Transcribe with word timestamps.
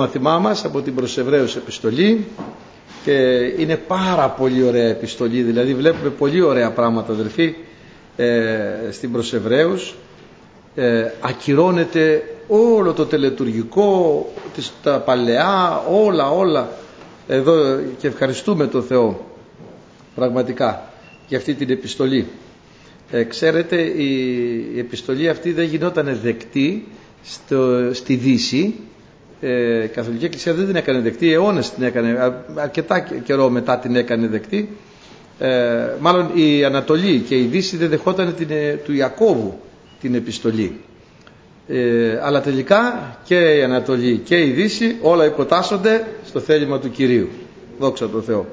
μαθημά 0.00 0.38
μας 0.38 0.64
από 0.64 0.80
την 0.80 0.94
προς 0.94 1.18
Εβραίους 1.18 1.56
επιστολή 1.56 2.26
και 3.04 3.12
είναι 3.58 3.76
πάρα 3.76 4.28
πολύ 4.28 4.62
ωραία 4.62 4.88
επιστολή 4.88 5.42
δηλαδή 5.42 5.74
βλέπουμε 5.74 6.10
πολύ 6.10 6.40
ωραία 6.42 6.70
πράγματα 6.70 7.12
αδερφοί 7.12 7.54
ε, 8.16 8.58
στην 8.90 9.12
προς 9.12 9.32
Εβραίους 9.34 9.94
ε, 10.74 11.10
ακυρώνεται 11.20 12.22
όλο 12.48 12.92
το 12.92 13.06
τελετουργικό 13.06 14.26
τα 14.82 14.98
παλαιά 15.00 15.82
όλα 15.90 16.30
όλα. 16.30 16.68
Εδώ 17.28 17.78
και 17.98 18.06
ευχαριστούμε 18.06 18.66
τον 18.66 18.82
Θεό 18.82 19.26
πραγματικά 20.14 20.92
για 21.28 21.38
αυτή 21.38 21.54
την 21.54 21.70
επιστολή. 21.70 22.26
Ε, 23.10 23.22
ξέρετε 23.24 23.76
η, 23.80 24.78
επιστολή 24.78 25.28
αυτή 25.28 25.52
δεν 25.52 25.64
γινόταν 25.64 26.18
δεκτή 26.22 26.86
στο, 27.24 27.90
στη 27.92 28.14
Δύση 28.14 28.74
ε, 29.40 29.84
η 29.84 29.88
Καθολική 29.88 30.24
Εκκλησία 30.24 30.54
δεν 30.54 30.66
την 30.66 30.76
έκανε 30.76 31.00
δεκτή 31.00 31.32
αιώνες 31.32 31.70
την 31.70 31.82
έκανε 31.82 32.34
αρκετά 32.54 33.00
καιρό 33.00 33.48
μετά 33.48 33.78
την 33.78 33.96
έκανε 33.96 34.26
δεκτή. 34.26 34.76
Ε, 35.38 35.48
μάλλον 36.00 36.30
η 36.34 36.64
Ανατολή 36.64 37.18
και 37.18 37.36
η 37.38 37.42
Δύση 37.42 37.76
δεν 37.76 37.88
δεχόταν 37.88 38.34
την, 38.34 38.46
ε, 38.50 38.72
του 38.72 38.92
Ιακώβου 38.92 39.60
την 40.00 40.14
επιστολή. 40.14 40.80
Ε, 41.68 42.18
αλλά 42.22 42.40
τελικά 42.40 43.16
και 43.24 43.56
η 43.56 43.62
Ανατολή 43.62 44.16
και 44.24 44.40
η 44.40 44.50
Δύση 44.50 44.96
όλα 45.02 45.24
υποτάσσονται 45.24 46.04
στο 46.26 46.40
θέλημα 46.40 46.78
του 46.78 46.90
Κυρίου. 46.90 47.28
Δόξα 47.78 48.08
τω 48.08 48.20
Θεώ. 48.20 48.46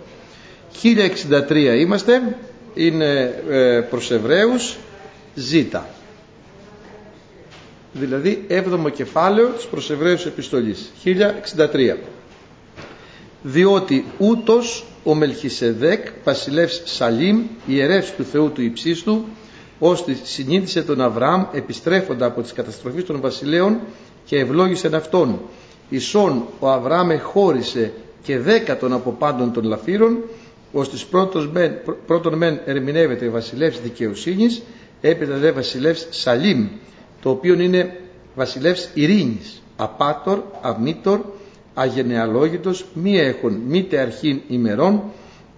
1063 1.49 1.77
είμαστε 1.79 2.35
είναι 2.73 3.33
ε, 3.49 3.79
προς 3.89 4.11
Εβραίους 4.11 4.77
ζήτα 5.35 5.87
δηλαδή 7.99 8.45
7ο 8.49 8.91
κεφάλαιο 8.93 9.47
της 9.47 9.65
προς 9.65 9.89
Εβραίους 9.89 10.25
επιστολής 10.25 10.91
1063 11.55 11.95
διότι 13.41 14.05
ούτως 14.17 14.85
ο 15.03 15.15
Μελχισεδέκ 15.15 16.07
βασιλεύς 16.23 16.81
Σαλήμ 16.85 17.41
ιερεύς 17.65 18.15
του 18.15 18.23
Θεού 18.23 18.51
του 18.51 18.61
υψίστου 18.61 19.25
ώστε 19.79 20.17
συνήθισε 20.23 20.83
τον 20.83 21.01
Αβραάμ 21.01 21.43
επιστρέφοντα 21.51 22.25
από 22.25 22.41
τις 22.41 22.53
καταστροφές 22.53 23.03
των 23.05 23.21
βασιλέων 23.21 23.79
και 24.25 24.37
ευλόγησε 24.39 24.89
αυτόν. 24.93 25.39
Ισόν 25.89 26.45
ο 26.59 26.69
Αβραάμ 26.69 27.09
χώρισε 27.21 27.91
και 28.23 28.39
δέκατον 28.39 28.93
από 28.93 29.11
πάντων 29.11 29.53
των 29.53 29.63
λαφύρων, 29.63 30.17
ώστε 30.71 30.97
πρώτον 32.05 32.37
μεν 32.37 32.59
ερμηνεύεται 32.65 33.27
βασιλεύς 33.27 33.81
δικαιοσύνης, 33.81 34.61
έπειτα 35.01 35.37
δε 35.37 35.51
βασιλεύς 35.51 36.07
Σαλήμ, 36.09 36.67
το 37.25 37.31
οποίο 37.31 37.59
είναι 37.59 37.99
βασιλεύς 38.35 38.89
ειρήνης, 38.93 39.61
απάτορ, 39.75 40.41
αμήτορ, 40.61 41.19
αγενεαλόγητος, 41.73 42.85
μη 42.93 43.19
έχουν 43.19 43.61
μήτε 43.67 43.99
αρχήν 43.99 44.41
ημερών, 44.47 45.01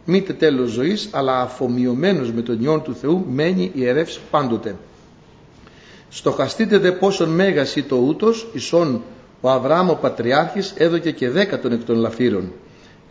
μήτε 0.06 0.34
τέλος 0.34 0.70
ζωής, 0.70 1.10
αλλά 1.12 1.42
αφομοιωμένος 1.42 2.32
με 2.32 2.42
τον 2.42 2.62
Υιόν 2.62 2.82
του 2.82 2.96
Θεού 2.96 3.26
μένει 3.30 3.72
ιερεύς 3.74 4.20
πάντοτε. 4.32 4.76
Στοχαστείτε 6.10 6.78
δε 6.78 6.92
πόσον 6.92 7.30
μέγας 7.30 7.76
ή 7.76 7.84
το 7.84 7.96
ούτος, 7.96 8.48
ισόν 8.54 9.02
ο 9.42 9.50
Αβραάμ 9.50 9.90
ο 9.90 9.98
Πατριάρχης 10.02 10.74
έδωκε 10.78 11.12
και 11.12 11.30
δέκατον 11.30 11.72
εκ 11.72 11.84
των 11.84 11.96
λαφύρων. 11.96 12.52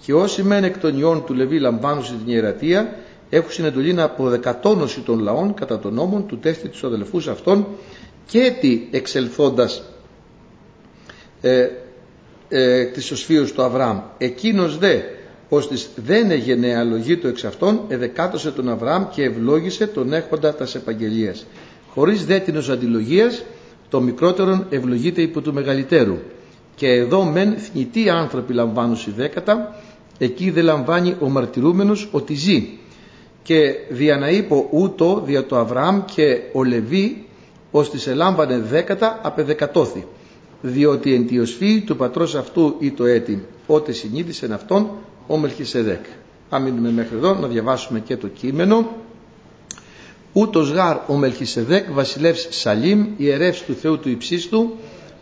Και 0.05 0.15
όσοι 0.15 0.43
μεν 0.43 0.65
εκ 0.65 0.79
των 0.79 0.99
Υιών 0.99 1.25
του 1.25 1.35
Λεβί 1.35 1.59
λαμβάνουσι 1.59 2.13
την 2.13 2.33
ιερατεία, 2.33 2.97
έχουν 3.31 3.51
συνεντολή 3.51 3.93
να 3.93 4.05
αποδεκατόνωση 4.05 5.01
των 5.01 5.19
λαών 5.19 5.55
κατά 5.55 5.79
των 5.79 5.95
νόμων 5.95 6.27
του 6.27 6.39
τέστη 6.39 6.69
τους 6.69 6.85
αδελφούς 6.85 7.29
αυτών 7.29 7.67
και 8.27 8.57
τι 8.61 8.81
εξελθώντας 8.91 9.83
ε, 11.41 11.69
ε, 12.49 12.85
της 12.85 13.27
του 13.55 13.63
Αβραάμ. 13.63 14.01
Εκείνος 14.19 14.79
δε 14.79 15.01
ώστις 15.49 15.91
δεν 15.97 16.31
έγινε 16.31 16.77
αλογή 16.77 17.17
του 17.17 17.27
εξ 17.27 17.45
αυτών, 17.45 17.81
εδεκάτωσε 17.89 18.51
τον 18.51 18.69
Αβραάμ 18.69 19.09
και 19.09 19.23
ευλόγησε 19.23 19.87
τον 19.87 20.13
έχοντα 20.13 20.55
τας 20.55 20.75
επαγγελίας. 20.75 21.47
Χωρίς 21.95 22.25
δε 22.25 22.39
την 22.39 22.57
αντιλογίας, 22.71 23.45
το 23.89 24.01
μικρότερον 24.01 24.67
ευλογείται 24.71 25.23
υπό 25.23 25.41
του 25.41 25.53
μεγαλύτερου. 25.53 26.17
Και 26.75 26.89
εδώ 26.89 27.25
μεν 27.25 27.57
θνητοί 27.57 28.11
άνθρωποι 28.11 28.53
λαμβάνουν 28.53 28.99
δέκατα, 29.17 29.83
εκεί 30.19 30.51
δεν 30.51 30.65
λαμβάνει 30.65 31.17
ο 31.21 31.29
μαρτυρούμενος 31.29 32.09
ότι 32.13 32.35
ζει. 32.35 32.69
Και 33.43 33.75
δια 33.89 34.17
να 34.19 34.29
είπω 34.29 34.69
ούτω 34.71 35.23
δια 35.27 35.47
το 35.47 35.57
Αβραάμ 35.59 36.05
και 36.15 36.41
ο 36.53 36.65
Λεβί, 36.65 37.26
ώστις 37.77 38.07
ελάμβανε 38.07 38.59
δέκατα 38.59 39.21
απεδεκατώθη. 39.23 40.07
Διότι 40.63 41.15
εν 41.15 41.27
του 41.87 41.97
πατρός 41.97 42.35
αυτού 42.35 42.77
ή 42.79 42.91
το 42.91 43.05
έτη, 43.05 43.47
ότε 43.67 43.93
συνείδησεν 43.93 44.53
αυτόν, 44.53 44.91
ο 45.27 45.37
Μελχισεδέκ. 45.37 46.05
Θα 46.51 46.59
μείνουμε 46.59 46.91
μέχρι 46.91 47.17
εδώ 47.17 47.35
να 47.35 47.47
διαβάσουμε 47.47 48.01
και 48.01 48.17
το 48.17 48.29
κείμενο. 48.29 48.87
Ούτως 50.33 50.71
γάρ 50.71 50.97
ο 51.07 51.15
Μελχισεδέκ 51.15 51.93
βασιλεύς 51.93 52.47
Σαλήμ 52.51 53.07
ιερεύς 53.17 53.63
του 53.63 53.75
Θεού 53.75 53.99
του 53.99 54.09
υψίστου 54.09 54.77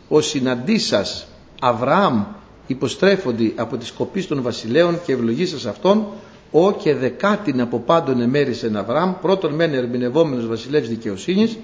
ο 0.08 0.20
συναντήσας 0.20 1.26
Αβραάμ 1.60 2.24
υποστρέφοντι 2.66 3.52
από 3.56 3.76
τις 3.76 3.92
κοπής 3.92 4.26
των 4.26 4.42
βασιλέων 4.42 5.00
και 5.06 5.12
ευλογήσας 5.12 5.66
αυτών 5.66 6.06
ο 6.50 6.72
και 6.72 6.94
δεκάτην 6.94 7.60
από 7.60 7.78
πάντων 7.78 8.20
εμέρισεν 8.20 8.76
Αβραάμ 8.76 9.12
πρώτον 9.20 9.54
μεν 9.54 9.74
ερμηνευόμενος 9.74 10.46
βασιλεύς 10.46 10.88
δικαιοσύνης 10.88 11.58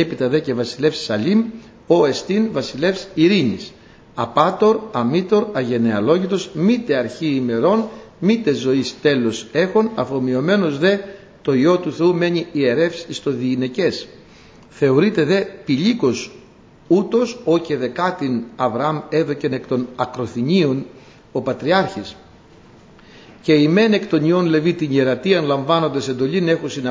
έπειτα 0.00 0.28
δε 0.28 0.38
και 0.38 0.54
βασιλεύς 0.54 1.04
Σαλήμ 1.04 1.44
ο 1.86 2.06
εστίν 2.06 2.48
βασιλεύς 2.52 3.08
ειρήνης 3.14 3.72
απάτορ, 4.14 4.80
αμήτορ, 4.92 5.46
αγενεαλόγητος, 5.52 6.50
μήτε 6.54 6.96
αρχή 6.96 7.26
ημερών, 7.26 7.88
μήτε 8.18 8.52
ζωής 8.52 8.94
τέλος 9.02 9.46
έχων, 9.52 9.90
αφομοιωμένος 9.94 10.78
δε 10.78 10.96
το 11.42 11.54
Υιό 11.54 11.78
του 11.78 11.92
Θεού 11.92 12.14
μένει 12.14 12.46
ιερεύς 12.52 13.04
εις 13.08 13.22
το 13.22 13.30
διηνεκές. 13.30 14.06
Θεωρείται 14.68 15.24
δε 15.24 15.40
πηλίκος 15.64 16.32
ούτως 16.88 17.40
ο 17.44 17.58
και 17.58 17.76
δεκάτην 17.76 18.42
Αβραάμ 18.56 19.00
έδωκεν 19.08 19.52
εκ 19.52 19.66
των 19.66 19.88
ακροθυνίων 19.96 20.86
ο 21.32 21.40
Πατριάρχης 21.40 22.16
και 23.42 23.52
οι 23.52 23.68
μεν 23.68 23.92
εκ 23.92 24.06
των 24.06 24.24
ιών 24.24 24.46
Λεβί 24.46 24.72
την 24.72 24.92
ιερατείαν 24.92 25.44
λαμβάνοντας 25.44 26.08
εντολήν 26.08 26.48
έχουσιν 26.48 26.88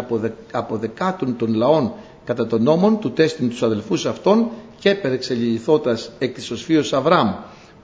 από, 0.51 0.77
δεκάτων 0.77 1.37
των 1.37 1.53
λαών 1.53 1.93
κατά 2.25 2.47
των 2.47 2.63
νόμων 2.63 2.99
του 2.99 3.11
τέστην 3.11 3.49
τους 3.49 3.63
αδελφούς 3.63 4.05
αυτών 4.05 4.49
και 4.79 4.95
περεξελιθώτας 4.95 6.11
εκ 6.19 6.33
της 6.33 6.51
οσφίως 6.51 6.93
Αβραάμ. 6.93 7.33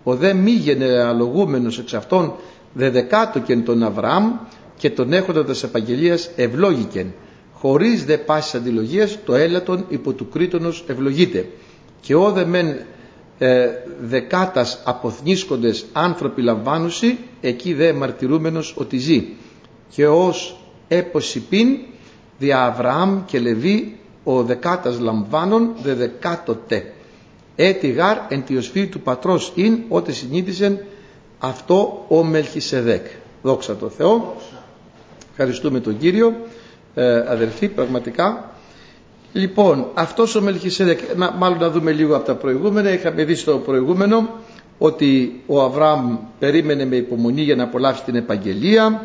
Ο 0.04 0.16
δε 0.16 0.34
μη 0.34 0.52
γενεαλογούμενος 0.52 1.80
εξ 1.80 1.94
αυτών 1.94 2.34
δε 2.74 2.90
δεκάτοκεν 2.90 3.64
τον 3.66 3.84
Αβραάμ 3.84 4.32
και 4.78 4.90
τον 4.90 5.14
έχοντα 5.14 5.46
της 5.46 5.64
επαγγελίας 5.64 6.30
ευλόγηκεν. 6.36 7.14
Χωρίς 7.54 8.06
δε 8.06 8.18
πάσης 8.18 8.56
αντιλογίας 8.56 9.20
το 9.26 9.36
έλατον 9.36 9.86
υπό 9.90 10.14
του 10.14 10.30
κρίτονος 10.30 10.84
ευλογείται. 10.88 11.46
Και 12.02 12.16
ο 12.16 12.32
δε 12.32 12.46
μεν 12.46 12.80
ε, 13.38 13.68
δεκάτας 14.02 14.82
αποθνίσκοντες 14.86 15.86
άνθρωποι 15.94 16.42
λαμβάνουσι 16.42 17.18
εκεί 17.42 17.74
δε 17.74 17.94
μαρτυρούμενος 17.94 18.74
ότι 18.78 18.98
ζει. 18.98 19.28
Και 19.90 20.08
ως 20.08 20.60
έποσιπίν 20.88 21.78
δια 22.38 22.64
Αβραάμ 22.66 23.26
και 23.26 23.40
Λεβί 23.40 23.99
ο 24.32 24.44
δεκάτας 24.44 25.00
λαμβάνων 25.00 25.70
δε 25.84 25.94
δεκάτοτε. 25.94 26.94
Έτι 27.56 27.88
γάρ 27.88 28.18
εν 28.30 28.44
τη 28.44 28.88
του 28.88 29.00
πατρός 29.00 29.52
ειν 29.56 29.80
ότι 29.90 30.14
συνήθισεν 30.14 30.80
αυτό 31.40 32.06
ο 32.08 32.24
Μελχισεδέκ. 32.24 33.06
Δόξα 33.42 33.76
τω 33.76 33.90
Θεώ. 33.90 34.36
Ευχαριστούμε 35.32 35.80
τον 35.80 35.98
Κύριο. 35.98 36.34
Ε, 36.96 37.18
αδελφοί 37.28 37.68
πραγματικά. 37.68 38.52
Λοιπόν 39.34 39.88
αυτός 39.94 40.36
ο 40.36 40.42
Μελχισεδέκ 40.42 41.00
να, 41.16 41.32
μάλλον 41.32 41.58
να 41.58 41.70
δούμε 41.70 41.92
λίγο 41.92 42.16
από 42.16 42.26
τα 42.26 42.36
προηγούμενα. 42.36 42.94
Είχαμε 42.94 43.24
δει 43.24 43.36
στο 43.36 43.58
προηγούμενο 43.58 44.30
ότι 44.78 45.42
ο 45.46 45.62
Αβραάμ 45.62 46.18
περίμενε 46.40 46.86
με 46.86 46.96
υπομονή 46.96 47.42
για 47.42 47.56
να 47.56 47.64
απολαύσει 47.64 48.04
την 48.04 48.16
επαγγελία 48.16 49.04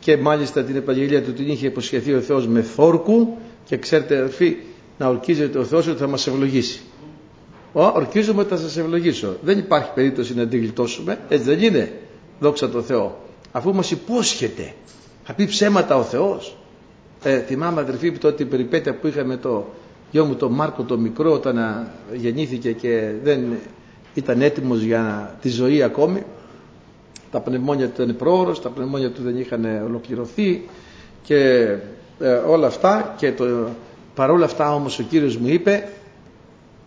και 0.00 0.16
μάλιστα 0.16 0.62
την 0.62 0.76
επαγγελία 0.76 1.22
του 1.22 1.32
την 1.32 1.48
είχε 1.48 1.66
υποσχεθεί 1.66 2.12
ο 2.14 2.20
Θεός 2.20 2.46
με 2.46 2.62
θόρκου 2.62 3.36
και 3.72 3.78
ξέρετε 3.78 4.16
αδελφοί 4.16 4.56
να 4.98 5.08
ορκίζεται 5.08 5.58
ο 5.58 5.64
Θεός 5.64 5.86
ότι 5.86 5.98
θα 5.98 6.06
μας 6.06 6.26
ευλογήσει. 6.26 6.80
Ο, 7.72 7.84
ορκίζομαι 7.84 8.40
ότι 8.40 8.50
θα 8.50 8.56
σας 8.56 8.76
ευλογήσω. 8.76 9.36
Δεν 9.42 9.58
υπάρχει 9.58 9.90
περίπτωση 9.94 10.34
να 10.34 10.46
την 10.46 10.60
γλιτώσουμε. 10.60 11.18
Έτσι 11.28 11.44
δεν 11.44 11.62
είναι. 11.62 11.92
Δόξα 12.40 12.70
τω 12.70 12.82
Θεώ. 12.82 13.18
Αφού 13.52 13.74
μας 13.74 13.90
υπόσχεται. 13.90 14.74
Θα 15.24 15.32
πει 15.32 15.44
ψέματα 15.46 15.96
ο 15.96 16.02
Θεός. 16.02 16.56
Ε, 17.22 17.38
θυμάμαι 17.38 17.80
αδελφοί 17.80 18.12
τότε 18.12 18.36
την 18.36 18.48
περιπέτεια 18.48 18.94
που 18.94 19.06
είχαμε 19.06 19.36
το 19.36 19.66
γιο 20.10 20.24
μου 20.24 20.34
τον 20.34 20.52
Μάρκο 20.52 20.82
το 20.82 20.98
μικρό 20.98 21.32
όταν 21.32 21.86
γεννήθηκε 22.14 22.72
και 22.72 23.12
δεν 23.22 23.58
ήταν 24.14 24.42
έτοιμος 24.42 24.80
για 24.82 25.34
τη 25.40 25.48
ζωή 25.48 25.82
ακόμη. 25.82 26.22
Τα 27.30 27.40
πνευμόνια 27.40 27.88
του 27.88 28.02
ήταν 28.02 28.16
πρόωρος, 28.16 28.62
τα 28.62 28.68
πνευμόνια 28.68 29.10
του 29.10 29.22
δεν 29.22 29.38
είχαν 29.38 29.64
ολοκληρωθεί 29.84 30.68
και 31.22 31.66
ε, 32.22 32.28
όλα 32.32 32.66
αυτά 32.66 33.14
και 33.18 33.32
το, 33.32 33.68
παρόλα 34.14 34.44
αυτά 34.44 34.74
όμως 34.74 34.98
ο 34.98 35.02
Κύριος 35.02 35.36
μου 35.36 35.48
είπε 35.48 35.88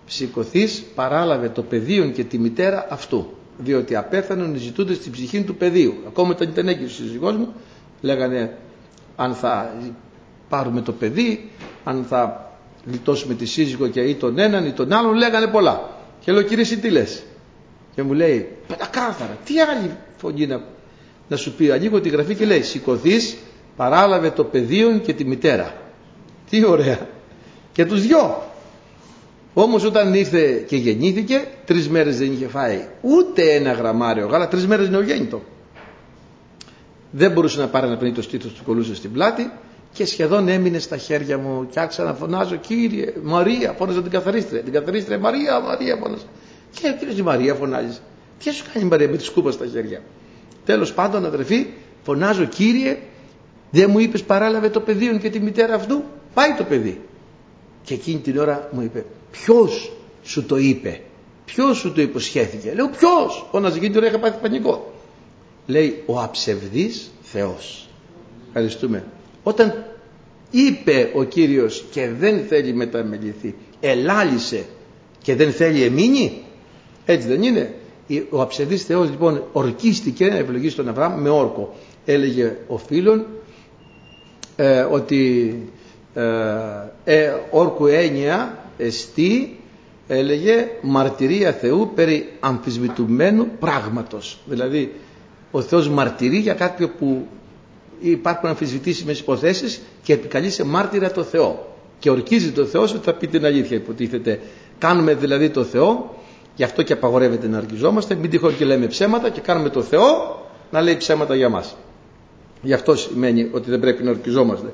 ψηκωθείς 0.06 0.84
παράλαβε 0.96 1.50
το 1.50 1.62
πεδίο 1.62 2.06
και 2.10 2.24
τη 2.24 2.38
μητέρα 2.38 2.88
αυτού 2.90 3.28
διότι 3.58 3.96
απέθανον 3.96 4.56
ζητούνται 4.56 4.94
στην 4.94 5.12
ψυχή 5.12 5.42
του 5.44 5.56
πεδίου. 5.56 5.94
Ακόμα 6.08 6.30
όταν 6.30 6.50
ήταν 6.50 6.68
έγκυος 6.68 6.92
ο 6.92 6.96
σύζυγός 6.96 7.36
μου, 7.36 7.54
λέγανε 8.02 8.58
αν 9.16 9.34
θα 9.34 9.74
πάρουμε 10.50 10.82
το 10.82 10.92
παιδί, 10.92 11.50
αν 11.84 12.06
θα 12.10 12.52
γλιτώσουμε 12.86 13.34
τη 13.34 13.46
σύζυγο 13.46 13.88
και 13.88 14.02
ή 14.02 14.16
τον 14.16 14.40
έναν 14.40 14.66
ή 14.66 14.72
τον 14.72 14.92
άλλον, 14.94 15.14
λέγανε 15.14 15.48
πολλά. 15.48 15.90
Και 16.20 16.32
λέω 16.32 16.42
κύριε 16.42 16.64
εσύ 16.64 16.78
τι 16.80 16.90
λες; 16.90 17.24
Και 17.96 18.04
μου 18.04 18.14
λέει 18.14 18.48
πεντακάθαρα, 18.68 19.38
τι 19.46 19.60
άλλη 19.60 19.92
φωνή 20.18 20.46
να, 20.48 20.62
να 21.28 21.36
σου 21.38 21.54
πει. 21.54 21.72
Ανοίγω 21.72 22.02
τη 22.02 22.10
γραφή 22.10 22.36
και 22.36 22.46
λέει 22.46 22.62
σηκωθεί, 22.62 23.16
παράλαβε 23.76 24.30
το 24.30 24.44
πεδίο 24.44 24.98
και 24.98 25.14
τη 25.14 25.26
μητέρα. 25.26 25.74
Τι 26.50 26.66
ωραία. 26.66 27.08
Και 27.72 27.86
τους 27.86 28.02
δυο. 28.02 28.44
Όμως 29.54 29.84
όταν 29.84 30.14
ήρθε 30.14 30.64
και 30.68 30.76
γεννήθηκε, 30.76 31.48
τρεις 31.66 31.90
μέρες 31.90 32.18
δεν 32.18 32.32
είχε 32.32 32.48
φάει 32.48 32.88
ούτε 33.02 33.54
ένα 33.54 33.72
γραμμάριο 33.72 34.28
γάλα, 34.28 34.48
τρεις 34.48 34.68
μέρες 34.68 34.90
νεογέννητο. 34.90 35.42
Δεν 37.12 37.32
μπορούσε 37.32 37.60
να 37.60 37.68
πάρει 37.68 37.88
να 37.88 37.98
πνίγει 37.98 38.14
το 38.14 38.22
στήθος 38.22 38.54
του 38.54 38.64
κολούσε 38.64 38.96
στην 38.96 39.12
πλάτη 39.12 39.52
και 39.94 40.06
σχεδόν 40.06 40.48
έμεινε 40.48 40.80
στα 40.80 40.98
χέρια 40.98 41.38
μου 41.38 41.68
και 41.70 41.80
άρχισα 41.80 42.04
να 42.04 42.14
φωνάζω 42.14 42.56
κύριε 42.56 43.14
Μαρία, 43.24 43.76
φώναζα 43.78 44.02
την 44.02 44.12
καθαρίστρια, 44.12 44.62
την 44.62 44.74
καθαρίστρια 44.74 45.20
Μαρία, 45.20 45.60
Μαρία 45.60 45.96
φώναζα. 45.96 46.24
Και 46.72 46.88
ο 46.88 46.98
κύριος 47.00 47.22
Μαρία 47.22 47.54
φωνάζεις. 47.54 48.02
Τι 48.44 48.52
σου 48.52 48.64
κάνει 48.74 48.86
η 48.86 48.90
Μαρία 48.90 49.10
με 49.10 49.18
τη 49.18 49.24
σκούπα 49.24 49.52
στα 49.52 49.66
χέρια; 49.66 50.02
Τέλος 50.66 50.94
πάντων 50.94 51.26
αδερφή 51.26 51.66
φωνάζω 52.04 52.46
κύριε 52.46 52.98
δεν 53.76 53.90
μου 53.90 54.00
είπες 54.00 54.24
παράλαβε 54.24 54.70
το 54.70 54.80
πεδίο 54.80 55.18
και 55.18 55.30
τη 55.30 55.40
μητέρα 55.40 55.74
αυτού. 55.74 56.04
Πάει 56.34 56.54
το 56.58 56.64
παιδί. 56.64 57.02
Και 57.84 57.94
εκείνη 57.94 58.20
την 58.20 58.38
ώρα 58.38 58.70
μου 58.72 58.82
είπε 58.82 59.06
ποιος 59.32 59.92
σου 60.24 60.46
το 60.46 60.58
είπε; 60.58 61.02
Ποιος 61.46 61.78
σου 61.78 61.92
το 61.92 62.02
υποσχέθηκε; 62.02 62.74
Λέω 62.76 62.90
ποιος; 62.90 63.48
Φώναζε 63.52 63.76
εκείνη 63.76 63.92
την 63.92 64.00
ώρα 64.00 64.10
είχα 64.10 64.20
πάθει 64.20 64.42
πανικό. 64.42 64.94
Λέει 65.68 66.04
ο 66.06 66.20
αψευδής 66.20 67.12
Θεός. 67.22 67.88
Ευχαριστούμε. 68.48 69.04
Όταν 69.44 69.86
είπε 70.52 71.12
ο 71.16 71.24
Κύριος 71.24 71.86
και 71.92 72.10
δεν 72.20 72.46
θέλει 72.48 72.74
μεταμεληθεί 72.74 73.56
ελάλησε 73.80 74.66
και 75.22 75.36
δεν 75.36 75.52
θέλει 75.52 75.84
εμείνει 75.84 76.44
έτσι 77.06 77.28
δεν 77.28 77.44
είναι 77.44 77.74
ο 78.30 78.42
αψευδής 78.42 78.84
Θεός 78.84 79.10
λοιπόν 79.10 79.44
ορκίστηκε 79.52 80.28
να 80.28 80.36
ευλογήσει 80.36 80.76
τον 80.76 80.90
Αβραάμ 80.90 81.22
με 81.22 81.30
όρκο 81.30 81.76
έλεγε 82.06 82.58
ο 82.68 82.78
φίλων 82.78 83.26
ε, 84.56 84.80
ότι 84.80 85.56
ε, 86.14 86.24
ε, 87.04 87.34
όρκου 87.50 87.86
έννοια 87.86 88.58
εστί 88.78 89.60
έλεγε 90.08 90.68
μαρτυρία 90.82 91.52
Θεού 91.52 91.92
περί 91.96 92.34
αμφισβητουμένου 92.40 93.48
πράγματος. 93.60 94.40
Δηλαδή 94.46 94.94
ο 95.52 95.62
Θεός 95.62 95.90
μαρτυρεί 95.90 96.38
για 96.38 96.54
κάτι 96.54 96.88
που 96.88 97.28
υπάρχουν 98.00 98.50
αμφισβητήσιμες 98.50 99.20
υποθέσεις 99.20 99.82
και 100.04 100.14
επικαλεί 100.14 100.50
σε 100.50 100.66
μάρτυρα 100.66 101.12
το 101.12 101.24
Θεό. 101.24 101.76
Και 102.00 102.10
ορκίζει 102.10 102.52
το 102.52 102.66
Θεός 102.66 102.94
ότι 102.94 103.04
θα 103.04 103.14
πει 103.14 103.28
την 103.28 103.46
αλήθεια 103.46 103.78
υποτίθεται. 103.78 104.40
Κάνουμε 104.78 105.14
δηλαδή 105.14 105.50
το 105.50 105.64
Θεό 105.64 106.16
γι' 106.56 106.64
αυτό 106.64 106.82
και 106.82 106.94
απαγορεύεται 106.94 107.48
να 107.48 107.58
ορκιζόμαστε. 107.58 108.16
Μην 108.16 108.30
τυχόν 108.30 108.58
και 108.58 108.66
λέμε 108.66 108.88
ψέματα 108.88 109.30
και 109.30 109.42
κάνουμε 109.42 109.70
το 109.70 109.82
Θεό 109.82 110.40
να 110.72 110.82
λέει 110.82 110.98
ψέματα 110.98 111.36
για 111.36 111.50
μας 111.50 111.76
γι' 112.62 112.74
αυτό 112.74 112.96
σημαίνει 112.96 113.50
ότι 113.52 113.70
δεν 113.70 113.80
πρέπει 113.80 114.04
να 114.04 114.10
ορκιζόμαστε 114.10 114.72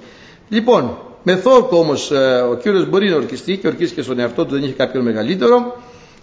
λοιπόν 0.50 0.98
με 1.24 1.36
θόρκο 1.36 1.78
όμως 1.78 2.12
ε, 2.12 2.46
ο 2.52 2.56
Κύριος 2.56 2.90
μπορεί 2.90 3.10
να 3.10 3.16
ορκιστεί 3.16 3.58
και 3.58 3.68
ορκίστηκε 3.68 4.02
στον 4.02 4.20
εαυτό 4.20 4.46
του 4.46 4.54
δεν 4.54 4.64
είχε 4.64 4.74
κάποιον 4.74 5.04
μεγαλύτερο 5.04 5.82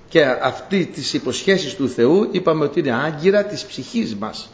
και 0.08 0.24
αυτή 0.42 0.84
τις 0.94 1.12
υποσχέσεις 1.14 1.74
του 1.74 1.88
Θεού 1.88 2.28
είπαμε 2.30 2.64
ότι 2.64 2.80
είναι 2.80 2.92
άγκυρα 2.94 3.44
της 3.44 3.64
ψυχής 3.64 4.14
μας 4.16 4.50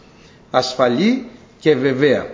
ασφαλή 0.51 1.27
και 1.61 1.75
βεβαία. 1.77 2.27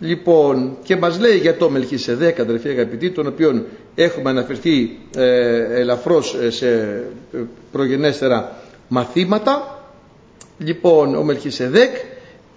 Λοιπόν, 0.00 0.76
και 0.82 0.96
μας 0.96 1.18
λέει 1.20 1.36
για 1.38 1.56
το 1.56 1.70
Μελχισεδέκ, 1.70 2.40
αδερφοί 2.40 2.68
αγαπητοί, 2.68 3.10
τον 3.10 3.26
οποίο 3.26 3.64
έχουμε 3.94 4.30
αναφερθεί 4.30 4.98
ε, 5.16 5.80
ελαφρώς 5.80 6.34
ε, 6.34 6.50
σε 6.50 6.68
ε, 7.32 7.38
προγενέστερα 7.72 8.56
μαθήματα. 8.88 9.82
Λοιπόν, 10.58 11.14
ο 11.14 11.22
Μελχισεδέκ 11.22 11.90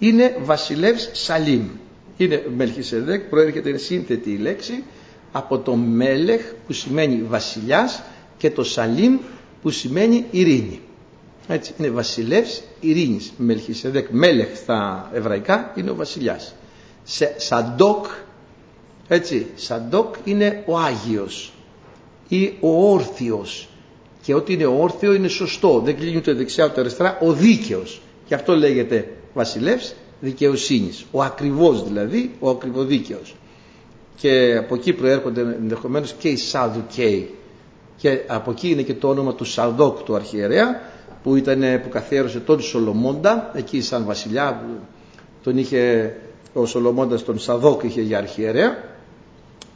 είναι 0.02 0.36
βασιλεύς 0.42 1.10
Σαλίμ. 1.12 1.68
Είναι 2.16 2.44
Μελχισεδέκ, 2.56 3.22
προέρχεται, 3.28 3.68
είναι 3.68 3.78
σύνθετη 3.78 4.30
η 4.30 4.36
λέξη, 4.36 4.84
από 5.32 5.58
το 5.58 5.74
Μέλεχ 5.74 6.42
που 6.66 6.72
σημαίνει 6.72 7.22
βασιλιάς 7.28 8.02
και 8.36 8.50
το 8.50 8.64
Σαλίμ 8.64 9.18
που 9.62 9.70
σημαίνει 9.70 10.24
ειρήνη. 10.30 10.80
Έτσι, 11.48 11.74
είναι 11.78 11.88
βασιλεύς 11.90 12.62
ειρήνης. 12.80 13.32
Μελχισεδέκ, 13.36 14.08
μέλεχ 14.10 14.56
στα 14.56 15.10
εβραϊκά 15.14 15.72
είναι 15.76 15.90
ο 15.90 15.94
βασιλιάς. 15.94 16.54
Σε, 17.02 17.34
σαντόκ, 17.36 18.06
έτσι, 19.08 19.46
σαντόκ 19.54 20.14
είναι 20.24 20.62
ο 20.66 20.78
Άγιος 20.78 21.52
ή 22.28 22.52
ο 22.60 22.92
όρθιος 22.92 23.68
και 24.22 24.34
ό,τι 24.34 24.52
είναι 24.52 24.66
όρθιο 24.66 25.12
είναι 25.12 25.28
σωστό. 25.28 25.80
Δεν 25.84 25.96
κλείνει 25.96 26.16
ούτε 26.16 26.32
δεξιά 26.32 26.64
ούτε 26.64 26.80
αριστερά, 26.80 27.18
ο 27.20 27.32
δίκαιος. 27.32 28.00
Και 28.26 28.34
αυτό 28.34 28.56
λέγεται 28.56 29.08
βασιλεύς 29.34 29.94
δικαιοσύνης. 30.20 31.04
Ο 31.10 31.22
ακριβώς 31.22 31.84
δηλαδή, 31.84 32.30
ο 32.40 32.50
ακριβοδίκαιος. 32.50 33.34
Και 34.16 34.56
από 34.56 34.74
εκεί 34.74 34.92
προέρχονται 34.92 35.40
ενδεχομένως 35.40 36.12
και 36.18 36.28
οι 36.28 36.36
Σαδουκαίοι. 36.36 37.34
Και 37.96 38.20
από 38.26 38.50
εκεί 38.50 38.70
είναι 38.70 38.82
και 38.82 38.94
το 38.94 39.08
όνομα 39.08 39.34
του 39.34 39.44
Σαδόκ 39.44 40.02
του 40.02 40.14
αρχιερέα 40.14 40.80
που, 41.22 41.36
ήταν, 41.36 41.60
που 41.82 41.88
καθιέρωσε 41.88 42.40
τον 42.40 42.60
Σολομώντα 42.60 43.50
εκεί 43.54 43.80
σαν 43.80 44.04
βασιλιά 44.04 44.64
τον 45.42 45.58
είχε 45.58 46.14
ο 46.52 46.66
Σολομώντας 46.66 47.24
τον 47.24 47.38
Σαδόκ 47.38 47.82
είχε 47.82 48.00
για 48.00 48.18
αρχιερέα 48.18 48.84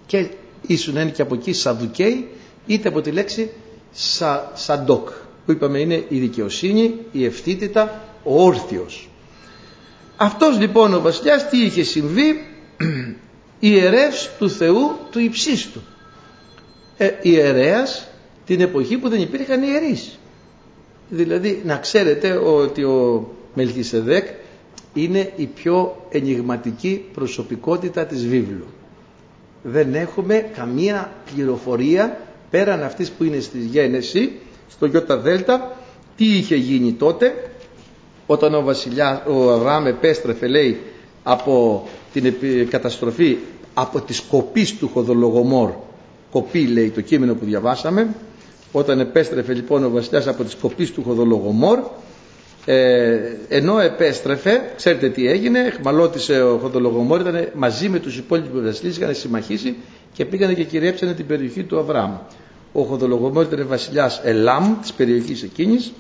και 0.06 0.29
ήσουν 0.67 0.97
είναι 0.97 1.11
και 1.11 1.23
από 1.23 1.35
εκεί 1.35 1.52
Σαδουκαίοι 1.52 2.29
είτε 2.67 2.88
από 2.88 3.00
τη 3.00 3.11
λέξη 3.11 3.50
σα, 3.93 4.50
Σαντόκ 4.55 5.09
που 5.47 5.52
είπαμε 5.52 5.79
είναι 5.79 6.05
η 6.09 6.19
δικαιοσύνη, 6.19 6.94
η 7.12 7.25
ευθύτητα, 7.25 8.02
ο 8.25 8.44
όρθιος. 8.44 9.09
Αυτός 10.17 10.59
λοιπόν 10.59 10.95
ο 10.95 11.01
βασιλιάς 11.01 11.49
τι 11.49 11.63
είχε 11.65 11.83
συμβεί; 11.83 12.45
Ιερεύς 13.61 14.31
του 14.39 14.51
Θεού 14.51 14.97
του 15.11 15.19
υψίστου. 15.19 15.81
Ε, 16.97 17.11
ιερέας 17.23 18.09
την 18.47 18.61
εποχή 18.61 18.99
που 18.99 19.09
δεν 19.09 19.21
υπήρχαν 19.21 19.63
ιερείς. 19.63 20.19
Δηλαδή 21.09 21.63
να 21.65 21.77
ξέρετε 21.77 22.33
ότι 22.33 22.85
ο 22.85 23.29
Μελχισεδέκ 23.55 24.27
είναι 24.95 25.33
η 25.37 25.45
πιο 25.45 26.07
ενηγματική 26.11 27.05
προσωπικότητα 27.14 28.05
της 28.07 28.26
βίβλου. 28.26 28.67
Δεν 29.62 29.95
έχουμε 29.95 30.50
καμία 30.57 31.12
πληροφορία 31.35 32.21
πέραν 32.50 32.83
αυτής 32.83 33.11
που 33.11 33.25
είναι 33.25 33.40
στη 33.40 33.59
Γένεση, 33.59 34.33
στο 34.69 34.87
Γιώτα 34.87 35.17
Δέλτα, 35.17 35.76
τι 36.17 36.25
είχε 36.37 36.57
γίνει 36.57 36.93
τότε 36.93 37.50
όταν 38.26 38.54
ο, 38.54 38.62
βασιλιά, 38.62 39.25
ο 39.28 39.50
Αβραάμ 39.52 39.87
επέστρεφε 39.87 40.47
λέει 40.47 40.80
από 41.23 41.87
την 42.12 42.35
καταστροφή 42.71 43.37
από 43.75 44.00
τις 44.00 44.21
κοπής 44.21 44.76
του 44.78 44.88
Χοδολογομόρ 44.92 45.71
κοπή 46.30 46.66
λέει 46.66 46.90
το 46.90 47.00
κείμενο 47.00 47.35
που 47.35 47.45
διαβάσαμε 47.45 48.14
όταν 48.73 49.00
επέστρεφε 49.00 49.52
λοιπόν 49.52 49.85
ο 49.85 49.90
βασιλιάς 49.90 50.26
από 50.26 50.45
τις 50.45 50.54
κοπής 50.54 50.92
του 50.92 51.02
Χοδολογομόρ 51.02 51.78
ε, 52.64 53.18
ενώ 53.49 53.78
επέστρεφε 53.78 54.61
ξέρετε 54.76 55.09
τι 55.09 55.28
έγινε 55.28 55.59
εχμαλώτησε 55.61 56.42
ο 56.42 56.59
Χοδολογομόρ 56.59 57.21
ήταν 57.21 57.49
μαζί 57.54 57.88
με 57.88 57.99
τους 57.99 58.16
υπόλοιπους 58.16 58.62
βασιλείς 58.62 58.97
είχαν 58.97 59.14
συμμαχήσει 59.14 59.76
και 60.12 60.25
πήγανε 60.25 60.54
και 60.54 60.64
κυριέψανε 60.64 61.12
την 61.12 61.26
περιοχή 61.26 61.62
του 61.62 61.78
Αβραάμ. 61.78 62.12
Ο 62.73 62.83
Χοδολογομόρ 62.83 63.42
ήταν 63.45 63.66
βασιλιάς 63.68 64.21
Ελάμ 64.25 64.80
της 64.80 64.92
περιοχής 64.92 65.42
εκείνης 65.42 65.92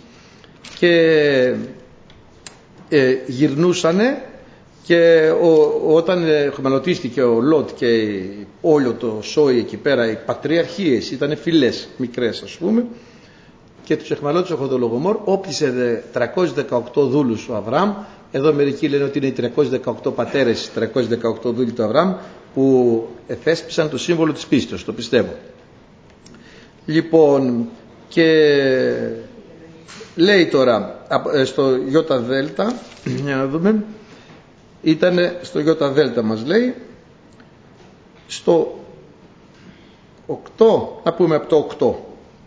και 0.78 1.54
ε, 2.88 3.14
γυρνούσανε 3.26 4.22
και 4.82 5.30
ο, 5.42 5.80
όταν 5.94 6.24
χρηματοδοτήστηκε 6.52 7.22
ο 7.22 7.40
Λότ 7.40 7.70
και 7.74 8.22
όλο 8.60 8.92
το 8.92 9.18
σόι 9.22 9.58
εκεί 9.58 9.76
πέρα, 9.76 10.10
οι 10.10 10.16
πατριαρχίες 10.26 11.10
ήταν 11.10 11.36
φυλές 11.36 11.88
μικρές 11.96 12.42
ας 12.42 12.50
πούμε 12.56 12.84
και 13.86 13.96
τους 13.96 14.10
εχμαλώτησε 14.10 14.52
ο 14.52 14.56
Χοδολογομόρ, 14.56 15.18
όπλησε 15.24 16.02
318 16.14 16.80
δούλους 16.94 17.48
ο 17.48 17.54
Αβραάμ, 17.56 17.92
εδώ 18.32 18.52
μερικοί 18.52 18.88
λένε 18.88 19.04
ότι 19.04 19.18
είναι 19.18 19.26
οι 19.26 19.52
318 20.04 20.12
πατέρες, 20.14 20.70
318 20.74 21.52
δούλοι 21.52 21.72
του 21.72 21.82
Αβραάμ 21.82 22.14
που 22.54 23.06
εφέσπισαν 23.26 23.90
το 23.90 23.98
σύμβολο 23.98 24.32
της 24.32 24.46
πίστης, 24.46 24.84
το 24.84 24.92
πιστεύω. 24.92 25.32
Λοιπόν, 26.86 27.68
και 28.08 28.48
λέει 30.16 30.46
τώρα 30.46 31.06
ε, 31.32 31.44
στο 31.44 31.76
ΙΔ, 31.76 31.96
για 33.04 33.36
να 33.36 33.46
δούμε, 33.46 33.84
ήταν 34.82 35.18
στο 35.42 35.58
ΙΔ 35.60 36.18
μας 36.22 36.44
λέει 36.46 36.74
στο 38.26 38.78
8 40.26 40.34
να 41.04 41.12
πούμε 41.12 41.34
από 41.34 41.48
το 41.78 42.02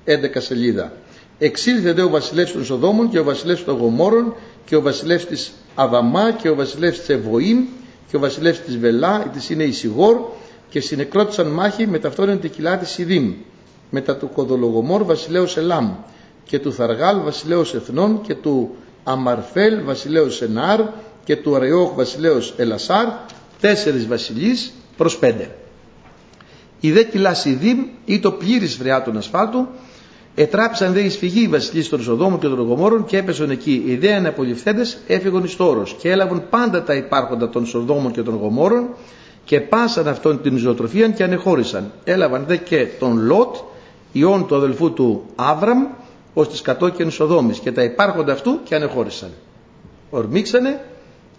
8 0.05 0.13
11 0.13 0.15
σελίδα. 0.38 0.93
Εξήλθε 1.39 1.93
δε 1.93 2.01
ο 2.01 2.09
βασιλεύς 2.09 2.51
των 2.51 2.65
Σοδόμων 2.65 3.09
και 3.09 3.19
ο 3.19 3.23
βασιλεύς 3.23 3.63
των 3.63 3.77
Γομόρων 3.77 4.33
και 4.65 4.75
ο 4.75 4.81
βασιλεύς 4.81 5.25
της 5.25 5.51
Αδαμά 5.75 6.31
και 6.31 6.49
ο 6.49 6.55
βασιλεύς 6.55 6.99
της 6.99 7.09
Εβοήμ 7.09 7.65
και 8.09 8.15
ο 8.15 8.19
βασιλεύς 8.19 8.59
της 8.61 8.77
Βελά, 8.77 9.29
της 9.33 9.49
είναι 9.49 9.63
η 9.63 9.71
Σιγόρ 9.71 10.17
και 10.69 10.79
συνεκρότησαν 10.79 11.47
μάχη 11.47 11.88
με 11.88 11.99
ταυτόν 11.99 12.39
την 12.39 12.49
κοιλά 12.49 12.77
της 12.77 12.97
Ιδήμ 12.97 13.33
μετά 13.89 14.15
του 14.15 14.29
Κοδολογομόρ 14.33 15.03
βασιλέως 15.03 15.57
Ελάμ 15.57 15.91
και 16.50 16.60
του 16.60 16.74
Θαργάλ 16.74 17.22
βασιλέως 17.24 17.74
Εθνών 17.74 18.22
και 18.22 18.36
του 18.36 18.75
Αμαρφέλ 19.03 19.84
βασιλέως 19.84 20.41
Ενάρ 20.41 20.82
και 21.24 21.36
του 21.36 21.56
Αρεόχ 21.56 21.96
βασιλέως 21.96 22.53
Ελασάρ 22.58 23.08
τέσσερις 23.60 24.08
βασιλείς 24.08 24.74
προς 24.98 25.18
πέντε. 25.18 25.56
Η 26.79 26.91
δε 26.91 27.03
κοιλά 27.03 27.34
Σιδήμ 27.34 27.77
ή 28.06 28.20
το 28.20 28.32
πλήρης 28.32 28.75
φρεάτων 28.75 29.18
ασφάλτου 29.18 29.68
Ετράψαν 30.36 30.94
δε 30.94 31.00
εις 31.00 31.18
φυγή 31.18 31.41
οι 31.41 31.48
βασιλείς 31.48 31.89
των 31.89 32.01
Σοδόμων 32.01 32.39
και 32.39 32.48
των 32.48 32.62
Γομόρων 32.62 33.06
και 33.06 33.18
έπεσαν 33.18 33.50
εκεί. 33.50 33.84
Οι 33.86 33.96
δε 33.96 34.13
αναπολυφθέντες 34.13 34.98
έφυγαν 35.08 35.44
εις 35.44 35.56
τόρος 35.56 35.96
και 36.00 36.12
έλαβαν 36.12 36.44
πάντα 36.50 36.84
τα 36.84 36.94
υπάρχοντα 36.94 37.50
των 37.50 37.65
Σοδόμων 37.65 38.12
και 38.12 38.22
των 38.22 38.36
Γομόρων 38.36 38.89
και 39.44 39.60
πάσαν 39.60 40.08
αυτόν 40.08 40.41
την 40.41 40.58
ζωοτροφία 40.58 41.10
και 41.10 41.24
ανεχώρησαν. 41.24 41.91
Έλαβαν 42.03 42.46
δε 42.48 42.56
και 42.56 42.88
τον 43.00 43.18
Λότ, 43.18 43.56
ιόν 44.12 44.48
του 44.48 44.56
αδελφού 44.56 44.94
του 44.94 45.24
Άβραμ, 45.36 45.88
ως 46.33 46.50
τις 46.50 46.62
κατόκιαν 46.62 47.12
Σοδόμης 47.12 47.59
και 47.59 47.71
τα 47.71 47.83
υπάρχοντα 47.83 48.33
αυτού 48.33 48.59
και 48.63 48.75
ανεχώρησαν. 48.75 49.29
Ορμήξανε 50.09 50.86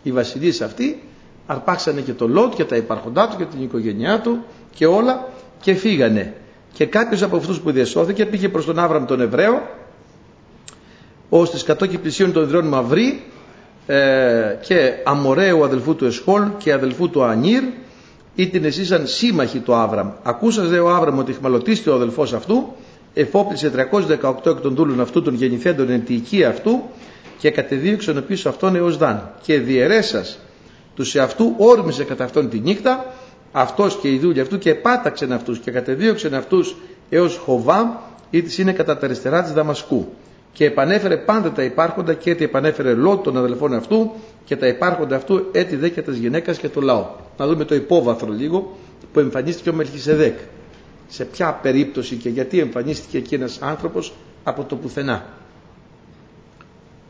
οι 0.03 0.13
βασιλείς 0.13 0.61
αυτοί, 0.61 1.03
αρπάξανε 1.47 2.01
και 2.01 2.13
τον 2.13 2.33
Λότ 2.33 2.55
και 2.55 2.65
τα 2.65 2.77
υπάρχοντά 2.77 3.29
του 3.29 3.37
και 3.37 3.45
την 3.45 3.63
οικογένειά 3.63 4.21
του 4.21 4.45
και 4.75 4.87
όλα 4.87 5.29
και 5.61 5.75
φύγανε. 5.75 6.35
Και 6.73 6.87
κάποιος 6.87 7.23
από 7.23 7.37
αυτούς 7.37 7.61
που 7.61 7.71
διασώθηκε 7.71 8.27
πήγε 8.27 8.49
προς 8.49 8.65
τον 8.65 8.79
Άβραμ 8.79 9.05
τον 9.05 9.21
Εβραίο, 9.21 9.69
ως 11.29 11.51
τη 11.51 11.65
κατόκι 11.65 11.99
πλησίων 11.99 12.33
των 12.33 12.43
ιδρών 12.43 12.67
Μαυρή 12.67 13.23
ε, 13.87 14.57
και 14.61 14.95
Αμοραίου 15.05 15.65
αδελφού 15.65 15.95
του 15.95 16.05
Εσχόλ 16.05 16.43
και 16.59 16.73
αδελφού 16.73 17.11
του 17.11 17.23
Ανίρ, 17.23 17.63
ή 18.35 18.49
την 18.49 18.65
εσύσαν 18.65 19.07
σύμμαχοι 19.07 19.59
του 19.59 19.75
Άβραμ. 19.75 20.11
Ακούσας 20.23 20.69
δε 20.69 20.79
ο 20.79 20.95
Άβραμ 20.95 21.19
ότι 21.19 21.33
χμαλωτίστη 21.33 21.91
ο 21.91 21.95
αδελφός 21.95 22.33
αυτού, 22.33 22.75
εφόπλησε 23.15 23.73
318 24.23 24.47
εκ 24.47 24.61
των 24.61 24.75
δούλων 24.75 25.01
αυτού 25.01 25.23
των 25.23 25.35
γεννηθέντων 25.35 25.91
εν 25.91 26.05
τη 26.05 26.15
οικία 26.15 26.49
αυτού 26.49 26.83
και 27.39 27.51
κατεδίωξαν 27.51 28.25
πίσω 28.27 28.49
αυτόν 28.49 28.77
έως 28.77 28.97
δάν. 28.97 29.31
Και 29.43 29.59
διαιρέσας 29.59 30.39
τους 30.95 31.15
εαυτού 31.15 31.55
όρμησε 31.57 32.05
κατά 32.05 32.25
αυτόν 32.25 32.49
τη 32.51 32.59
νύχτα 32.59 33.15
αυτός 33.53 33.97
και 33.97 34.09
οι 34.09 34.19
δούλοι 34.19 34.41
αυτού 34.41 34.59
και 34.59 34.71
επάταξεν 34.71 35.33
αυτούς 35.33 35.59
και 35.59 35.71
κατεδίωξεν 35.71 36.35
αυτούς 36.35 36.77
έως 37.09 37.37
Χοβάμ 37.37 37.89
ή 38.31 38.43
της 38.43 38.59
είναι 38.59 38.73
κατά 38.73 38.99
τα 38.99 39.07
αριστερά 39.07 39.43
της 39.43 39.53
Δαμασκού 39.53 40.09
και 40.53 40.65
επανέφερε 40.65 41.17
πάντα 41.17 41.53
τα 41.53 41.63
υπάρχοντα 41.63 42.15
και 42.15 42.31
έτσι 42.31 42.45
επανέφερε 42.45 42.93
Λότ 42.93 43.23
των 43.23 43.37
αδελφών 43.37 43.75
αυτού 43.75 44.11
και 44.45 44.57
τα 44.57 44.67
υπάρχοντα 44.67 45.17
αυτού 45.17 45.49
έτσι 45.53 45.77
δε 45.77 45.89
και 45.89 46.03
της 46.03 46.17
γυναίκας 46.19 46.59
και 46.59 46.69
το 46.69 46.81
λαό. 46.81 47.07
Να 47.37 47.47
δούμε 47.47 47.65
το 47.65 47.75
υπόβαθρο 47.75 48.33
λίγο 48.33 48.77
που 49.13 49.21
εμφανίστηκε 49.21 49.71
ο 49.71 49.73
Μελχισεδέκ. 49.73 50.39
Σε 51.11 51.25
ποια 51.25 51.53
περίπτωση 51.53 52.17
και 52.17 52.29
γιατί 52.29 52.59
εμφανίστηκε 52.59 53.19
εκεί 53.19 53.35
ένας 53.35 53.59
άνθρωπος 53.63 54.13
από 54.45 54.65
το 54.65 54.77
πουθενά. 54.77 55.27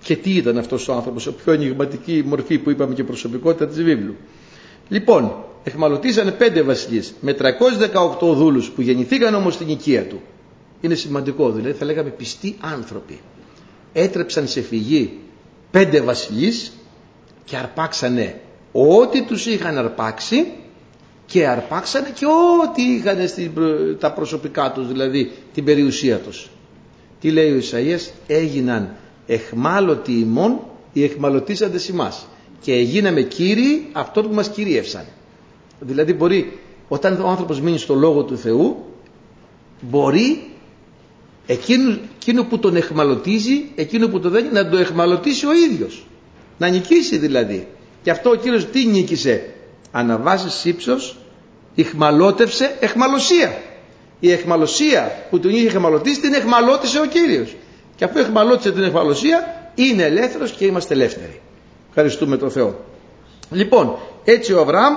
Και 0.02 0.16
τι 0.16 0.30
ήταν 0.30 0.58
αυτός 0.58 0.88
ο 0.88 0.92
άνθρωπος, 0.92 1.26
η 1.26 1.30
πιο 1.32 1.52
ενηγματική 1.52 2.22
μορφή 2.26 2.58
που 2.58 2.70
είπαμε 2.70 2.94
και 2.94 3.04
προσωπικότητα 3.04 3.66
της 3.66 3.82
βίβλου. 3.82 4.14
Λοιπόν, 4.88 5.44
εχμαλωτήσανε 5.64 6.30
πέντε 6.30 6.62
βασιλείς 6.62 7.14
με 7.20 7.36
318 8.20 8.34
δούλους 8.34 8.70
που 8.70 8.80
γεννηθήκαν 8.82 9.34
όμως 9.34 9.54
στην 9.54 9.68
οικία 9.68 10.06
του. 10.06 10.20
Είναι 10.80 10.94
σημαντικό 10.94 11.50
δηλαδή 11.50 11.74
θα 11.74 11.84
λέγαμε 11.84 12.10
πιστοί 12.10 12.56
άνθρωποι. 12.60 13.20
Έτρεψαν 13.92 14.48
σε 14.48 14.60
φυγή 14.60 15.18
πέντε 15.70 16.00
βασιλείς 16.00 16.72
και 17.44 17.56
αρπάξανε 17.56 18.40
ό,τι 18.72 19.22
τους 19.22 19.46
είχαν 19.46 19.78
αρπάξει 19.78 20.46
και 21.30 21.46
αρπάξανε 21.46 22.12
και 22.14 22.26
ό,τι 22.26 22.82
είχαν 22.82 23.28
στην, 23.28 23.50
τα 23.98 24.12
προσωπικά 24.12 24.72
τους 24.72 24.88
δηλαδή 24.88 25.32
την 25.54 25.64
περιουσία 25.64 26.18
τους. 26.18 26.48
Τι 27.20 27.30
λέει 27.30 27.52
ο 27.52 27.60
Ισαΐας 27.60 28.10
έγιναν 28.26 28.94
εχμάλωτοι 29.26 30.12
ημών 30.12 30.60
οι 30.92 31.04
εχμαλωτήσαντες 31.04 31.88
ημάς 31.88 32.26
και 32.60 32.74
γίναμε 32.74 33.22
κύριοι 33.22 33.88
αυτό 33.92 34.22
που 34.22 34.34
μας 34.34 34.48
κυρίευσαν. 34.48 35.04
Δηλαδή 35.80 36.12
μπορεί 36.12 36.58
όταν 36.88 37.20
ο 37.20 37.28
άνθρωπος 37.28 37.60
μείνει 37.60 37.78
στο 37.78 37.94
Λόγο 37.94 38.22
του 38.22 38.36
Θεού 38.36 38.76
μπορεί 39.80 40.50
εκείνο, 41.46 41.98
εκείνο 42.18 42.44
που 42.44 42.58
τον 42.58 42.76
εχμαλωτίζει, 42.76 43.64
εκείνο 43.74 44.08
που 44.08 44.20
το 44.20 44.30
δένει 44.30 44.48
να 44.52 44.68
το 44.68 44.76
εχμαλωτήσει 44.76 45.46
ο 45.46 45.52
ίδιος. 45.54 46.06
Να 46.58 46.68
νικήσει 46.68 47.18
δηλαδή. 47.18 47.66
Και 48.02 48.10
αυτό 48.10 48.30
ο 48.30 48.34
Κύριος 48.34 48.66
τι 48.66 48.86
νίκησε; 48.86 49.54
Αναβάσεις 49.90 50.64
ύψος, 50.64 51.19
εχμαλώτευσε 51.74 52.76
εχμαλωσία. 52.80 53.58
Η 54.20 54.32
εχμαλωσία 54.32 55.12
που 55.30 55.40
τον 55.40 55.50
είχε 55.50 55.66
εχμαλωτήσει 55.66 56.20
την 56.20 56.34
εχμαλώτησε 56.34 57.00
ο 57.00 57.04
Κύριος. 57.04 57.56
Και 57.96 58.04
αφού 58.04 58.18
εχμαλώτησε 58.18 58.72
την 58.72 58.82
εχμαλωσία 58.82 59.70
είναι 59.74 60.02
ελεύθερος 60.02 60.50
και 60.50 60.64
είμαστε 60.64 60.94
ελεύθεροι. 60.94 61.40
Ευχαριστούμε 61.88 62.36
τον 62.36 62.50
Θεό. 62.50 62.84
Λοιπόν, 63.50 63.96
έτσι 64.24 64.52
ο 64.52 64.60
Αβραάμ 64.60 64.94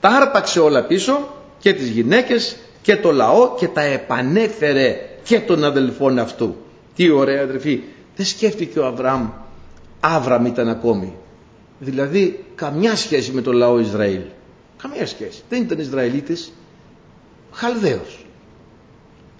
τα 0.00 0.08
άρπαξε 0.08 0.60
όλα 0.60 0.84
πίσω 0.84 1.28
και 1.58 1.72
τις 1.72 1.88
γυναίκες 1.88 2.56
και 2.82 2.96
το 2.96 3.12
λαό 3.12 3.54
και 3.58 3.68
τα 3.68 3.80
επανέφερε 3.80 4.96
και 5.22 5.40
των 5.40 5.64
αδελφών 5.64 6.18
αυτού. 6.18 6.56
Τι 6.94 7.10
ωραία 7.10 7.42
αδελφοί. 7.42 7.82
Δεν 8.16 8.26
σκέφτηκε 8.26 8.78
ο 8.78 8.86
Αβραάμ. 8.86 9.28
Άβραμ 10.00 10.46
ήταν 10.46 10.68
ακόμη. 10.68 11.14
Δηλαδή 11.78 12.44
καμιά 12.54 12.96
σχέση 12.96 13.32
με 13.32 13.40
το 13.40 13.52
λαό 13.52 13.78
Ισραήλ. 13.78 14.20
Καμία 14.88 15.06
σχέση. 15.06 15.42
Δεν 15.48 15.62
ήταν 15.62 15.78
Ισραηλίτης. 15.78 16.52
Χαλδαίος. 17.52 18.26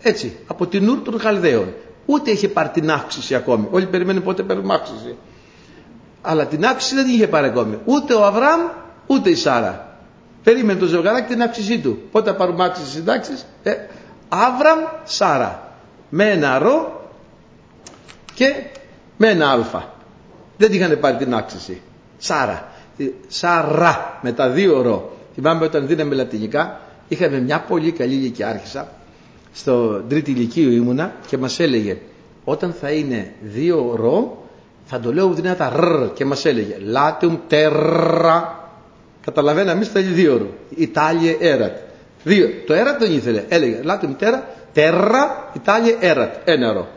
Έτσι. 0.03 0.37
Από 0.47 0.67
την 0.67 0.89
Ούρ 0.89 0.99
των 1.03 1.21
Χαλδαίων. 1.21 1.75
Ούτε 2.07 2.31
είχε 2.31 2.49
πάρει 2.49 2.69
την 2.69 2.91
αύξηση 2.91 3.35
ακόμη. 3.35 3.69
Όλοι 3.71 3.87
περιμένουν 3.87 4.23
πότε 4.23 4.43
παίρνουμε 4.43 4.75
αύξηση. 4.75 5.17
Αλλά 6.23 6.47
την 6.47 6.67
αύξηση 6.67 6.95
δεν 6.95 7.09
είχε 7.09 7.29
πάρει 7.29 7.47
ακόμη. 7.47 7.79
Ούτε 7.85 8.15
ο 8.15 8.25
Αβραάμ 8.25 8.61
ούτε 9.07 9.31
η 9.31 9.35
Σάρα. 9.35 9.99
Περίμενε 10.43 10.79
το 10.79 10.87
ζευγαράκι 10.87 11.33
την 11.33 11.43
αύξησή 11.43 11.79
του. 11.79 11.99
Πότε 12.11 12.31
θα 12.31 12.37
πάρουμε 12.37 12.65
αύξηση 12.65 12.91
συντάξεις; 12.91 13.47
Ε, 13.63 13.75
Άβραμ 14.29 14.79
Σάρα. 15.05 15.73
Με 16.09 16.31
ένα 16.31 16.59
ρο 16.59 17.09
και 18.35 18.55
με 19.17 19.29
ένα 19.29 19.51
αλφα. 19.51 19.93
Δεν 20.57 20.73
είχαν 20.73 20.99
πάρει 21.01 21.17
την 21.17 21.35
αύξηση. 21.35 21.81
Σάρα. 22.19 22.69
Ε, 22.99 23.05
Σάρα 23.29 24.19
με 24.23 24.33
τα 24.33 24.49
δύο 24.49 24.83
ρο. 24.83 25.14
Θυμάμαι 25.35 25.65
όταν 25.65 25.87
δίναμε 25.87 26.15
λατινικά 26.15 26.81
είχαμε 27.09 27.41
μια 27.41 27.61
πολύ 27.61 27.93
καλή 27.93 28.15
ηλικιάρχησα 28.15 28.89
στο 29.53 30.03
τρίτη 30.09 30.31
ηλικίου 30.31 30.71
ήμουνα 30.71 31.13
και 31.27 31.39
μας 31.39 31.61
έλεγε 31.61 31.97
όταν 32.45 32.73
θα 32.81 32.91
είναι 32.91 33.33
δύο 33.43 33.95
ρο 33.97 34.45
θα 34.85 35.01
το 35.01 35.13
λέω 35.13 35.33
δυνατά 35.33 35.69
ρ 35.77 36.13
και 36.13 36.25
μας 36.25 36.45
έλεγε 36.45 36.77
λάτιουμ 36.81 37.37
τερρα 37.47 38.65
Καταλαβαίνω, 39.25 39.71
εμείς 39.71 39.89
θέλει 39.89 40.13
δύο 40.13 40.37
ρο. 40.37 40.47
Ιτάλιε 40.77 41.37
έρατ. 41.41 41.77
Δύο. 42.25 42.49
Το 42.67 42.75
έρατ 42.75 42.99
δεν 42.99 43.13
ήθελε. 43.13 43.45
Έλεγε 43.49 43.81
Λάτο 43.83 44.09
μητέρα, 44.09 44.49
τέρα, 44.73 45.51
Ιτάλιε 45.53 45.97
έρατ. 46.01 46.35
Ένα 46.45 46.73
ρο. 46.73 46.89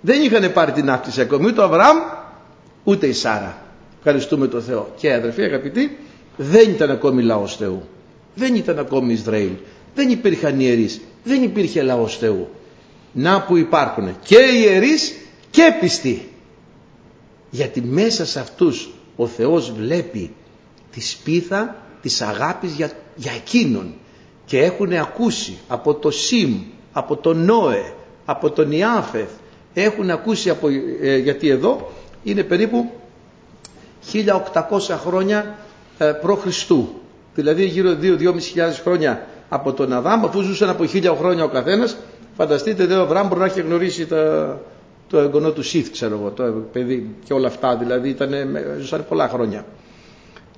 Δεν 0.00 0.22
είχαν 0.22 0.52
πάρει 0.52 0.72
την 0.72 0.90
άκτηση 0.90 1.20
ακόμη 1.20 1.46
ούτε 1.46 1.60
ο 1.60 1.64
Αβραάμ 1.64 1.96
ούτε 2.84 3.06
η 3.06 3.12
Σάρα. 3.12 3.56
Ευχαριστούμε 3.98 4.46
τον 4.46 4.62
Θεό. 4.62 4.88
Και 4.96 5.12
αδερφοί 5.12 5.42
αγαπητοί, 5.42 5.98
δεν 6.36 6.70
ήταν 6.70 6.90
ακόμη 6.90 7.22
λαός 7.22 7.56
Θεού. 7.56 7.82
Δεν 8.34 8.54
ήταν 8.54 8.78
ακόμη 8.78 9.12
Ισραήλ. 9.12 9.50
Δεν 9.94 10.10
υπήρχαν 10.10 10.60
ιερείς. 10.60 11.00
Δεν 11.24 11.42
υπήρχε 11.42 11.82
λαός 11.82 12.16
Θεού. 12.16 12.48
Να 13.12 13.42
που 13.42 13.56
υπάρχουν 13.56 14.16
και 14.22 14.38
ιερείς 14.38 15.14
και 15.50 15.76
πιστοί. 15.80 16.28
Γιατί 17.50 17.80
μέσα 17.80 18.26
σε 18.26 18.40
αυτούς 18.40 18.90
ο 19.16 19.26
Θεός 19.26 19.72
βλέπει 19.72 20.34
τη 20.90 21.00
σπίθα 21.00 21.76
της 22.02 22.20
αγάπης 22.22 22.72
για, 22.72 22.90
για 23.14 23.32
εκείνον 23.32 23.94
και 24.44 24.62
έχουν 24.62 24.92
ακούσει 24.92 25.58
από 25.68 25.94
το 25.94 26.10
Σιμ, 26.10 26.62
από 26.92 27.16
τον 27.16 27.44
Νόε, 27.44 27.92
από 28.24 28.50
τον 28.50 28.72
Ιάφεθ 28.72 29.30
έχουν 29.74 30.10
ακούσει 30.10 30.50
από, 30.50 30.68
ε, 31.00 31.16
γιατί 31.16 31.48
εδώ 31.48 31.92
είναι 32.24 32.42
περίπου 32.42 32.90
1800 34.12 34.22
χρόνια 34.88 35.58
ε, 35.98 36.04
προ 36.04 36.34
Χριστού 36.34 36.88
δηλαδή 37.34 37.64
γύρω 37.64 37.96
2-2.500 38.02 38.08
χρόνια 38.82 39.26
από 39.48 39.72
τον 39.72 39.92
Αδάμ 39.92 40.24
αφού 40.24 40.40
ζούσαν 40.40 40.68
από 40.68 40.84
1000 40.92 41.14
χρόνια 41.18 41.44
ο 41.44 41.48
καθένας 41.48 41.96
φανταστείτε 42.36 42.82
εδώ 42.82 42.98
ο 42.98 43.02
Αβραάμ 43.02 43.26
μπορεί 43.26 43.40
να 43.40 43.46
έχει 43.46 43.60
γνωρίσει 43.60 44.06
τα, 44.06 44.58
το 45.08 45.18
εγγονό 45.18 45.50
του 45.50 45.62
Σιθ 45.62 45.90
ξέρω 45.90 46.18
εγώ 46.20 46.30
το 46.30 46.42
παιδί 46.72 47.14
και 47.24 47.32
όλα 47.32 47.46
αυτά 47.46 47.76
δηλαδή 47.76 48.08
ήταν, 48.08 48.32
ζούσαν 48.78 49.04
πολλά 49.08 49.28
χρόνια. 49.28 49.64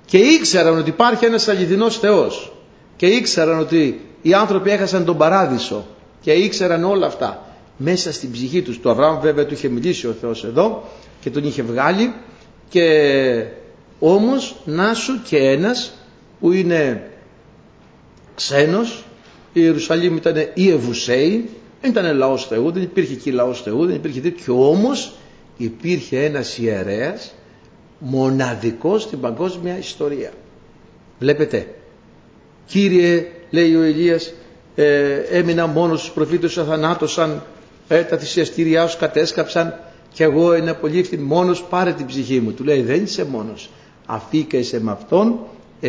Και 0.04 0.18
ήξεραν 0.18 0.78
ότι 0.78 0.88
υπάρχει 0.88 1.24
ένας 1.24 1.48
αληθινός 1.48 1.98
Θεός. 1.98 2.52
Και 2.96 3.06
ήξεραν 3.06 3.58
ότι 3.58 4.00
οι 4.22 4.34
άνθρωποι 4.34 4.70
έχασαν 4.70 5.04
τον 5.04 5.16
παράδεισο. 5.16 5.86
Και 6.20 6.32
ήξεραν 6.32 6.84
όλα 6.84 7.06
αυτά 7.06 7.42
μέσα 7.76 8.12
στην 8.12 8.30
ψυχή 8.30 8.62
τους. 8.62 8.80
Το 8.80 8.90
Αβραάμ 8.90 9.20
βέβαια 9.20 9.46
του 9.46 9.54
είχε 9.54 9.68
μιλήσει 9.68 10.06
ο 10.06 10.14
Θεός 10.20 10.44
εδώ 10.44 10.84
και 11.20 11.30
τον 11.30 11.44
είχε 11.44 11.62
βγάλει 11.62 12.14
και 12.68 12.84
όμως 13.98 14.56
να 14.64 14.94
σου 14.94 15.22
και 15.22 15.36
ένας 15.36 15.92
που 16.40 16.52
είναι 16.52 17.10
ξένος 18.34 19.04
η 19.52 19.60
Ιερουσαλήμ 19.60 20.16
ήταν 20.16 20.36
η 20.54 20.70
Ευουσαίη 20.70 21.50
δεν 21.80 21.90
ήταν 21.90 22.16
λαός 22.16 22.46
Θεού, 22.46 22.70
δεν 22.70 22.82
υπήρχε 22.82 23.12
εκεί 23.12 23.30
λαός 23.30 23.62
Θεού, 23.62 23.86
δεν 23.86 23.94
υπήρχε 23.94 24.20
τέτοιο 24.20 24.68
όμως 24.70 25.12
υπήρχε 25.56 26.24
ένας 26.24 26.58
ιερέας 26.58 27.34
μοναδικός 27.98 29.02
στην 29.02 29.20
παγκόσμια 29.20 29.78
ιστορία. 29.78 30.32
Βλέπετε, 31.18 31.66
Κύριε 32.68 33.26
λέει 33.50 33.74
ο 33.74 33.84
Ηλίας 33.84 34.32
ε, 34.74 35.12
έμεινα 35.30 35.66
μόνος 35.66 36.00
στους 36.00 36.12
προφήτες 36.12 36.58
αθανάτωσαν 36.58 37.42
ε, 37.88 38.02
τα 38.02 38.18
θυσιαστήριά 38.18 38.86
σου 38.86 38.98
κατέσκαψαν 38.98 39.74
και 40.12 40.24
εγώ 40.24 40.54
είναι 40.54 40.72
πολύ 40.72 41.18
μόνος 41.18 41.62
πάρε 41.62 41.92
την 41.92 42.06
ψυχή 42.06 42.40
μου. 42.40 42.52
Του 42.52 42.64
λέει 42.64 42.82
δεν 42.82 43.02
είσαι 43.02 43.24
μόνος. 43.24 43.70
Αφήκεσαι 44.10 44.80
με 44.80 44.90
αυτόν 44.90 45.38
7.000 45.82 45.88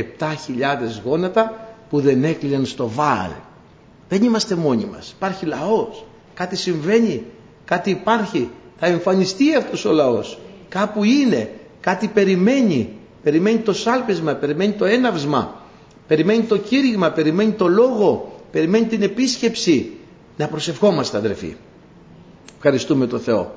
γόνατα 1.04 1.68
που 1.90 2.00
δεν 2.00 2.24
έκλειναν 2.24 2.66
στο 2.66 2.88
Βάλ. 2.90 3.30
Δεν 4.10 4.24
είμαστε 4.24 4.56
μόνοι 4.56 4.86
μας. 4.86 5.12
Υπάρχει 5.16 5.46
λαός. 5.46 6.06
Κάτι 6.34 6.56
συμβαίνει. 6.56 7.24
Κάτι 7.66 7.90
υπάρχει. 7.90 8.50
Θα 8.80 8.86
εμφανιστεί 8.86 9.56
αυτός 9.56 9.86
ο 9.86 9.92
λαός. 9.92 10.40
Κάπου 10.70 11.04
είναι. 11.04 11.52
Κάτι 11.80 12.08
περιμένει. 12.08 12.90
Περιμένει 13.24 13.58
το 13.58 13.74
σάλπισμα. 13.74 14.34
Περιμένει 14.34 14.72
το 14.72 14.86
έναυσμα. 14.86 15.62
Περιμένει 16.08 16.44
το 16.44 16.58
κήρυγμα. 16.58 17.12
Περιμένει 17.12 17.52
το 17.52 17.68
λόγο. 17.68 18.40
Περιμένει 18.52 18.86
την 18.86 19.02
επίσκεψη. 19.02 19.92
Να 20.38 20.48
προσευχόμαστε 20.48 21.18
αδερφοί. 21.18 21.56
Ευχαριστούμε 22.56 23.08
το 23.08 23.18
Θεό. 23.18 23.56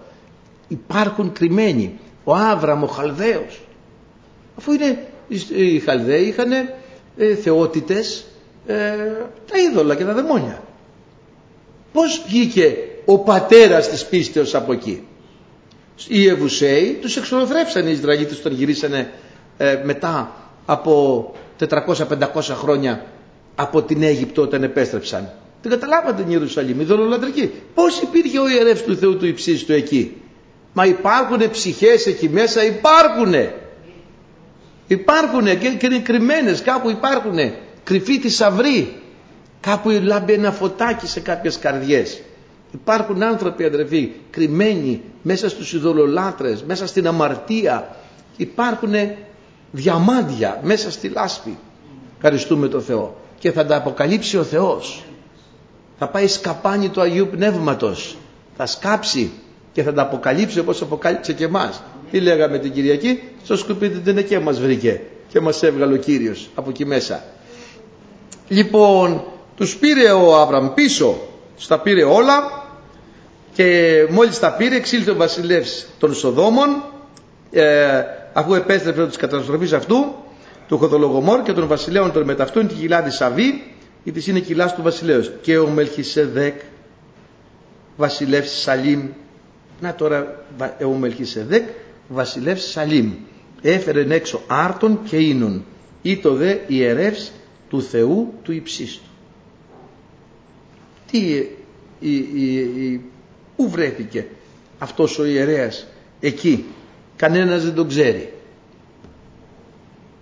Υπάρχουν 0.69 1.33
κρυμμένοι. 1.33 1.99
Ο 2.25 2.35
Άβραμ, 2.35 2.83
ο 2.83 2.87
Χαλδαίος. 2.87 3.61
Αφού 4.57 4.73
είναι, 4.73 5.07
οι 5.57 5.79
Χαλδαίοι 5.79 6.25
είχαν 6.25 6.53
ε, 7.17 7.35
θεότητες 7.43 8.25
ε, 8.67 8.75
τα 9.51 9.59
είδωλα 9.59 9.95
και 9.95 10.05
τα 10.05 10.13
δαιμόνια. 10.13 10.63
Πώς 11.93 12.25
βγήκε 12.27 12.77
ο 13.05 13.19
πατέρας 13.19 13.89
της 13.89 14.07
πίστεως 14.07 14.55
από 14.55 14.73
εκεί; 14.73 15.07
Οι 16.09 16.29
Εβουσαίοι 16.29 16.99
τους 17.01 17.17
εξολοθρέψαν 17.17 17.87
οι 17.87 17.91
Ισραηλίτες 17.93 18.39
όταν 18.39 18.53
γυρίσανε 18.53 19.13
ε, 19.57 19.81
μετά 19.85 20.37
από 20.67 21.35
400-500 21.69 21.77
χρόνια 22.41 23.07
από 23.55 23.83
την 23.83 24.03
Αίγυπτο 24.03 24.43
όταν 24.43 24.63
επέστρεψαν. 24.63 25.33
Δεν 25.63 25.71
καταλάβατε 25.71 26.23
την 26.23 26.33
Ιερουσαλήμ, 26.33 26.81
η 26.81 26.85
δολολατρική. 26.85 27.51
Πώς 27.75 28.01
υπήρχε 28.01 28.39
ο 28.39 28.49
ιερεύς 28.49 28.83
του 28.83 28.97
Θεού 28.97 29.17
του 29.17 29.27
υψίστου 29.27 29.73
εκεί; 29.73 30.17
Μα 30.73 30.87
υπάρχουνε 30.87 31.49
ψυχές 31.49 32.07
εκεί 32.07 32.29
μέσα, 32.29 32.65
υπάρχουνε. 32.65 33.55
Υπάρχουνε 34.93 35.55
και, 35.55 35.69
και 35.69 35.87
είναι 35.87 35.99
κρυμμένες, 35.99 36.63
κάπου 36.63 36.91
υπάρχουνε. 36.91 37.55
Κρυφή 37.85 38.19
θησαυρή. 38.19 39.03
Κάπου 39.61 39.91
λάμπει 39.91 40.33
ένα 40.33 40.51
φωτάκι 40.51 41.07
σε 41.07 41.21
κάποιες 41.21 41.59
καρδιές. 41.59 42.23
Υπάρχουν 42.73 43.23
άνθρωποι 43.23 43.65
αδερφοί 43.65 44.11
κρυμμένοι 44.31 45.01
μέσα 45.23 45.49
στους 45.49 45.73
ειδωλολάτρες, 45.73 46.63
μέσα 46.63 46.87
στην 46.87 47.07
αμαρτία. 47.07 47.97
Υπάρχουν 48.37 48.93
διαμάντια 49.71 50.61
μέσα 50.63 50.91
στη 50.91 51.09
λάσπη. 51.09 51.59
Ευχαριστούμε 52.17 52.69
το 52.69 52.81
Θεό. 52.81 53.17
Και 53.39 53.53
θα 53.53 53.67
τα 53.67 53.77
αποκαλύψει 53.77 54.39
ο 54.39 54.43
Θεός. 54.43 55.05
Θα 55.99 56.09
πάει 56.09 56.27
σκαπάνι 56.27 56.89
του 56.89 57.01
Αγίου 57.01 57.29
Πνεύματος. 57.31 58.17
Θα 58.57 58.67
σκάψει 58.67 59.33
και 59.73 59.83
θα 59.83 59.93
τα 59.93 60.03
αποκαλύψει 60.03 60.59
όπως 60.59 60.83
αποκάλυψε 60.83 61.33
και 61.33 61.45
εμάς. 61.45 61.83
Τι 62.11 62.21
λέγαμε 62.21 62.59
την 62.59 62.73
Κυριακή, 62.73 63.23
στο 63.45 63.57
σκουπίδι 63.57 63.99
δεν 63.99 64.13
είναι 64.13 64.23
και 64.23 64.39
μας 64.39 64.61
βρήκε 64.61 65.01
και 65.29 65.41
μας 65.41 65.63
έβγαλε 65.63 65.95
ο 65.95 65.97
Κύριος 65.97 66.51
από 66.55 66.71
εκεί 66.71 66.87
μέσα. 66.87 67.25
Λοιπόν, 68.49 69.25
τους 69.57 69.77
πήρε 69.77 70.11
ο 70.11 70.37
Άβραμ 70.37 70.75
πίσω, 70.75 71.17
στα 71.57 71.81
πήρε 71.81 72.05
όλα 72.05 72.65
και 73.55 74.07
μόλις 74.11 74.39
τα 74.39 74.53
πήρε 74.53 74.77
εξήλθε 74.77 75.11
ο 75.11 75.15
βασιλεύς 75.15 75.87
των 75.99 76.15
Σοδόμων 76.15 76.83
ε, 77.51 78.03
αφού 78.33 78.55
επέστρεψε 78.55 79.07
της 79.07 79.17
καταστροφής 79.17 79.73
αυτού 79.73 80.15
του 80.69 80.79
Χοδολογομόρ 80.79 81.43
και 81.43 81.53
των 81.53 81.67
βασιλέων 81.67 82.13
των 82.13 82.25
μεταυτούν 82.25 82.69
τη 82.69 82.75
κοιλάδη 82.75 83.11
Σαβή 83.11 83.73
η 84.05 84.13
της 84.13 84.27
είναι 84.27 84.41
κοιλάς 84.41 84.75
του 84.75 84.83
βασιλέως 84.83 85.33
και 85.41 85.59
ο 85.59 85.69
Μελχισεδέκ 85.69 86.61
βασιλεύς 87.97 88.61
Σαλίμ 88.61 89.09
να 89.83 89.95
τώρα 89.95 90.45
ο 90.85 90.89
Μελχισεδέκ 90.89 91.69
βασιλεύς 92.09 92.71
Σαλίμ 92.71 93.13
έφερε 93.63 94.15
έξω 94.15 94.43
άρτον 94.47 95.01
και 95.05 95.17
ίνων 95.17 95.65
ή 96.03 96.17
το 96.17 96.35
δε 96.35 96.57
ιερεύς 96.67 97.33
του 97.69 97.83
Θεού 97.83 98.33
του 98.43 98.53
υψίστου. 98.53 99.09
Τι, 101.11 101.19
η, 102.01 102.17
η, 102.17 103.01
πού 103.57 103.71
βρέθηκε 103.71 104.27
αυτός 104.79 105.19
ο 105.19 105.25
ιερέας 105.25 105.87
εκεί; 106.21 106.65
Κανένας 107.17 107.65
δεν 107.65 107.75
τον 107.75 107.89
ξέρει. 107.89 108.33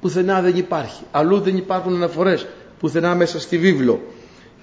Πουθενά 0.00 0.40
δεν 0.40 0.56
υπάρχει. 0.56 1.02
Αλλού 1.10 1.40
δεν 1.40 1.56
υπάρχουν 1.56 1.94
αναφορές. 1.94 2.46
Πουθενά 2.78 3.14
μέσα 3.14 3.40
στη 3.40 3.58
βίβλο. 3.58 4.02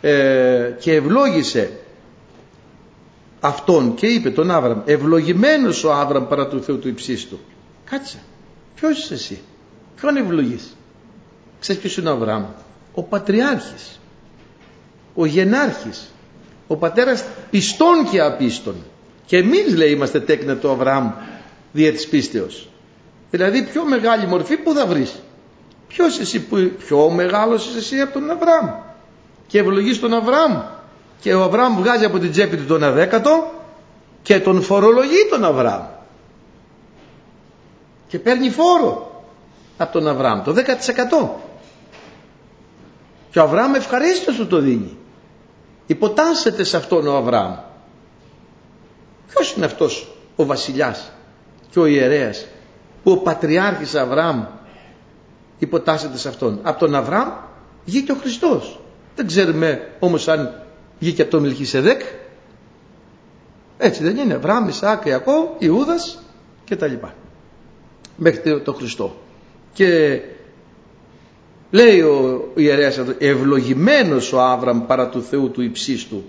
Ε, 0.02 0.72
και 0.80 0.94
ευλόγησε 0.94 1.72
αυτόν 3.40 3.96
και 3.96 4.08
είπε 4.08 4.30
τον 4.30 4.52
Άβραμ 4.52 4.82
ευλογημένος 4.86 5.84
ο 5.84 5.94
Άβραμ 5.94 6.28
παρά 6.28 6.48
του 6.48 6.64
Θεού 6.64 6.80
του 6.80 6.88
υψίστου. 6.88 7.40
Κάτσε. 7.90 8.18
Ποιος 8.76 8.98
είσαι 8.98 9.14
εσύ; 9.14 9.40
Ποιον 9.96 10.18
ευλογείς; 10.18 10.76
Ξέρεις 11.60 11.82
ποιος 11.82 11.98
είναι 11.98 12.10
ο 12.10 12.14
Αβραάμ 12.14 12.44
ο 12.98 13.04
Πατριάρχης, 13.04 14.00
ο 15.16 15.26
Γενάρχης, 15.26 16.12
ο 16.68 16.76
πατέρας 16.76 17.26
πιστών 17.50 18.10
και 18.12 18.22
απίστων. 18.22 18.76
Και 19.26 19.38
εμείς 19.38 19.76
λέει 19.76 19.92
είμαστε 19.92 20.20
τέκνα 20.20 20.56
του 20.56 20.70
Αβραάμ 20.70 21.12
δια 21.72 21.92
της 21.92 22.08
πίστεως. 22.08 22.70
Δηλαδή 23.32 23.64
πιο 23.64 23.86
μεγάλη 23.86 24.28
μορφή 24.28 24.58
που 24.58 24.74
θα 24.74 24.86
βρεις. 24.86 25.16
Ποιος 25.88 26.20
εσύ 26.20 26.40
που, 26.40 26.72
πιο 26.86 27.10
μεγάλος 27.10 27.68
είσαι 27.68 27.78
εσύ 27.78 28.00
από 28.00 28.14
τον 28.14 28.32
Αβραάμ. 28.32 28.70
Και 29.48 29.60
ευλογείς 29.60 30.00
τον 30.00 30.14
Αβραάμ. 30.14 30.62
Και 31.20 31.34
ο 31.34 31.44
Αβραάμ 31.44 31.76
βγάζει 31.78 32.06
από 32.06 32.20
την 32.20 32.32
τσέπη 32.32 32.58
του 32.58 32.66
τον 32.66 32.84
αδέκατο 32.84 33.52
και 34.22 34.40
τον 34.40 34.62
φορολογεί 34.62 35.28
τον 35.30 35.44
Αβραάμ. 35.44 35.84
Και 38.08 38.20
παίρνει 38.20 38.50
φόρο 38.50 39.24
από 39.78 39.92
τον 39.94 40.08
Αβραάμ, 40.08 40.44
το 40.44 40.54
10%. 40.54 41.30
Και 43.32 43.40
ο 43.40 43.44
Αβραάμ 43.44 43.76
ευχαρίστως 43.76 44.36
του 44.36 44.48
το 44.48 44.60
δίνει. 44.60 44.98
Υποτάσσεται 45.88 46.64
σε 46.64 46.78
αυτόν 46.78 47.08
ο 47.08 47.16
Αβραάμ. 47.16 47.56
Ποιος 49.28 49.54
είναι 49.54 49.66
αυτός 49.66 50.16
ο 50.36 50.46
βασιλιάς 50.46 51.12
και 51.70 51.80
ο 51.80 51.86
ιερέας 51.86 52.46
που 53.04 53.12
ο 53.12 53.18
πατριάρχης 53.18 53.96
Αβραάμ 53.96 54.46
υποτάσσεται 55.60 56.18
σε 56.18 56.28
αυτόν; 56.28 56.60
Από 56.64 56.80
τον 56.80 56.96
Αβραάμ 56.96 57.30
βγήκε 57.86 58.12
ο 58.12 58.16
Χριστός. 58.16 58.80
Δεν 59.16 59.28
ξέρουμε 59.28 59.90
όμως 60.00 60.28
αν 60.28 60.67
βγήκε 61.00 61.22
από 61.22 61.32
τον 61.32 61.42
Μιλχισεδέκ. 61.42 62.02
Έτσι 63.78 64.04
δεν 64.04 64.18
είναι. 64.18 64.34
Αβραάμ, 64.34 64.68
Ισαάκ, 64.68 65.06
Ιακώ, 65.06 65.56
Ιούδας 65.60 66.24
και 66.64 66.76
τα 66.76 66.88
λοιπά. 66.88 67.14
Μέχρι 68.16 68.62
το 68.62 68.74
Χριστό. 68.74 69.16
Και 69.74 70.22
Λέει 71.72 72.02
ο 72.02 72.48
ιερέας 72.56 73.00
ευλογημένος 73.18 74.34
ο 74.34 74.42
Άβραμ 74.42 74.86
παρά 74.86 75.10
του 75.10 75.22
Θεού 75.24 75.52
του 75.52 75.62
υψίστου 75.62 76.24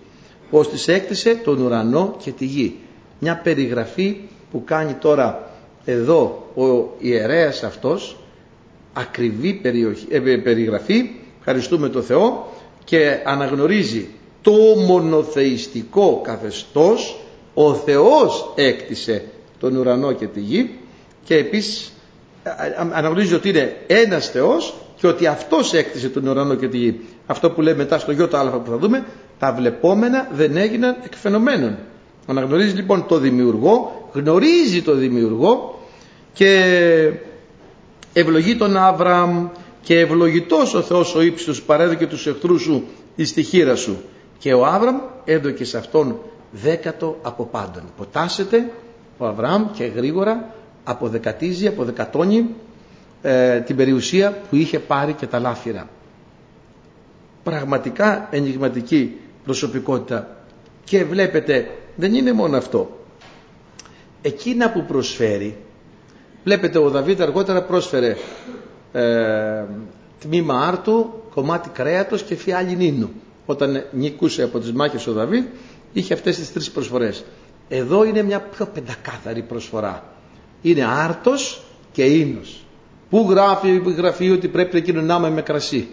πως 0.50 0.70
της 0.70 0.88
έκτισε 0.88 1.35
τον 1.35 1.61
ουρανό 1.61 2.16
και 2.22 2.31
τη 2.31 2.44
γη. 2.44 2.76
Μια 3.18 3.37
περιγραφή 3.37 4.16
που 4.50 4.64
κάνει 4.64 4.92
τώρα 4.92 5.50
εδώ 5.85 6.50
ο 6.54 6.94
ιερέας 6.98 7.62
αυτός 7.62 8.16
ακριβή 8.92 9.61
ε, 10.11 10.37
περιγραφή 10.37 11.11
ευχαριστούμε 11.38 11.88
το 11.88 12.02
Θεό 12.02 12.52
και 12.85 13.18
αναγνωρίζει 13.24 14.09
το 14.49 14.81
μονοθεϊστικό 14.87 16.21
καθεστώς 16.25 17.19
ο 17.55 17.75
Θεός 17.75 18.53
έκτισε 18.55 19.25
τον 19.61 19.77
ουρανό 19.77 20.13
και 20.13 20.27
τη 20.27 20.41
γη 20.41 20.71
και 21.25 21.37
επίσης 21.37 21.93
αναγνωρίζει 22.93 23.35
ότι 23.35 23.49
είναι 23.49 23.77
ένας 23.87 24.31
Θεός 24.31 24.75
και 24.97 25.07
ότι 25.07 25.27
αυτός 25.27 25.75
έκτισε 25.75 26.09
τον 26.09 26.27
ουρανό 26.27 26.55
και 26.55 26.69
τη 26.69 26.79
γη. 26.79 27.01
Αυτό 27.27 27.51
που 27.51 27.61
λέει 27.63 27.75
μετά 27.75 27.99
στο 27.99 28.13
ΙΑ 28.13 28.29
που 28.29 28.71
θα 28.71 28.79
δούμε, 28.79 29.05
τα 29.39 29.53
βλεπόμενα 29.53 30.29
δεν 30.33 30.57
έγιναν 30.57 30.97
εκφαινομένων. 31.05 31.79
Αναγνωρίζει 32.27 32.75
λοιπόν 32.75 33.07
το 33.09 33.19
δημιουργό, 33.19 34.09
γνωρίζει 34.13 34.83
το 34.83 34.95
δημιουργό 34.95 35.79
και 36.33 37.13
ευλογεί 38.13 38.57
τον 38.57 38.77
Αβραάμ 38.77 39.49
και 39.83 39.99
ευλογητός 39.99 40.75
ο 40.75 40.83
Θεός 40.83 41.15
ο 41.15 41.23
ύψιστος 41.23 41.63
παρέδωκε 41.63 42.07
τους 42.07 42.27
εχθρούς 42.27 42.63
σου 42.63 42.85
εις 43.17 43.33
τη 43.33 43.43
χείρα 43.43 43.77
σου. 43.77 43.97
Και 44.38 44.53
ο 44.55 44.66
Άβραμ 44.66 44.96
έδωκε 45.24 45.64
σε 45.64 45.79
αυτόν 45.79 46.18
δέκατο 46.51 47.18
από 47.22 47.44
πάντων. 47.44 47.83
Ποτάσεται 47.96 48.70
ο 49.18 49.27
Αβραάμ 49.27 49.70
και 49.72 49.85
γρήγορα 49.85 50.55
αποδεκατίζει, 50.85 51.66
αποδεκατώνει 51.66 52.46
ε, 53.22 53.61
την 53.61 53.77
περιουσία 53.77 54.40
που 54.51 54.57
είχε 54.57 54.79
πάρει 54.79 55.12
και 55.12 55.27
τα 55.27 55.38
λάφυρα. 55.38 55.88
Πραγματικά 57.42 58.29
ενηγματική 58.31 59.16
προσωπικότητα 59.44 60.37
και 60.85 61.05
βλέπετε 61.05 61.70
δεν 61.96 62.14
είναι 62.14 62.33
μόνο 62.33 62.57
αυτό. 62.57 62.98
Εκείνα 64.22 64.70
που 64.70 64.85
προσφέρει 64.85 65.57
βλέπετε 66.44 66.79
ο 66.79 66.90
Δαβίδ 66.90 67.22
αργότερα 67.22 67.62
πρόσφερε 67.62 68.16
ε, 68.92 69.64
τμήμα 70.20 70.66
άρτου, 70.66 71.22
κομμάτι 71.35 71.68
κρέατος 71.68 72.22
και 72.22 72.35
φιάλι 72.35 72.77
νίνου. 72.77 73.11
Όταν 73.51 73.85
νικούσε 73.93 74.43
από 74.43 74.59
τις 74.59 74.73
μάχες 74.73 75.07
ο 75.07 75.13
Δαβίδ 75.13 75.45
είχε 75.93 76.15
αυτές 76.15 76.37
τις 76.37 76.53
τρεις 76.53 76.71
προσφορές. 76.71 77.25
Εδώ 77.69 78.05
είναι 78.05 78.23
μια 78.23 78.41
πιο 78.41 78.67
πεντακάθαρη 78.67 79.43
προσφορά. 79.43 80.05
Είναι 80.63 80.85
άρτος 80.85 81.63
και 81.93 82.05
ίνος. 82.05 82.65
Πού 83.11 83.27
γράφει 83.31 83.69
η 83.69 83.93
γραφή 83.97 84.31
ότι 84.31 84.49
πρέπει 84.49 84.75
να 84.75 84.81
κοινωνάμε 84.81 85.31
με 85.31 85.43
κρασί; 85.43 85.89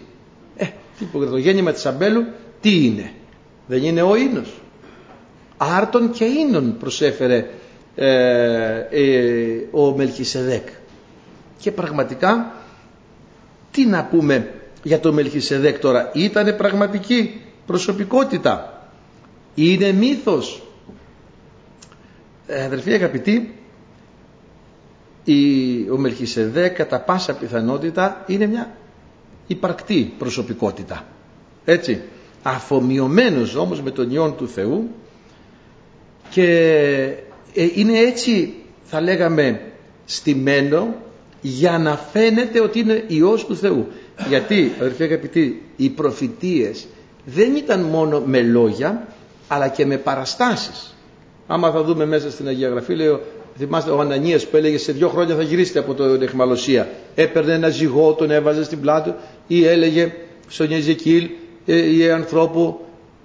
Ε, 0.56 0.66
το 1.12 1.36
γέννημα 1.36 1.72
της 1.72 1.86
Αμπέλου 1.86 2.24
τι 2.60 2.84
είναι; 2.84 3.12
Δεν 3.66 3.82
είναι 3.82 4.02
ο 4.02 4.16
ίνος. 4.16 4.60
Άρτον 5.56 6.10
και 6.10 6.24
ίνων 6.24 6.76
προσέφερε 6.78 7.46
ε, 7.94 8.78
ε, 8.90 9.66
ο 9.70 9.94
Μελχισεδέκ. 9.96 10.68
Και 11.58 11.70
πραγματικά 11.70 12.52
τι 13.70 13.86
να 13.86 14.04
πούμε 14.04 14.50
για 14.82 15.00
τον 15.00 15.14
Μελχισεδέκ 15.14 15.78
τώρα; 15.78 16.10
Ήτανε 16.14 16.52
πραγματική; 16.52 17.40
Προσωπικότητα. 17.66 18.88
Είναι 19.54 19.92
μύθος. 19.92 20.62
Ε, 22.46 22.64
αδερφοί 22.64 22.92
αγαπητοί, 22.92 23.54
ο 25.92 25.96
Μελχισεδέκ 25.96 26.76
κατά 26.76 27.00
πάσα 27.00 27.34
πιθανότητα 27.34 28.24
είναι 28.26 28.46
μια 28.46 28.76
υπαρκτή 29.46 30.12
προσωπικότητα. 30.18 31.04
Έτσι. 31.64 32.02
Αφομοιωμένος 32.42 33.54
όμως 33.54 33.82
με 33.82 33.90
τον 33.90 34.10
Υιόν 34.10 34.36
του 34.36 34.48
Θεού 34.48 34.88
και 36.30 36.44
ε, 37.54 37.68
είναι 37.74 37.98
έτσι 37.98 38.54
θα 38.84 39.00
λέγαμε 39.00 39.60
στημένο 40.04 40.94
για 41.40 41.78
να 41.78 41.96
φαίνεται 41.96 42.60
ότι 42.60 42.78
είναι 42.78 43.04
Υιός 43.06 43.46
του 43.46 43.56
Θεού. 43.56 43.86
Γιατί, 44.28 44.72
αδερφοί 44.78 45.02
αγαπητοί, 45.02 45.62
οι 45.76 45.88
προφητείες 45.88 46.86
δεν 47.28 47.56
ήταν 47.56 47.80
μόνο 47.80 48.22
με 48.26 48.40
λόγια, 48.42 49.06
αλλά 49.48 49.68
και 49.68 49.86
με 49.86 49.96
παραστάσεις. 49.96 50.96
Άμα 51.46 51.70
θα 51.70 51.82
δούμε 51.82 52.06
μέσα 52.06 52.30
στην 52.30 52.48
Αγία 52.48 52.68
Γραφή, 52.68 52.94
λέει, 52.94 53.20
θυμάστε 53.58 53.90
ο 53.90 54.00
Ανανίας 54.00 54.46
που 54.46 54.56
έλεγε 54.56 54.78
σε 54.78 54.92
δύο 54.92 55.08
χρόνια 55.08 55.34
θα 55.34 55.42
γυρίσετε 55.42 55.78
από 55.78 55.94
την 55.94 56.22
εχμαλωσία. 56.22 56.88
Έπαιρνε 57.14 57.52
ένα 57.52 57.68
ζυγό, 57.68 58.12
τον 58.12 58.30
έβαζε 58.30 58.64
στην 58.64 58.80
πλάτη 58.80 59.14
ή 59.46 59.66
έλεγε 59.66 60.12
στον 60.48 60.70
Ιεζεκίλ 60.70 61.28
ή 61.64 62.04
ε, 62.04 62.12
ανθρώπου 62.12 62.80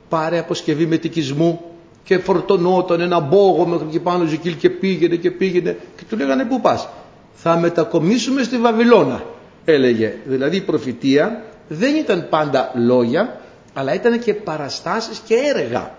πάρε 0.10 0.40
αποσκευή 0.40 0.86
μετικισμού 0.86 1.62
και 2.04 2.18
φορτωνόταν 2.18 3.02
ένα 3.02 3.20
μπόγο 3.20 3.66
μέχρι 3.66 3.88
εκεί 3.88 4.00
πάνω 4.00 4.26
Ζεκίλ 4.26 4.58
και 4.58 4.70
πήγαινε 4.70 5.16
και 5.16 5.32
πήγαινε 5.32 5.78
και 5.98 6.04
του 6.10 6.18
λέγανε 6.18 6.46
πού 6.46 6.62
πας; 6.62 6.90
Θα 7.34 7.58
μετακομίσουμε 7.58 8.44
στη 8.44 8.58
Βαβυλώνα 8.58 9.24
έλεγε 9.66 10.14
δηλαδή 10.26 10.56
η 10.58 10.62
προφητεία 10.62 11.44
δεν 11.68 11.96
ήταν 11.96 12.28
πάντα 12.30 12.72
λόγια 12.76 13.41
αλλά 13.74 13.94
ήταν 13.94 14.20
και 14.20 14.34
παραστάσεις 14.34 15.22
και 15.26 15.36
έργα 15.56 15.96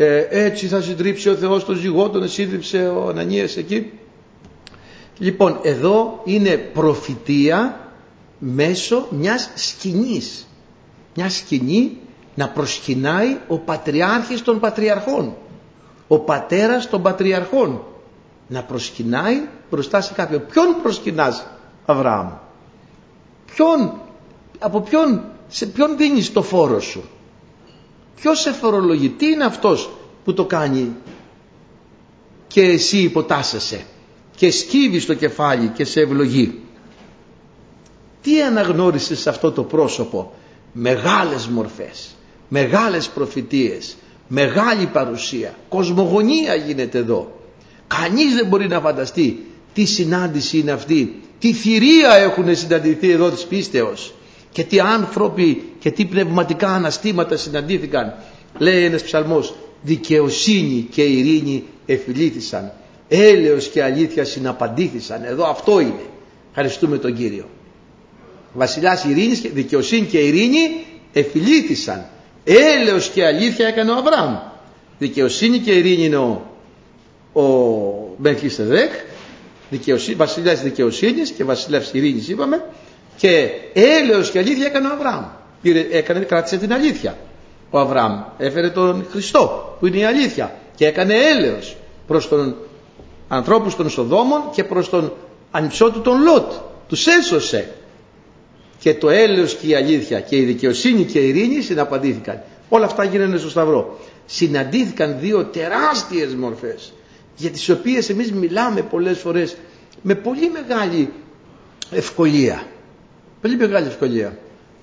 ε, 0.00 0.26
έτσι 0.30 0.66
θα 0.66 0.80
συντρίψει 0.80 1.28
ο 1.28 1.34
Θεός 1.34 1.64
τον 1.64 1.76
ζυγό 1.76 2.08
τον 2.08 2.28
σύντριψε 2.28 2.88
ο 2.88 3.08
Ανανίας 3.08 3.56
εκεί. 3.56 3.92
Λοιπόν 5.18 5.58
εδώ 5.62 6.20
είναι 6.24 6.56
προφητεία 6.56 7.80
μέσω 8.38 9.06
μιας 9.10 9.50
σκηνής. 9.54 10.46
Μια 11.14 11.30
σκηνή 11.30 11.98
να 12.34 12.48
προσκυνάει 12.48 13.36
ο 13.48 13.58
πατριάρχης 13.58 14.42
των 14.42 14.60
πατριαρχών. 14.60 15.36
Ο 16.08 16.18
πατέρας 16.18 16.88
των 16.88 17.02
πατριαρχών. 17.02 17.82
Να 18.48 18.62
προσκυνάει 18.62 19.40
μπροστά 19.70 20.00
σε 20.00 20.12
κάποιον. 20.12 20.46
Ποιον 20.50 20.76
προσκυνάς 20.82 21.46
Αβραάμ; 21.86 22.28
Ποιον 23.54 23.92
από 24.58 24.80
ποιον 24.80 25.24
σε 25.48 25.66
ποιον 25.66 25.96
δίνεις 25.96 26.32
το 26.32 26.42
φόρο 26.42 26.80
σου; 26.80 27.04
Ποιος 28.20 28.40
σε 28.40 28.52
φορολογεί; 28.52 29.08
Τι 29.08 29.26
είναι 29.26 29.44
αυτός 29.44 29.90
που 30.24 30.34
το 30.34 30.44
κάνει; 30.44 30.92
Και 32.46 32.62
εσύ 32.62 32.98
υποτάσσεσαι 32.98 33.84
και 34.36 34.50
σκύβεις 34.50 35.06
το 35.06 35.14
κεφάλι 35.14 35.68
και 35.68 35.84
σε 35.84 36.00
ευλογεί. 36.00 36.60
Τι 38.22 38.42
αναγνώρισες 38.42 39.18
σε 39.20 39.28
αυτό 39.28 39.52
το 39.52 39.62
πρόσωπο; 39.62 40.32
Μεγάλες 40.72 41.46
μορφές 41.46 42.12
μεγάλες 42.48 43.08
προφητείες, 43.08 43.96
μεγάλη 44.28 44.86
παρουσία, 44.86 45.54
κοσμογονία 45.68 46.54
γίνεται 46.54 46.98
εδώ. 46.98 47.40
Κανείς 47.86 48.34
δεν 48.34 48.46
μπορεί 48.46 48.68
να 48.68 48.80
φανταστεί 48.80 49.46
τι 49.74 49.84
συνάντηση 49.84 50.58
είναι 50.58 50.70
αυτή, 50.70 51.20
τι 51.38 51.52
θηρία 51.52 52.14
έχουν 52.14 52.56
συναντηθεί 52.56 53.10
εδώ 53.10 53.30
της 53.30 53.44
πίστεως 53.44 54.14
και 54.52 54.64
τι 54.64 54.80
άνθρωποι 54.80 55.62
και 55.78 55.90
τι 55.90 56.04
πνευματικά 56.04 56.68
αναστήματα 56.68 57.36
συναντήθηκαν. 57.36 58.14
Λέει 58.58 58.84
ένας 58.84 59.02
ψαλμός, 59.02 59.54
δικαιοσύνη 59.82 60.88
και 60.90 61.02
ειρήνη 61.02 61.64
εφιλήθησαν, 61.86 62.72
έλεος 63.08 63.68
και 63.68 63.82
αλήθεια 63.82 64.24
συναπαντήθησαν. 64.24 65.24
Εδώ 65.24 65.44
αυτό 65.50 65.80
είναι. 65.80 66.06
Ευχαριστούμε 66.48 66.98
τον 66.98 67.14
Κύριο. 67.16 67.48
Βασιλιάς 68.52 69.04
ειρήνης, 69.04 69.40
δικαιοσύνη 69.40 70.06
και 70.06 70.18
ειρήνη 70.18 70.58
εφιλήθησαν 71.12 72.06
έλεος 72.44 73.08
και 73.08 73.24
αλήθεια 73.24 73.66
έκανε 73.66 73.90
ο 73.90 73.94
Αβραάμ 73.94 74.36
δικαιοσύνη 74.98 75.58
και 75.58 75.70
ειρήνη 75.72 76.04
είναι 76.04 76.16
ο, 76.16 76.42
ο 77.32 77.42
Μελχισεδέκ 78.16 78.90
δικαιοσύνη, 79.70 80.16
βασιλιάς 80.16 80.62
δικαιοσύνης 80.62 81.30
και 81.30 81.44
βασιλεύς 81.44 81.92
ειρήνης 81.92 82.28
είπαμε 82.28 82.64
και 83.18 83.48
έλεος 83.72 84.30
και 84.30 84.38
αλήθεια 84.38 84.66
έκανε 84.66 84.86
ο 84.88 84.90
Αβραάμ 84.92 85.24
Πήρε, 85.62 85.86
έκανε, 85.90 86.20
κράτησε 86.20 86.56
την 86.56 86.72
αλήθεια 86.72 87.18
ο 87.70 87.78
Αβραάμ 87.78 88.20
έφερε 88.38 88.70
τον 88.70 89.06
Χριστό 89.10 89.76
που 89.80 89.86
είναι 89.86 89.96
η 89.98 90.04
αλήθεια 90.04 90.54
και 90.74 90.86
έκανε 90.86 91.14
έλεος 91.14 91.76
προς 92.06 92.28
τον 92.28 92.56
ανθρώπους 93.28 93.76
των 93.76 93.90
Σοδόμων 93.90 94.40
και 94.52 94.64
προς 94.64 94.88
τον 94.90 95.12
ανιψό 95.50 95.90
του 95.90 96.00
τον 96.00 96.22
Λότ 96.22 96.52
τους 96.88 97.06
έσωσε 97.06 97.70
και 98.78 98.94
το 98.94 99.08
έλεος 99.10 99.54
και 99.54 99.66
η 99.66 99.74
αλήθεια 99.74 100.20
και 100.20 100.36
η 100.36 100.44
δικαιοσύνη 100.44 101.04
και 101.04 101.18
η 101.18 101.28
ειρήνη 101.28 101.62
συναπαντήθηκαν. 101.62 102.42
Όλα 102.68 102.84
αυτά 102.84 103.04
γίνανε 103.04 103.36
στο 103.36 103.48
Σταυρό. 103.50 103.98
Συναντήθηκαν 104.26 105.16
δύο 105.20 105.44
τεράστιες 105.44 106.34
μορφές 106.34 106.92
για 107.36 107.50
τις 107.50 107.68
οποίες 107.68 108.08
εμείς 108.08 108.32
μιλάμε 108.32 108.82
πολλές 108.82 109.18
φορές 109.18 109.56
με 110.02 110.14
πολύ 110.14 110.50
μεγάλη 110.50 111.12
ευκολία. 111.90 112.66
Πολύ 113.40 113.56
μεγάλη 113.56 113.86
ευκολία. 113.86 114.38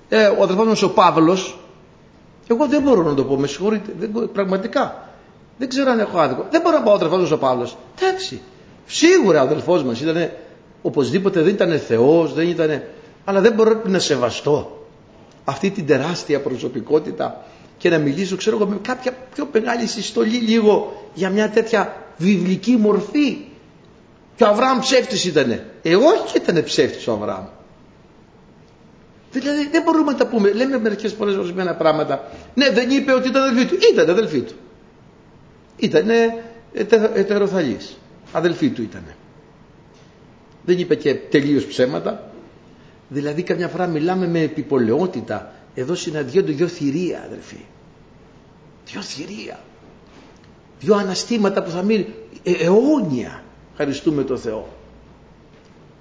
Ε, 0.08 0.26
ο 0.26 0.42
αδερφός 0.42 0.66
μας 0.66 0.82
ο 0.82 0.90
Παύλος, 0.90 1.58
εγώ 2.46 2.66
δεν 2.66 2.82
μπορώ 2.82 3.02
να 3.02 3.14
το 3.14 3.24
πω, 3.24 3.36
με 3.36 3.46
συγχωρείτε, 3.46 3.92
δεν, 3.98 4.30
πραγματικά. 4.32 5.10
Δεν 5.58 5.68
ξέρω 5.68 5.90
αν 5.90 5.98
έχω 5.98 6.18
άδικο. 6.18 6.46
Δεν 6.50 6.60
μπορώ 6.60 6.76
να 6.76 6.82
πω 6.82 6.90
ο 6.90 6.94
αδερφός 6.94 7.20
μας 7.20 7.30
ο 7.30 7.38
Παύλος. 7.38 7.76
Εντάξει, 8.00 8.40
σίγουρα 8.86 9.40
ο 9.40 9.44
αδερφός 9.44 9.82
μας 9.82 10.00
ήταν 10.00 10.30
οπωσδήποτε 10.82 11.40
δεν 11.40 11.54
ήταν 11.54 11.78
Θεός, 11.78 12.34
δεν 12.34 12.48
ήταν 12.48 12.82
αλλά 13.28 13.40
δεν 13.40 13.52
μπορώ 13.52 13.80
να 13.84 13.98
σεβαστώ 13.98 14.86
αυτή 15.44 15.70
την 15.70 15.86
τεράστια 15.86 16.40
προσωπικότητα 16.40 17.44
και 17.78 17.90
να 17.90 17.98
μιλήσω 17.98 18.36
ξέρω 18.36 18.56
εγώ 18.56 18.66
με 18.66 18.78
κάποια 18.82 19.16
πιο 19.34 19.48
μεγάλη 19.52 19.86
συστολή 19.86 20.36
λίγο 20.36 21.02
για 21.14 21.30
μια 21.30 21.50
τέτοια 21.50 21.96
βιβλική 22.16 22.76
μορφή 22.76 23.36
και 24.36 24.44
ο 24.44 24.48
Αβραάμ 24.48 24.78
ψεύτης 24.78 25.24
ήτανε 25.24 25.66
ε 25.82 25.96
όχι 25.96 26.32
και 26.32 26.38
ήταν 26.42 26.64
ψεύτης 26.64 27.06
ο 27.06 27.12
Αβραάμ 27.12 27.44
δηλαδή 29.40 29.68
δεν 29.68 29.82
μπορούμε 29.82 30.12
να 30.12 30.18
τα 30.18 30.26
πούμε 30.26 30.52
λέμε 30.52 30.78
μερικές 30.78 31.12
φορές 31.12 31.34
ορισμένα 31.36 31.74
πράγματα 31.74 32.24
ναι 32.54 32.70
δεν 32.70 32.90
είπε 32.90 33.12
ότι 33.12 33.28
ήταν 33.28 33.42
αδελφή 33.42 33.66
του 33.66 33.76
ήταν 33.92 34.10
αδελφή 34.10 34.40
του 34.40 34.54
ήταν 35.76 36.08
ετεροθαλής 37.14 37.96
αδελφή 38.32 38.68
του 38.70 38.82
ήταν 38.82 39.02
δεν 40.64 40.78
είπε 40.78 40.94
και 40.94 41.14
τελείως 41.14 41.64
ψέματα 41.64 42.30
Δηλαδή 43.08 43.42
καμιά 43.42 43.68
φορά 43.68 43.86
μιλάμε 43.86 44.26
με 44.28 44.40
επιπολαιότητα. 44.40 45.52
Εδώ 45.74 45.94
συναντιόνται 45.94 46.52
δυο 46.52 46.66
θηρία 46.68 47.22
αδερφοί. 47.26 47.60
Δυο 48.86 49.00
θηρία. 49.02 49.60
Δυο 50.80 50.94
αναστήματα 50.94 51.62
που 51.62 51.70
θα 51.70 51.82
μείνει 51.82 52.06
ε, 52.42 52.52
αιώνια. 52.52 53.42
Ευχαριστούμε 53.70 54.24
τον 54.24 54.38
Θεό. 54.38 54.68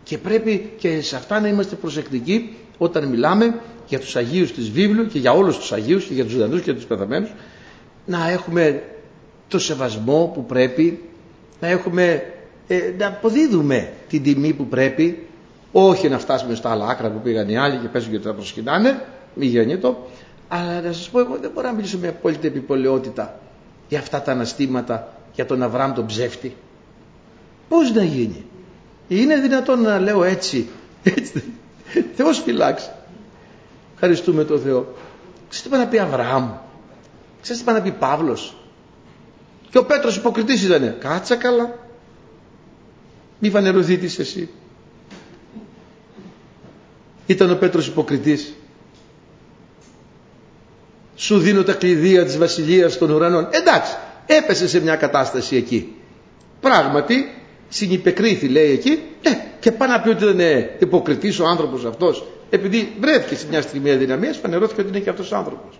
Και 0.04 0.17
πρέπει 0.17 0.74
και 0.78 1.02
σε 1.02 1.15
αυτά 1.15 1.39
να 1.39 1.48
είμαστε 1.48 1.76
προσεκτικοί 1.76 2.56
όταν 2.78 3.08
μιλάμε 3.08 3.60
για 3.88 4.00
τους 4.00 4.16
Αγίους 4.16 4.54
της 4.54 4.70
Βίβλου 4.70 5.08
και 5.08 5.20
για 5.20 5.32
όλους 5.32 5.58
τους 5.58 5.72
Αγίους 5.72 6.06
και 6.06 6.14
για 6.14 6.24
τους 6.24 6.34
ζωντανούς 6.34 6.62
και 6.62 6.74
τους 6.74 6.86
πεθαμένους 6.86 7.30
να 8.06 8.30
έχουμε 8.30 8.84
το 9.48 9.60
σεβασμό 9.60 10.32
που 10.34 10.46
πρέπει, 10.46 11.04
να 11.60 11.68
έχουμε, 11.68 12.24
ε, 12.68 12.80
να 12.98 13.08
αποδίδουμε 13.08 13.92
την 14.10 14.24
τιμή 14.24 14.54
που 14.54 14.68
πρέπει, 14.68 15.28
όχι 15.72 16.10
να 16.10 16.20
φτάσουμε 16.20 16.56
στα 16.56 16.72
άλλα 16.72 16.88
άκρα 16.88 17.10
που 17.10 17.20
πήγαν 17.20 17.50
οι 17.50 17.58
άλλοι 17.58 17.78
και 17.78 17.88
πέσουν 17.88 18.12
και 18.12 18.20
τα 18.20 18.34
προσκυνάνε, 18.34 19.02
μη 19.34 19.46
γέννητο, 19.46 20.08
αλλά 20.48 20.82
να 20.82 20.92
σας 20.92 21.10
πω 21.10 21.20
εγώ 21.20 21.38
δεν 21.42 21.52
μπορώ 21.54 21.68
να 21.68 21.74
μιλήσω 21.74 21.98
με 21.98 22.08
απόλυτη 22.08 22.48
επιπολαιότητα 22.48 23.40
για 23.88 24.00
αυτά 24.00 24.22
τα 24.22 24.32
αναστήματα 24.32 25.14
για 25.34 25.46
τον 25.46 25.64
Αβραάμ 25.64 25.94
τον 25.94 26.06
ψεύτη. 26.06 26.56
Πώς 27.70 27.94
να 27.94 28.04
γίνει; 28.04 28.46
Είναι 29.08 29.36
δυνατόν 29.40 29.82
να 29.82 30.00
λέω 30.00 30.24
έτσι; 30.24 30.68
έτσι. 31.04 31.44
Θεός 32.16 32.42
φυλάξει. 32.42 32.90
Ευχαριστούμε 33.94 34.44
τον 34.44 34.60
Θεό. 34.60 34.96
Ξέρετε 35.50 35.76
τι 35.76 35.82
να 35.84 35.88
πει 35.88 36.00
Αβραάμ; 36.00 36.50
Ξέρετε 37.42 37.64
τι 37.66 37.72
να 37.72 37.82
πει 37.82 37.92
Παύλος; 37.92 38.58
Και 39.70 39.78
ο 39.78 39.86
Πέτρος 39.86 40.16
υποκριτής 40.16 40.64
ήτανε. 40.64 40.98
Κάτσα 41.00 41.36
καλά. 41.36 41.78
Μη 43.40 43.50
φανερωθήτης 43.50 44.20
εσύ. 44.20 44.50
Ήταν 47.26 47.52
ο 47.52 47.56
Πέτρος 47.56 47.88
υποκριτής. 47.88 48.54
Σου 51.16 51.40
δίνω 51.40 51.64
τα 51.64 51.74
κλειδία 51.74 52.26
της 52.26 52.38
βασιλείας 52.38 52.98
των 52.98 53.10
ουρανών. 53.10 53.48
Εντάξει, 53.52 53.96
έπεσε 54.26 54.68
σε 54.68 54.80
μια 54.82 54.96
κατάσταση 54.96 55.56
εκεί. 55.56 55.96
Πράγματι, 56.60 57.45
συνυπεκρίθη 57.69 58.47
λέει 58.47 58.71
εκεί 58.71 58.99
ε, 59.21 59.30
και 59.60 59.71
πάει 59.71 59.89
να 59.89 60.01
πει 60.01 60.10
ότι 60.10 60.25
δεν 60.25 60.34
είναι 60.34 60.75
υποκριτής 60.80 61.39
ο 61.39 61.45
άνθρωπος 61.47 61.86
αυτός 61.86 62.25
επειδή 62.49 62.93
βρέθηκε 62.99 63.36
σε 63.36 63.47
μια 63.47 63.62
στιγμή 63.62 63.91
αδυναμίας 63.91 64.38
φανερώθηκε 64.38 64.82
ότι 64.82 64.89
είναι 64.89 64.99
και 64.99 65.10
αυτός 65.10 65.32
ο 65.32 65.36
άνθρωπος. 65.36 65.80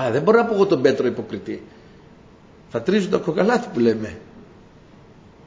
Α, 0.00 0.10
δεν 0.12 0.22
μπορώ 0.22 0.38
να 0.38 0.44
πω 0.44 0.54
εγώ 0.54 0.66
τον 0.66 0.82
Πέτρο 0.82 1.06
υποκριτή. 1.06 1.62
Θα 2.68 2.82
τρίζουν 2.82 3.10
τα 3.10 3.18
κοκαλάθη 3.18 3.68
που 3.72 3.78
λέμε. 3.80 4.18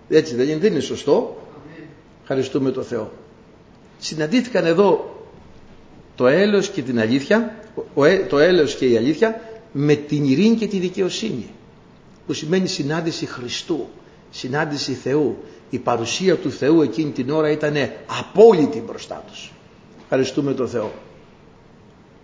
Έτσι 0.09 0.35
δεν 0.35 0.47
είναι, 0.49 0.57
δεν 0.57 0.71
είναι 0.71 0.79
σωστό. 0.81 1.47
Ευχαριστούμε 2.21 2.71
τον 2.71 2.83
Θεό. 2.83 3.12
Συναντήθηκαν 3.99 4.65
εδώ 4.65 5.17
το 6.15 6.27
έλεος 6.27 6.69
και 6.69 6.81
την 6.81 6.99
αλήθεια, 6.99 7.55
το 8.29 8.38
έλεος 8.39 8.75
και 8.75 8.85
η 8.85 8.97
αλήθεια 8.97 9.41
με 9.71 9.95
την 9.95 10.23
ειρήνη 10.23 10.55
και 10.55 10.67
τη 10.67 10.77
δικαιοσύνη 10.79 11.49
που 12.27 12.33
σημαίνει 12.33 12.67
συνάντηση 12.67 13.25
Χριστού, 13.25 13.88
συνάντηση 14.30 14.94
Θεού. 14.94 15.38
Η 15.70 15.80
παρουσία 15.80 16.36
του 16.38 16.52
Θεού 16.52 16.82
εκείνη 16.82 17.12
την 17.12 17.30
ώρα 17.30 17.52
ήταν 17.52 17.76
απόλυτη 18.20 18.84
μπροστά 18.88 19.24
τους. 19.28 19.52
Ευχαριστούμε 20.04 20.54
τον 20.54 20.68
Θεό. 20.68 20.92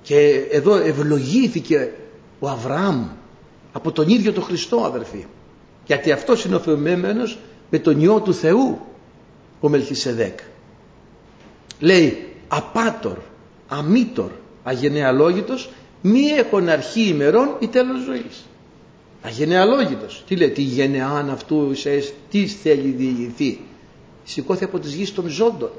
Και 0.02 0.48
εδώ 0.52 0.76
ευλογήθηκε 0.76 1.92
ο 2.40 2.50
Αβραάμ 2.50 3.08
από 3.74 3.92
τον 3.92 4.10
ίδιο 4.10 4.34
τον 4.34 4.44
Χριστό 4.44 4.78
αδερφοί. 4.78 5.26
Γιατί 5.86 6.12
αυτός 6.12 6.46
είναι 6.46 6.56
ο 6.56 6.60
θεωμένος 6.60 7.38
με 7.70 7.80
τον 7.80 8.02
Υιό 8.02 8.20
του 8.20 8.34
Θεού 8.34 8.80
ο 9.60 9.70
Μελχισεδέκ. 9.70 10.40
Λέει 11.80 12.34
απάτορ, 12.48 13.18
αμήτορ, 13.68 14.32
αγενεαλόγητος, 14.64 15.70
μη 16.02 16.22
έχουν 16.22 16.70
αρχή 16.70 17.02
ημερών 17.02 17.56
ή 17.60 17.68
τέλος 17.68 18.04
ζωής. 18.04 18.46
Αγενεαλόγητος. 19.26 20.24
Τι 20.28 20.36
λέει, 20.36 20.50
τη 20.50 20.62
γενεάν 20.62 21.30
αυτού 21.30 21.76
σε 21.76 21.90
τι 22.30 22.48
θέλει 22.48 22.90
διηγηθεί. 22.90 23.60
Σηκώθη 24.24 24.64
από 24.64 24.80
τις 24.80 24.94
γης 24.94 25.14
των 25.14 25.28
ζώντων. 25.28 25.70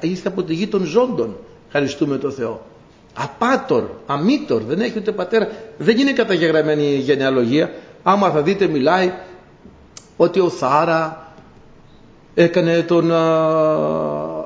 Ήρθε 0.00 0.28
από 0.28 0.42
τη 0.42 0.54
γη 0.54 0.66
των 0.66 0.84
ζώντων. 0.84 1.36
Ευχαριστούμε 1.66 2.18
τον 2.18 2.32
Θεό. 2.32 2.66
Απάτορ, 3.14 3.84
αμήτορ, 4.06 4.62
δεν 4.62 4.80
έχει 4.80 4.98
ούτε 4.98 5.12
πατέρα. 5.12 5.48
Δεν 5.78 5.98
είναι 5.98 6.12
καταγεγραμμένη 6.12 6.82
η 6.82 6.98
γενεαλογία. 6.98 7.72
Άμα 8.02 8.30
θα 8.30 8.42
δείτε 8.42 8.66
μιλάει 8.66 9.12
ότι 10.16 10.40
ο 10.40 10.48
Θάρα 10.48 11.32
έκανε 12.34 12.82
τον 12.82 13.12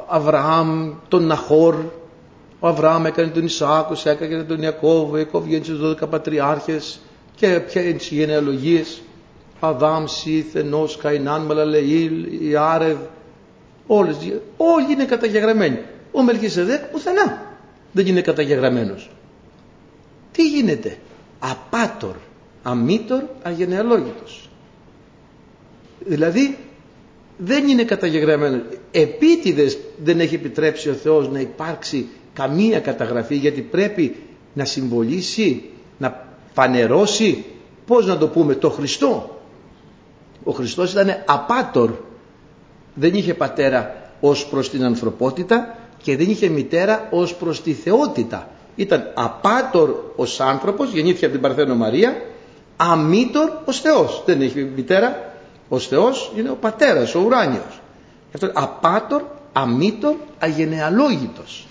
Αβραάμ, 0.09 0.93
τον 1.09 1.27
Ναχόρ, 1.27 1.75
ο 2.61 2.69
Αβραάμ 2.69 3.07
έκανε 3.07 3.29
τον 3.29 3.45
Ισάκ, 3.45 3.91
ο 3.91 4.09
έκανε 4.09 4.43
τον 4.43 4.63
Ιακώβ, 4.63 5.13
ο 5.13 5.17
Ιακώβ 5.17 5.47
γέννησε 5.47 5.73
τους 5.73 5.97
12 6.03 6.09
πατριάρχες 6.11 7.01
και 7.37 7.61
ποια 7.61 7.83
είναι 7.83 7.93
τις 7.99 8.09
γενεαλογίες. 8.09 9.03
Αδάμ, 9.61 10.05
Σίθ, 10.07 10.55
Ενός, 10.55 10.97
Καϊνάν, 10.97 11.43
Μαλαλεήλ, 11.43 12.43
Ιάρευ, 12.51 12.99
όλες, 13.87 14.17
όλοι 14.57 14.93
είναι 14.93 15.05
καταγεγραμμένοι. 15.05 15.79
Ο 16.13 16.23
Μελχισεδέκ 16.23 16.81
πουθενά 16.85 17.57
δεν 17.93 18.07
είναι 18.07 18.21
καταγεγραμμένος. 18.21 19.11
Τι 20.33 20.49
γίνεται; 20.49 20.97
Απάτορ, 21.39 22.15
αμήτορ, 22.63 23.23
αγενεαλόγητος. 23.43 24.49
Δηλαδή 26.07 26.57
δεν 27.37 27.69
είναι 27.69 27.85
καταγεγραμμένος. 27.85 28.63
Επίτηδες 28.91 29.79
δεν 30.05 30.21
έχει 30.21 30.35
επιτρέψει 30.35 30.89
ο 30.89 30.93
Θεός 30.95 31.29
να 31.29 31.41
υπάρξει 31.41 32.07
καμία 32.33 32.81
καταγραφή 32.81 33.37
γιατί 33.37 33.61
πρέπει 33.61 34.17
να 34.55 34.65
συμβολήσει, 34.65 35.63
να 35.65 35.74
φανερώσει, 36.55 37.45
πώς 37.87 38.07
να 38.07 38.19
το 38.19 38.29
πούμε, 38.29 38.55
το 38.55 38.71
Χριστό. 38.71 39.39
Ο 40.45 40.53
Χριστός 40.53 40.93
ήταν 40.93 41.23
απάτορ. 41.27 41.91
Δεν 42.95 43.15
είχε 43.15 43.35
πατέρα 43.35 43.95
ως 44.21 44.47
προς 44.47 44.71
την 44.71 44.85
ανθρωπότητα 44.85 45.77
και 46.03 46.17
δεν 46.17 46.31
είχε 46.31 46.49
μητέρα 46.49 47.09
ως 47.11 47.35
προς 47.35 47.63
τη 47.63 47.73
θεότητα. 47.73 48.49
Ήταν 48.77 49.11
απάτορ 49.15 49.95
ως 50.17 50.41
άνθρωπος, 50.41 50.91
γεννήθηκε 50.93 51.25
από 51.25 51.35
την 51.35 51.43
Παρθένο 51.43 51.75
Μαρία, 51.75 52.23
αμήτορ 52.77 53.51
ως 53.65 53.81
Θεός. 53.81 54.23
Δεν 54.27 54.41
έχει 54.41 54.63
μητέρα 54.77 55.33
ως 55.69 55.87
Θεός, 55.87 56.33
είναι 56.37 56.51
ο 56.51 56.57
πατέρας, 56.61 57.15
ο 57.15 57.21
ουράνιος. 57.21 57.81
Αυτό 58.35 58.51
απάτορ, 58.55 59.23
αμήτορ, 59.53 60.15
αγενεαλόγητος. 60.39 61.67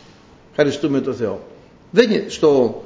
Ευχαριστούμε 0.49 1.01
τον 1.01 1.15
Θεό. 1.15 1.39
Δεν, 1.91 2.23
στο, 2.27 2.83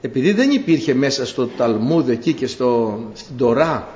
επειδή 0.00 0.32
δεν 0.32 0.50
υπήρχε 0.50 0.94
μέσα 0.94 1.26
στο 1.26 1.46
Ταλμούδ 1.46 2.08
εκεί 2.08 2.32
και 2.32 2.46
στο, 2.46 2.98
στην 3.12 3.36
Τωρά, 3.36 3.88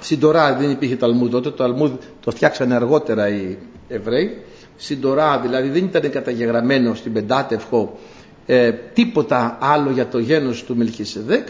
στην 0.00 0.20
Τωρά 0.20 0.54
δεν 0.54 0.70
υπήρχε 0.70 0.96
Ταλμούδ 0.96 1.30
τότε, 1.30 1.50
το 1.50 1.56
Ταλμούδ 1.56 1.92
το 2.24 2.30
φτιάξανε 2.30 2.74
αργότερα 2.74 3.28
οι 3.28 3.56
Εβραίοι, 3.88 4.42
στην 4.76 5.00
Τωρά 5.00 5.38
δηλαδή 5.38 5.68
δεν 5.68 5.84
ήταν 5.84 6.10
καταγεγραμμένο 6.10 6.94
στην 6.94 7.12
Πεντάτευχο 7.12 7.98
ε, 8.46 8.70
τίποτα 8.70 9.58
άλλο 9.60 9.90
για 9.90 10.06
το 10.08 10.18
γένος 10.18 10.64
του 10.64 10.76
Μελχισεδέκ, 10.76 11.48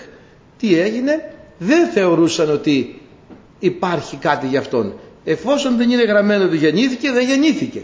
τι 0.59 0.79
έγινε, 0.81 1.33
δεν 1.59 1.89
θεωρούσαν 1.89 2.51
ότι 2.51 3.01
υπάρχει 3.59 4.17
κάτι 4.17 4.47
για 4.47 4.59
αυτόν. 4.59 4.95
Εφόσον 5.25 5.77
δεν 5.77 5.91
είναι 5.91 6.05
γραμμένο 6.05 6.45
ότι 6.45 6.57
γεννήθηκε, 6.57 7.11
δεν 7.11 7.27
γεννήθηκε. 7.27 7.83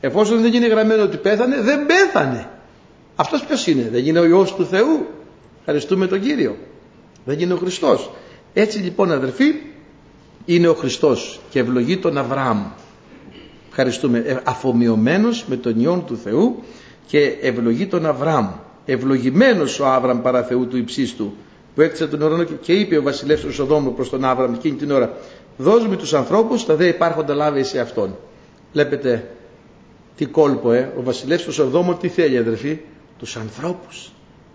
Εφόσον 0.00 0.40
δεν 0.40 0.52
είναι 0.52 0.66
γραμμένο 0.66 1.02
ότι 1.02 1.16
πέθανε, 1.16 1.60
δεν 1.60 1.86
πέθανε. 1.86 2.48
Αυτός 3.16 3.44
ποιος 3.44 3.66
είναι, 3.66 3.88
δεν 3.92 4.06
είναι 4.06 4.18
ο 4.18 4.24
Υιός 4.24 4.54
του 4.54 4.66
Θεού; 4.66 5.06
Ευχαριστούμε 5.66 6.06
τον 6.06 6.20
Κύριο. 6.20 6.56
Δεν 7.24 7.40
είναι 7.40 7.52
ο 7.52 7.56
Χριστός. 7.56 8.10
Έτσι 8.54 8.78
λοιπόν 8.78 9.12
αδερφοί 9.12 9.44
είναι 10.44 10.68
ο 10.68 10.74
Χριστός 10.74 11.40
και 11.50 11.58
ευλογεί 11.58 11.96
τον 11.96 12.18
Αβραάμ. 12.18 12.64
Ευχαριστούμε. 13.68 14.18
Ε, 14.18 14.40
αφομοιωμένος 14.44 15.44
με 15.48 15.56
τον 15.56 15.80
Υιόν 15.80 16.04
του 16.06 16.16
Θεού 16.16 16.62
και 17.06 17.18
ευλογεί 17.40 17.86
τον 17.86 18.06
Αβραάμ. 18.06 18.48
Ευλογημένος 18.84 19.80
ο 19.80 19.86
Άβραμ 19.86 20.22
παρά 20.22 20.42
Θεού 20.42 20.66
του 20.66 20.76
υψίστου 20.76 21.34
που 21.74 21.80
έκτισε 21.80 22.06
τον 22.06 22.22
ουρανό 22.22 22.44
και 22.44 22.72
είπε 22.72 22.96
ο 22.96 23.02
βασιλεύς 23.02 23.42
του 23.42 23.52
Σοδόμου 23.52 23.94
προς 23.94 24.10
τον 24.10 24.24
Άβραμ 24.24 24.54
εκείνη 24.54 24.76
την 24.76 24.90
ώρα 24.90 25.16
δώσ' 25.56 25.86
μου 25.86 25.96
τους 25.96 26.14
ανθρώπους 26.14 26.64
τα 26.64 26.74
δε 26.74 26.88
υπάρχοντα 26.88 27.34
λάβει 27.34 27.64
σε 27.64 27.80
αυτόν. 27.80 28.16
Βλέπετε 28.72 29.30
τι 30.16 30.26
κόλπο 30.26 30.72
ε. 30.72 30.92
Ο 30.98 31.02
βασιλεύς 31.02 31.44
του 31.44 31.52
Σοδόμου 31.52 31.94
τι 31.94 32.08
θέλει 32.08 32.38
αδερφοί. 32.38 32.78
Τους 33.18 33.36
ανθρώπους. 33.36 34.12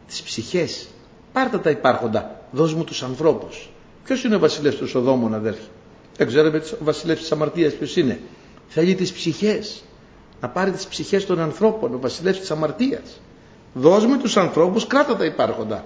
Τις 0.08 0.22
ψυχές. 0.22 0.88
Πάρτε 1.34 1.58
τα 1.58 1.70
υπάρχοντα. 1.70 2.42
Δώσ' 2.52 2.74
μου 2.74 2.84
τους 2.84 3.04
ανθρώπους. 3.04 3.70
Ποιος 4.04 4.24
είναι 4.24 4.36
ο 4.36 4.40
βασιλεύς 4.40 4.78
του 4.78 4.88
Σοδόμων 4.88 5.34
αδέρφοι. 5.34 5.68
Δεν 6.18 6.28
ξέρουμε 6.28 6.58
ο 6.58 6.84
βασιλεύς 6.84 7.20
της 7.22 7.32
αμαρτίας 7.32 7.74
ποιος 7.74 7.96
είναι. 7.96 8.20
Θέλει 8.68 8.96
τις 8.96 9.12
ψυχές. 9.14 9.84
Να 10.42 10.50
πάρει 10.50 10.72
τις 10.72 10.88
ψυχές 10.88 11.26
των 11.26 11.40
ανθρώπων. 11.40 11.94
Ο 11.94 12.00
βασιλεύς 12.00 12.40
της 12.40 12.52
αμαρτίας. 12.52 13.22
Δώσ' 13.74 14.06
μου 14.06 14.18
τους 14.18 14.38
ανθρώπους, 14.38 14.88
κράτα 14.88 15.16
τα 15.16 15.26
υπάρχοντα. 15.26 15.86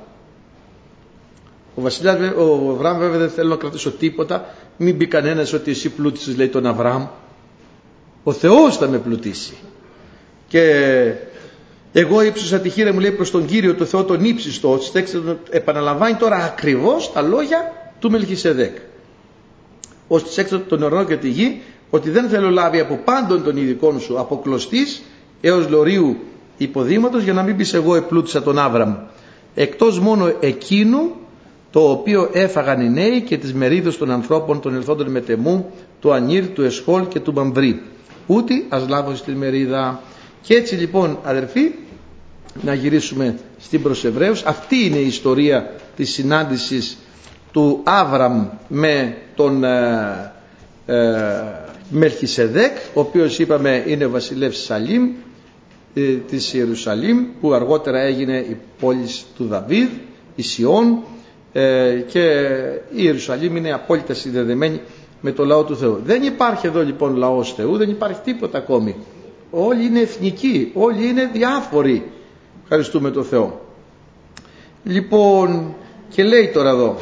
Ο 1.76 1.82
βασιλιάς, 1.82 2.18
ο 2.38 2.70
Αβραάμ 2.72 2.98
βέβαια 3.00 3.18
δεν 3.18 3.30
θέλει 3.30 3.50
να 3.50 3.56
κρατήσω 3.56 3.92
τίποτα. 3.92 4.46
Μην 4.78 4.98
πει 4.98 5.08
κανένας 5.08 5.54
ότι 5.54 5.72
εσύ 5.72 5.90
πλούτησες 5.90 6.38
λέει 6.38 6.48
τον 6.50 6.66
Αβραάμ. 6.66 7.08
Ο 8.24 8.32
Θεός 8.32 8.78
θα 8.78 8.88
με 8.88 8.98
πλουτίσει. 8.98 9.54
Και 10.48 11.14
εγώ 11.94 12.22
ύψωσα 12.22 12.60
τη 12.60 12.70
χείρα 12.70 12.94
μου 12.94 13.00
λέει 13.00 13.12
προς 13.12 13.32
τον 13.32 13.46
Κύριο 13.46 13.76
το 13.76 13.86
Θεό 13.86 14.04
τον 14.04 14.24
ύψιστο. 14.24 14.80
Επαναλαμβάνει 15.50 16.16
τώρα 16.16 16.36
ακριβώς 16.36 17.12
τα 17.14 17.22
λόγια 17.22 17.74
του 18.00 18.12
Μελχισεδέκ. 18.12 18.78
Ως 20.08 20.24
τις 20.24 20.38
έξω 20.38 20.60
τον 20.60 20.82
ουρανό 20.82 21.04
και 21.04 21.18
τη 21.18 21.30
γη 21.30 21.62
ότι 21.90 22.10
δεν 22.10 22.30
θέλω 22.30 22.50
λάβει 22.50 22.80
από 22.80 23.00
πάντων 23.04 23.44
των 23.44 23.58
ειδικών 23.58 24.00
σου 24.00 24.20
αποκλωστής 24.20 25.04
έως 25.42 25.70
λωρίου 25.70 26.18
υποδήματος 26.58 27.24
για 27.24 27.34
να 27.34 27.44
μην 27.44 27.56
πεις 27.56 27.74
εγώ 27.74 27.96
επλούτησα 27.96 28.44
τον 28.44 28.60
Άβραμ. 28.60 28.96
Εκτός 29.56 30.00
μόνο 30.00 30.34
εκείνου 30.40 31.12
το 31.72 31.90
οποίο 31.90 32.30
έφαγαν 32.34 32.82
οι 32.82 32.90
νέοι 32.90 33.22
και 33.22 33.38
τις 33.38 33.54
μερίδες 33.54 33.98
των 33.98 34.12
ανθρώπων 34.12 34.60
των 34.62 34.76
ελθόντων 34.76 35.12
μετεμού, 35.12 35.72
του 36.00 36.14
Ανήρ, 36.14 36.48
του 36.48 36.62
Εσχόλ 36.62 37.08
και 37.08 37.20
του 37.20 37.34
Μαμβρή. 37.34 37.82
Ούτε 38.28 38.54
ας 38.70 38.88
λάβω 38.88 39.16
στη 39.16 39.32
μερίδα. 39.32 40.02
Και 40.44 40.56
έτσι 40.56 40.76
λοιπόν 40.76 41.20
αδερφοί, 41.24 41.72
να 42.62 42.74
γυρίσουμε 42.74 43.40
στην 43.60 43.82
προς 43.82 44.06
Αυτή 44.46 44.86
είναι 44.86 44.98
η 44.98 45.06
ιστορία 45.08 45.72
της 45.96 46.12
συνάντησης 46.14 46.98
του 47.52 47.82
Άβραμ 47.84 48.48
με 48.68 49.18
τον 49.36 49.64
ε, 49.64 50.32
ε, 50.86 50.96
Μελχισεδέκ, 51.90 52.78
ο 52.94 53.00
οποίος 53.00 53.40
είπαμε 53.40 53.84
είναι 53.88 54.06
βασιλεύς 54.06 54.64
Σαλήμ, 54.64 55.10
ε, 55.94 56.02
της 56.02 56.54
Ιερουσαλήμ, 56.54 57.18
που 57.42 57.54
αργότερα 57.54 58.00
έγινε 58.00 58.38
η 58.38 58.58
πόλη 58.80 59.06
του 59.38 59.46
Δαβίδ, 59.48 59.90
η 60.36 60.42
Σιών, 60.42 61.04
ε, 61.54 61.96
και 62.08 62.22
η 62.90 62.96
Ιερουσαλήμ 63.04 63.56
είναι 63.56 63.74
απόλυτα 63.74 64.14
συνδεδεμένη 64.14 64.82
με 65.22 65.32
το 65.32 65.46
λαό 65.46 65.64
του 65.64 65.78
Θεού. 65.78 66.02
Δεν 66.06 66.24
υπάρχει 66.24 66.68
εδώ 66.68 66.84
λοιπόν 66.84 67.16
λαός 67.16 67.54
Θεού, 67.54 67.78
δεν 67.78 67.90
υπάρχει 67.90 68.20
τίποτα 68.24 68.58
ακόμη. 68.58 68.96
Όλοι 69.56 69.86
είναι 69.86 70.00
εθνικοί, 70.00 70.72
όλοι 70.74 71.08
είναι 71.08 71.30
διάφοροι. 71.34 72.12
Ευχαριστούμε 72.64 73.12
τον 73.12 73.24
Θεό. 73.24 73.66
Λοιπόν, 74.84 75.76
και 76.10 76.24
λέει 76.24 76.48
τώρα 76.54 76.70
εδώ, 76.70 76.98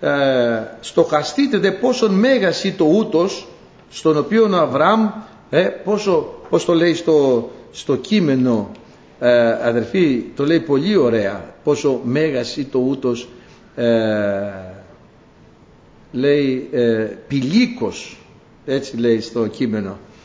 ε, 0.00 0.62
στοχαστείτε 0.80 1.58
δε 1.58 1.70
πόσον 1.70 2.14
μέγας 2.14 2.64
ή 2.64 2.72
το 2.72 2.84
ούτος 2.84 3.46
στον 3.90 4.16
οποίο 4.16 4.48
ο 4.52 4.56
Αβραάμ 4.56 5.08
ε, 5.50 5.62
πόσο, 5.62 6.34
πώς 6.48 6.64
το 6.64 6.74
λέει 6.74 6.94
στο, 6.94 7.50
στο 7.72 7.96
κείμενο 7.96 8.70
ε, 9.20 9.48
αδερφοί 9.68 10.24
το 10.36 10.44
λέει 10.46 10.60
πολύ 10.60 10.96
ωραία 10.96 11.54
πόσο 11.64 12.00
μέγας 12.04 12.56
ή 12.56 12.64
το 12.64 12.78
ούτος 12.78 13.28
ε, 13.76 13.84
λέει 16.12 16.68
ε, 16.72 17.08
πηλίκος 17.28 18.18
έτσι 18.66 18.96
λέει 18.96 19.20
στο 19.20 19.46
κείμενο 19.46 19.90
ε, 19.90 20.15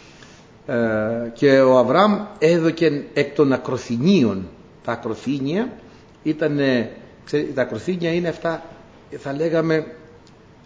και 1.33 1.59
ο 1.59 1.77
Αβραάμ 1.77 2.19
έδωκε 2.39 3.03
εκ 3.13 3.35
των 3.35 3.53
ακροθυνίων. 3.53 4.47
Τα 4.83 4.91
ακροθύνια 4.91 5.69
ήταν 6.23 6.59
τα 7.53 7.61
ακροθύνια 7.61 8.13
είναι 8.13 8.27
αυτά 8.27 8.63
θα 9.17 9.33
λέγαμε 9.33 9.85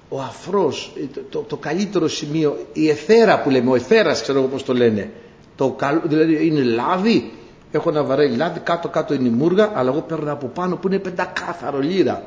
ο 0.09 0.19
αφρός 0.21 0.93
το, 1.29 1.39
το, 1.39 1.57
καλύτερο 1.57 2.07
σημείο 2.07 2.57
η 2.73 2.89
εθέρα 2.89 3.41
που 3.41 3.49
λέμε 3.49 3.69
ο 3.69 3.75
εθέρας 3.75 4.21
ξέρω 4.21 4.39
εγώ 4.39 4.47
πως 4.47 4.63
το 4.63 4.73
λένε. 4.73 5.11
Το, 5.55 5.75
δηλαδή 6.03 6.47
είναι 6.47 6.63
λάδι 6.63 7.31
έχω 7.71 7.89
ένα 7.89 8.03
βαρέλι 8.03 8.35
λάδι 8.35 8.59
κάτω 8.59 8.87
κάτω 8.89 9.13
είναι 9.13 9.27
η 9.27 9.31
μούργα 9.31 9.71
αλλά 9.73 9.91
εγώ 9.91 10.01
παίρνω 10.01 10.31
από 10.31 10.47
πάνω 10.47 10.75
που 10.75 10.87
είναι 10.87 10.99
πεντακάθαρο 10.99 11.79
λίρα. 11.79 12.23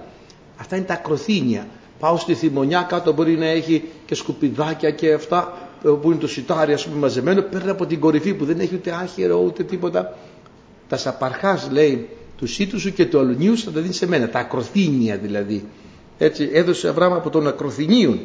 Αυτά 0.61 0.77
είναι 0.77 0.85
τα 0.85 0.95
ακροθύνια. 0.95 1.67
Πάω 1.99 2.17
στη 2.17 2.35
θυμονιά 2.35 2.87
κάτω 2.89 3.13
μπορεί 3.13 3.37
να 3.37 3.47
έχει 3.47 3.85
και 4.07 4.15
σκουπιδάκια 4.15 4.91
και 4.91 5.13
αυτά. 5.13 5.53
ε, 5.63 5.68
που 5.83 6.01
είναι 6.05 6.15
το 6.21 6.29
σιτάρι 6.29 6.73
ας 6.73 6.85
πούμε 6.87 6.99
μαζεμένο 6.99 7.43
παίρνω 7.43 7.73
από 7.73 7.87
την 7.87 8.01
κορυφή 8.01 8.35
που 8.35 8.45
δεν 8.45 8.61
έχει 8.61 8.75
ούτε 8.75 8.91
άχυρο 8.93 9.37
ούτε 9.37 9.63
τίποτα. 9.63 10.17
Τα 10.89 10.97
σαπαρχάς 10.97 11.69
λέει 11.71 12.09
του 12.37 12.47
σύτου 12.47 12.81
σου 12.81 12.93
και 12.93 13.07
του 13.07 13.19
αλουνίου 13.19 13.59
θα 13.59 13.71
τα 13.71 13.81
δίνεις 13.81 13.97
σε 13.97 14.07
μένα. 14.07 14.29
Τα 14.29 14.39
ακροθύνια 14.39 15.17
δηλαδή. 15.17 15.65
Έτσι 16.19 16.51
έδωσε 16.53 16.89
Αβραάμ 16.89 17.13
από 17.13 17.31
τον 17.31 17.47
ακροθυνίων 17.47 18.21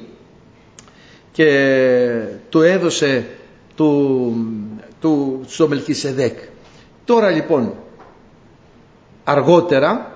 και 1.31 2.25
του 2.49 2.61
έδωσε 2.61 3.25
του, 3.75 4.35
του, 5.01 5.41
στο 5.47 5.67
Μελχισεδέκ. 5.67 6.37
Τώρα 7.05 7.29
λοιπόν 7.29 7.73
αργότερα 9.23 10.11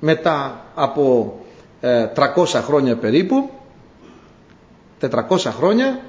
μετά 0.00 0.64
από 0.74 1.34
300 1.80 2.54
ε, 2.54 2.60
χρόνια 2.60 2.96
περίπου 2.96 3.50
400 5.00 5.10
χρόνια 5.38 6.00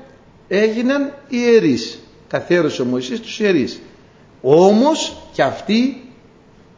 έγιναν 0.54 1.14
ιερείς. 1.30 2.00
Καθιέρωσε 2.28 2.82
ο 2.82 2.86
Μωυσής 2.86 3.20
τους 3.20 3.40
ιερείς. 3.40 3.82
Όμως 4.42 5.18
και 5.34 5.44
αυτοί 5.44 6.10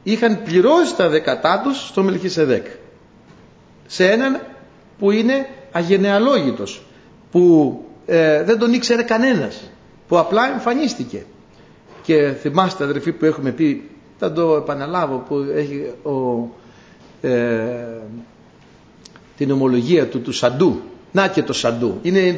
είχαν 0.03 0.43
πληρώσει 0.43 0.95
τα 0.95 1.09
δεκατά 1.09 1.61
τους 1.63 1.87
στο 1.87 2.03
Μελχισεδέκ. 2.03 2.65
Σε 3.87 4.11
έναν 4.11 4.41
που 4.99 5.11
είναι 5.11 5.47
αγενεαλόγητος 5.71 6.83
που 7.31 7.77
ε, 8.05 8.43
δεν 8.43 8.59
τον 8.59 8.73
ήξερε 8.73 9.01
κανένας 9.03 9.61
που 10.07 10.17
απλά 10.17 10.51
εμφανίστηκε. 10.51 11.25
Και 12.03 12.33
θυμάστε 12.41 12.83
αδερφοί 12.83 13.11
που 13.11 13.25
έχουμε 13.25 13.51
πει 13.51 13.89
θα 14.19 14.31
το 14.33 14.55
επαναλάβω 14.55 15.17
που 15.27 15.35
έχει 15.55 15.91
ο, 16.03 16.49
ε, 17.27 18.01
την 19.37 19.51
ομολογία 19.51 20.07
του 20.07 20.21
του 20.21 20.31
Σαντού 20.31 20.81
να 21.13 21.27
και 21.27 21.43
το 21.43 21.53
Σαντού. 21.53 21.99
Είναι 22.01 22.37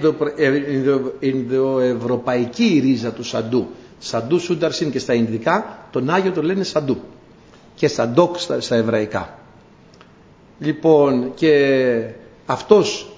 Ινδοευρωπαϊκή 1.19 2.63
η 2.75 2.79
ρίζα 2.79 3.11
του 3.11 3.23
Σαντού. 3.23 3.67
Σαντού 3.99 4.39
Σούνταρσιν 4.39 4.91
και 4.91 4.99
στα 4.99 5.13
Ινδικά 5.13 5.87
τον 5.91 6.09
Άγιο 6.09 6.31
το 6.31 6.41
λένε 6.43 6.63
Σαντού. 6.63 6.97
Και 7.75 7.87
Σαντόκ 7.87 8.39
στα, 8.39 8.61
στα 8.61 8.75
Εβραϊκά. 8.75 9.39
Λοιπόν 10.59 11.31
και 11.35 12.09
αυτός 12.45 13.09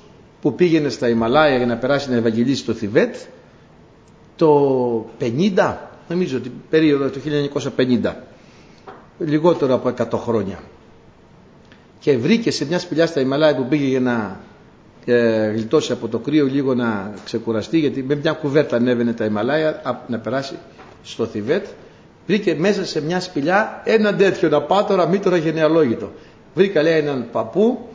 που 0.42 0.56
πήγαινε 0.56 0.90
στα 0.90 1.10
Ιμαλάια 1.10 1.58
για 1.58 1.66
να 1.66 1.78
περάσει 1.78 2.10
να 2.10 2.16
ευαγγελίσει 2.16 2.66
το 2.66 2.74
Θιβέτ 2.74 3.16
το 4.36 5.06
50, 5.20 5.76
νομίζω 6.08 6.40
την 6.40 6.52
περίοδο 6.70 7.10
του 7.10 7.22
1950, 7.78 8.14
λιγότερο 9.20 9.74
από 9.74 9.94
100 9.98 10.20
χρόνια. 10.20 10.60
Και 12.00 12.18
βρήκε 12.18 12.52
σε 12.52 12.66
μια 12.66 12.80
σπηλιά 12.80 13.08
στα 13.08 13.20
Ιμαλάια 13.20 13.56
που 13.56 13.66
πήγε 13.68 13.86
για 13.86 14.00
να 14.00 14.40
ε, 15.10 15.48
γλιτώσει 15.52 15.92
από 15.92 16.08
το 16.08 16.20
κρύο 16.20 16.46
λίγο 16.46 16.74
να 16.74 17.14
ξεκουραστεί 17.26 17.80
γιατί 17.80 18.04
με 18.04 18.16
μια 18.16 18.32
κουβέρτα 18.32 18.76
ανέβαινε 18.76 19.14
τα 19.14 19.26
Ιμαλάια 19.26 19.82
να 20.08 20.20
περάσει 20.20 20.56
στο 21.04 21.26
Θιβέτ. 21.26 21.66
Βρήκε 22.28 22.56
μέσα 22.56 22.86
σε 22.86 23.02
μια 23.02 23.20
σπηλιά 23.20 23.82
ένα 23.86 24.16
τέτοιο 24.16 24.50
να 24.50 24.62
πάτωρα 24.62 25.08
μήτωρα 25.08 25.38
γενεαλόγητο 25.38 26.12
βρήκα 26.58 26.82
λέει 26.82 26.98
έναν 26.98 27.28
παππού 27.32 27.88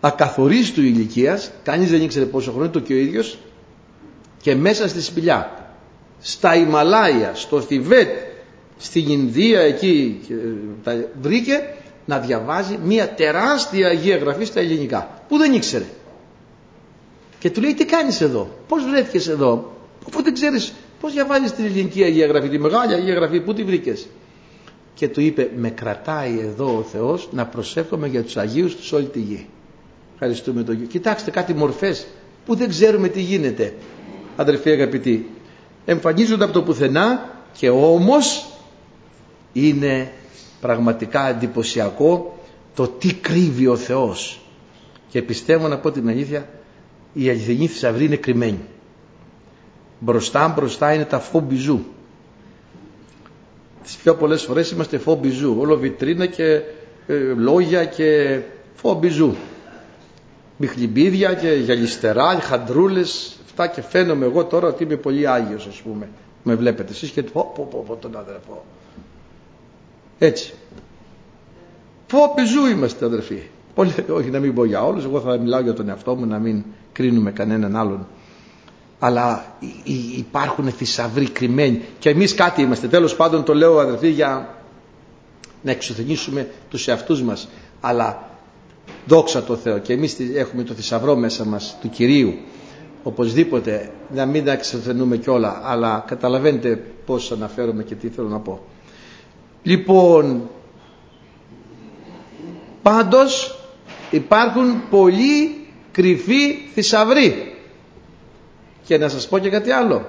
ακαθορίστου 0.00 0.80
ηλικίας, 0.82 1.50
κανείς 1.62 1.90
δεν 1.90 2.02
ήξερε 2.02 2.24
πόσο 2.24 2.52
χρόνο 2.52 2.68
το 2.68 2.80
και 2.80 2.92
ο 2.92 2.96
ίδιος 2.96 3.38
και 4.40 4.54
μέσα 4.54 4.88
στη 4.88 5.02
σπηλιά 5.02 5.50
στα 6.20 6.56
Ιμαλάια, 6.56 7.30
στο 7.34 7.60
Θιβέτ 7.60 8.08
στην 8.78 9.10
Ινδία 9.10 9.60
εκεί 9.60 10.20
τα 10.82 11.04
βρήκε 11.20 11.60
να 12.04 12.18
διαβάζει 12.18 12.78
μια 12.84 13.08
τεράστια 13.14 13.88
Αγία 13.88 14.16
Γραφή 14.16 14.44
στα 14.44 14.60
ελληνικά 14.60 15.22
που 15.28 15.36
δεν 15.38 15.52
ήξερε. 15.52 15.84
Και 17.38 17.50
του 17.50 17.60
λέει 17.60 17.74
τι 17.74 17.84
κάνεις 17.84 18.20
εδώ; 18.20 18.48
Πως 18.68 18.84
βρέθηκες 18.84 19.28
εδώ; 19.28 19.72
Αφού 20.08 20.22
δεν 20.22 20.34
ξέρεις 20.34 20.72
πως 21.00 21.12
διαβάζεις 21.12 21.52
την 21.52 21.64
ελληνική 21.64 22.02
Αγία 22.02 22.26
Γραφή 22.26 22.48
τη 22.48 22.58
μεγάλη 22.58 22.94
Αγία 22.94 23.14
Γραφή 23.14 23.40
που 23.40 23.54
τη 23.54 23.64
βρήκες; 23.64 24.06
Και 24.94 25.08
του 25.08 25.20
είπε 25.20 25.50
με 25.56 25.70
κρατάει 25.70 26.38
εδώ 26.38 26.76
ο 26.76 26.82
Θεός 26.82 27.28
να 27.32 27.46
προσεύχομαι 27.46 28.08
για 28.08 28.22
τους 28.22 28.36
Αγίους 28.36 28.76
τους 28.76 28.92
όλη 28.92 29.06
τη 29.06 29.18
γη 29.20 29.46
ευχαριστούμε 30.24 30.62
τον 30.62 30.74
Κύριο. 30.74 30.90
Κοιτάξτε 30.90 31.30
κάτι 31.30 31.54
μορφές 31.54 32.06
που 32.46 32.54
δεν 32.54 32.68
ξέρουμε 32.68 33.08
τι 33.08 33.20
γίνεται 33.20 33.74
αδερφοί 34.36 34.70
αγαπητοί. 34.70 35.30
Εμφανίζονται 35.84 36.44
από 36.44 36.52
το 36.52 36.62
πουθενά 36.62 37.30
και 37.58 37.70
όμως 37.70 38.46
είναι 39.52 40.12
πραγματικά 40.62 41.28
εντυπωσιακό 41.28 42.38
το 42.74 42.88
τι 42.88 43.14
κρύβει 43.14 43.66
ο 43.66 43.76
Θεός. 43.76 44.40
Και 45.08 45.22
πιστεύω 45.22 45.68
να 45.68 45.78
πω 45.78 45.90
την 45.90 46.08
αλήθεια 46.08 46.48
η 47.12 47.28
αληθινή 47.28 47.66
θησαυρή 47.66 48.04
είναι 48.04 48.16
κρυμμένη. 48.16 48.60
Μπροστά 49.98 50.48
μπροστά 50.48 50.94
είναι 50.94 51.04
τα 51.04 51.18
φόμπιζού 51.18 51.84
τις 53.82 53.96
πιο 53.96 54.14
πολλές 54.14 54.42
φορές 54.42 54.70
είμαστε 54.70 54.98
φόμπιζού 54.98 55.56
όλο 55.58 55.76
βιτρίνα 55.76 56.26
και 56.26 56.62
ε, 57.06 57.14
λόγια 57.36 57.84
και 57.84 58.40
φόμπιζού 58.74 59.34
μιχλιμπίδια 60.56 61.34
και 61.34 61.48
γυαλιστερά, 61.48 62.40
χαντρούλες. 62.40 63.36
Αυτά 63.44 63.66
και 63.66 63.82
φαίνομαι 63.82 64.24
εγώ 64.24 64.44
τώρα 64.44 64.68
ότι 64.68 64.82
είμαι 64.82 64.96
πολύ 64.96 65.28
Άγιος 65.28 65.66
ας 65.66 65.76
πούμε. 65.76 66.08
Με 66.42 66.54
βλέπετε 66.54 66.92
εσείς 66.92 67.10
και 67.10 67.22
πω 67.22 67.52
πω 67.54 67.68
πω, 67.70 67.84
πω 67.86 67.96
τον 67.96 68.16
αδερφό 68.16 68.64
έτσι. 70.26 70.52
Φόμπιζού 72.06 72.66
είμαστε 72.66 73.04
αδερφοί. 73.04 73.42
Πολύ, 73.74 73.94
όχι 74.10 74.30
να 74.30 74.38
μην 74.38 74.54
πω 74.54 74.64
για 74.64 74.84
όλους 74.84 75.04
εγώ 75.04 75.20
θα 75.20 75.38
μιλάω 75.38 75.60
για 75.60 75.72
τον 75.72 75.88
εαυτό 75.88 76.14
μου 76.14 76.26
να 76.26 76.38
μην 76.38 76.64
κρίνουμε 76.92 77.30
κανέναν 77.30 77.76
άλλον. 77.76 78.06
Αλλά 78.98 79.44
υπάρχουν 80.16 80.70
θησαυροί 80.70 81.30
κρυμμένοι. 81.30 81.82
Και 81.98 82.10
εμείς 82.10 82.34
κάτι 82.34 82.62
είμαστε. 82.62 82.88
Τέλος 82.88 83.16
πάντων 83.16 83.44
το 83.44 83.54
λέω 83.54 83.78
αδερφοί 83.78 84.08
για 84.08 84.54
να 85.62 85.70
εξουθενήσουμε 85.70 86.48
τους 86.70 86.88
εαυτούς 86.88 87.22
μας. 87.22 87.48
Αλλά 87.80 88.30
δόξα 89.06 89.42
τω 89.42 89.56
Θεώ 89.56 89.78
και 89.78 89.92
εμείς 89.92 90.16
έχουμε 90.34 90.62
το 90.62 90.74
θησαυρό 90.74 91.16
μέσα 91.16 91.44
μας 91.44 91.76
του 91.80 91.90
Κυρίου. 91.90 92.34
Οπωσδήποτε 93.02 93.90
να 94.14 94.26
μην 94.26 94.44
τα 94.44 94.52
εξουθενούμε 94.52 95.16
κιόλα 95.16 95.60
αλλά 95.64 96.04
καταλαβαίνετε 96.06 96.82
πως 97.06 97.32
αναφέρομαι 97.32 97.82
και 97.82 97.94
τι 97.94 98.08
θέλω 98.08 98.28
να 98.28 98.38
πω 98.38 98.60
λοιπόν 99.62 100.50
Πάντως 102.82 103.58
υπάρχουν 104.10 104.88
πολλοί 104.90 105.66
κρυφοί 105.92 106.54
θησαυροί. 106.74 107.54
Και 108.84 108.98
να 108.98 109.08
σας 109.08 109.28
πω 109.28 109.38
και 109.38 109.50
κάτι 109.50 109.70
άλλο. 109.70 110.06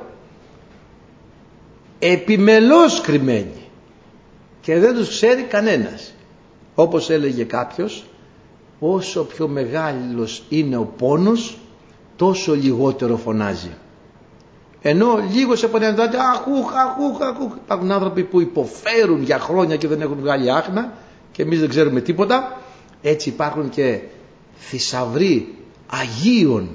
Επιμελώς 2.00 3.02
κρυμμένοι. 3.02 3.70
Και 4.62 4.80
δεν 4.80 4.96
τους 4.96 5.10
ξέρει 5.10 5.42
κανένας. 5.42 6.14
Όπως 6.76 7.10
έλεγε 7.10 7.44
κάποιος, 7.44 8.06
όσο 8.80 9.24
πιο 9.24 9.48
μεγάλος 9.48 10.44
είναι 10.50 10.78
ο 10.78 10.94
πόνος, 10.98 11.58
τόσο 12.16 12.56
λιγότερο 12.56 13.18
φωνάζει. 13.18 13.72
Ενώ 14.86 15.20
λίγος 15.34 15.60
σε 15.60 15.68
πανεπιστήμιο, 15.68 16.20
αχούχ, 16.20 16.72
αχούχ, 16.76 17.22
αχούχ. 17.22 17.54
Υπάρχουν 17.64 17.92
άνθρωποι 17.92 18.24
που 18.24 18.42
υποφέρουν 18.42 19.24
για 19.24 19.40
χρόνια 19.40 19.76
και 19.76 19.88
δεν 19.88 20.02
έχουν 20.02 20.18
βγάλει 20.20 20.52
άχνα 20.52 20.94
και 21.32 21.42
εμείς 21.42 21.60
δεν 21.60 21.70
ξέρουμε 21.70 22.02
τίποτα. 22.02 22.62
Έτσι 23.02 23.30
υπάρχουν 23.30 23.70
και 23.70 24.00
θησαυροί 24.56 25.56
Αγίων 25.88 26.70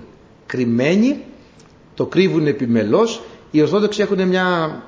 κρυμμένοι, 0.46 1.24
το 1.94 2.06
κρύβουν 2.06 2.46
επιμελώς. 2.46 3.22
Οι 3.50 3.60
Ορθόδοξοι 3.60 4.02
έχουν 4.02 4.28
μια, 4.28 4.82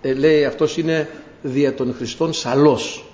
ε, 0.00 0.12
λέει 0.12 0.44
αυτός 0.44 0.76
είναι 0.76 1.08
δια 1.42 1.74
των 1.74 1.94
Χριστών 1.94 2.32
σαλός. 2.32 3.04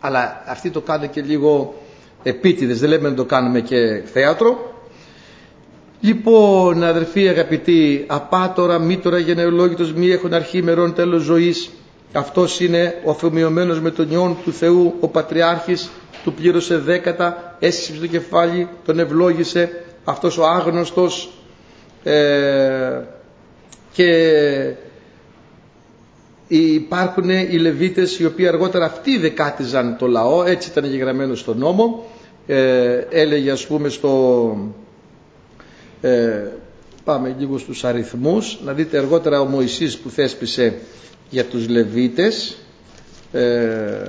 Αλλά 0.00 0.42
αυτοί 0.46 0.70
το 0.70 0.80
κάνουν 0.80 1.10
και 1.10 1.22
λίγο 1.22 1.74
επίτηδες, 2.22 2.80
δεν 2.80 2.88
λέμε 2.88 3.08
να 3.08 3.14
το 3.14 3.24
κάνουμε 3.24 3.60
και 3.60 4.02
θέατρο. 4.12 4.71
Λοιπόν, 6.04 6.82
αδερφοί 6.82 7.28
αγαπητοί, 7.28 8.04
απάτορα, 8.06 8.78
μήτωρα, 8.78 9.18
γενεολόγητος, 9.18 9.92
μη 9.92 10.10
έχουν 10.10 10.34
αρχή 10.34 10.62
μερών 10.62 10.94
τέλος 10.94 11.22
ζωής. 11.22 11.70
Αυτός 12.12 12.60
είναι 12.60 13.00
ο 13.04 13.10
αφομοιωμένος 13.10 13.80
με 13.80 13.90
τον 13.90 14.10
Υιόν 14.10 14.36
του 14.44 14.52
Θεού, 14.52 14.94
ο 15.00 15.08
Πατριάρχης, 15.08 15.90
του 16.24 16.32
πλήρωσε 16.32 16.76
δέκατα, 16.78 17.56
έσυψε 17.58 18.00
το 18.00 18.06
κεφάλι, 18.06 18.68
τον 18.84 18.98
ευλόγησε, 18.98 19.70
αυτός 20.04 20.38
ο 20.38 20.46
άγνωστος 20.46 21.30
ε, 22.02 23.00
και 23.92 24.74
υπάρχουν 26.48 27.28
οι 27.28 27.58
Λεβίτες 27.58 28.18
οι 28.18 28.24
οποίοι 28.24 28.46
αργότερα 28.46 28.84
αυτοί 28.84 29.18
δεκάτιζαν 29.18 29.96
το 29.98 30.06
λαό, 30.06 30.44
έτσι 30.44 30.68
ήταν 30.70 30.84
γεγραμμένο 30.84 31.34
στον 31.34 31.58
νόμο, 31.58 32.04
ε, 32.46 32.94
έλεγε 33.10 33.50
ας 33.50 33.66
πούμε 33.66 33.88
στο... 33.88 34.56
Ε, 36.02 36.48
πάμε 37.04 37.34
λίγο 37.38 37.58
στους 37.58 37.84
αριθμούς, 37.84 38.58
να 38.64 38.72
δείτε 38.72 38.98
αργότερα 38.98 39.40
ο 39.40 39.44
Μωυσής 39.44 39.98
που 39.98 40.10
θέσπισε 40.10 40.78
για 41.30 41.44
τους 41.44 41.68
Λεβίτες, 41.68 42.56
ε, 43.32 44.08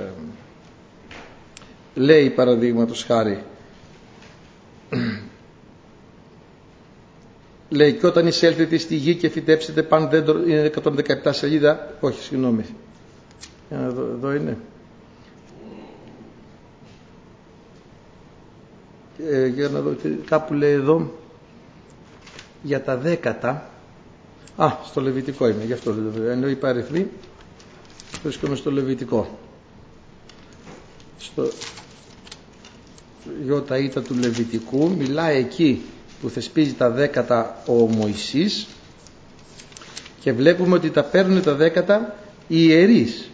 λέει 1.94 2.30
παραδείγματος 2.30 3.04
χάρη 3.04 3.42
λέει 7.74 7.92
και 7.92 8.06
όταν 8.06 8.26
εισέλθετε 8.26 8.78
στη 8.78 8.94
γη 8.94 9.14
και 9.14 9.28
φυτέψετε 9.28 9.82
πάνω 9.82 10.06
δέντρο 10.08 10.38
είναι 10.46 10.70
117 10.84 10.92
σελίδα. 11.30 11.96
Όχι 12.00 12.22
συγγνώμη. 12.22 12.64
Εδώ, 13.70 14.02
εδώ 14.16 14.34
είναι. 14.34 14.56
Ε, 19.30 19.46
για 19.46 19.68
να 19.68 19.80
δω 19.80 19.94
κάπου 20.24 20.54
λέει 20.54 20.72
εδώ 20.72 21.12
για 22.64 22.82
τα 22.82 22.96
δέκατα. 22.96 23.68
Α 24.56 24.68
στο 24.86 25.00
Λεβιτικό 25.00 25.48
είμαι 25.48 25.64
γι' 25.64 25.72
αυτό 25.72 25.94
ενώ 26.30 26.48
είπα 26.48 26.68
αριθμή 26.68 27.06
βρίσκομαι 28.22 28.56
στο 28.56 28.70
Λεβιτικό. 28.70 29.38
Στο 31.18 31.48
γιώτα 33.44 33.78
ήτα 33.78 34.02
του 34.02 34.14
Λεβιτικού 34.14 34.94
μιλάει 34.98 35.38
εκεί 35.38 35.82
που 36.20 36.28
θεσπίζει 36.28 36.72
τα 36.72 36.90
δέκατα 36.90 37.62
ο 37.66 37.72
Μωυσής 37.72 38.66
και 40.20 40.32
βλέπουμε 40.32 40.74
ότι 40.74 40.90
τα 40.90 41.02
παίρνουν 41.04 41.42
τα 41.42 41.54
δέκατα 41.54 42.14
οι 42.48 42.56
ιερείς. 42.66 43.30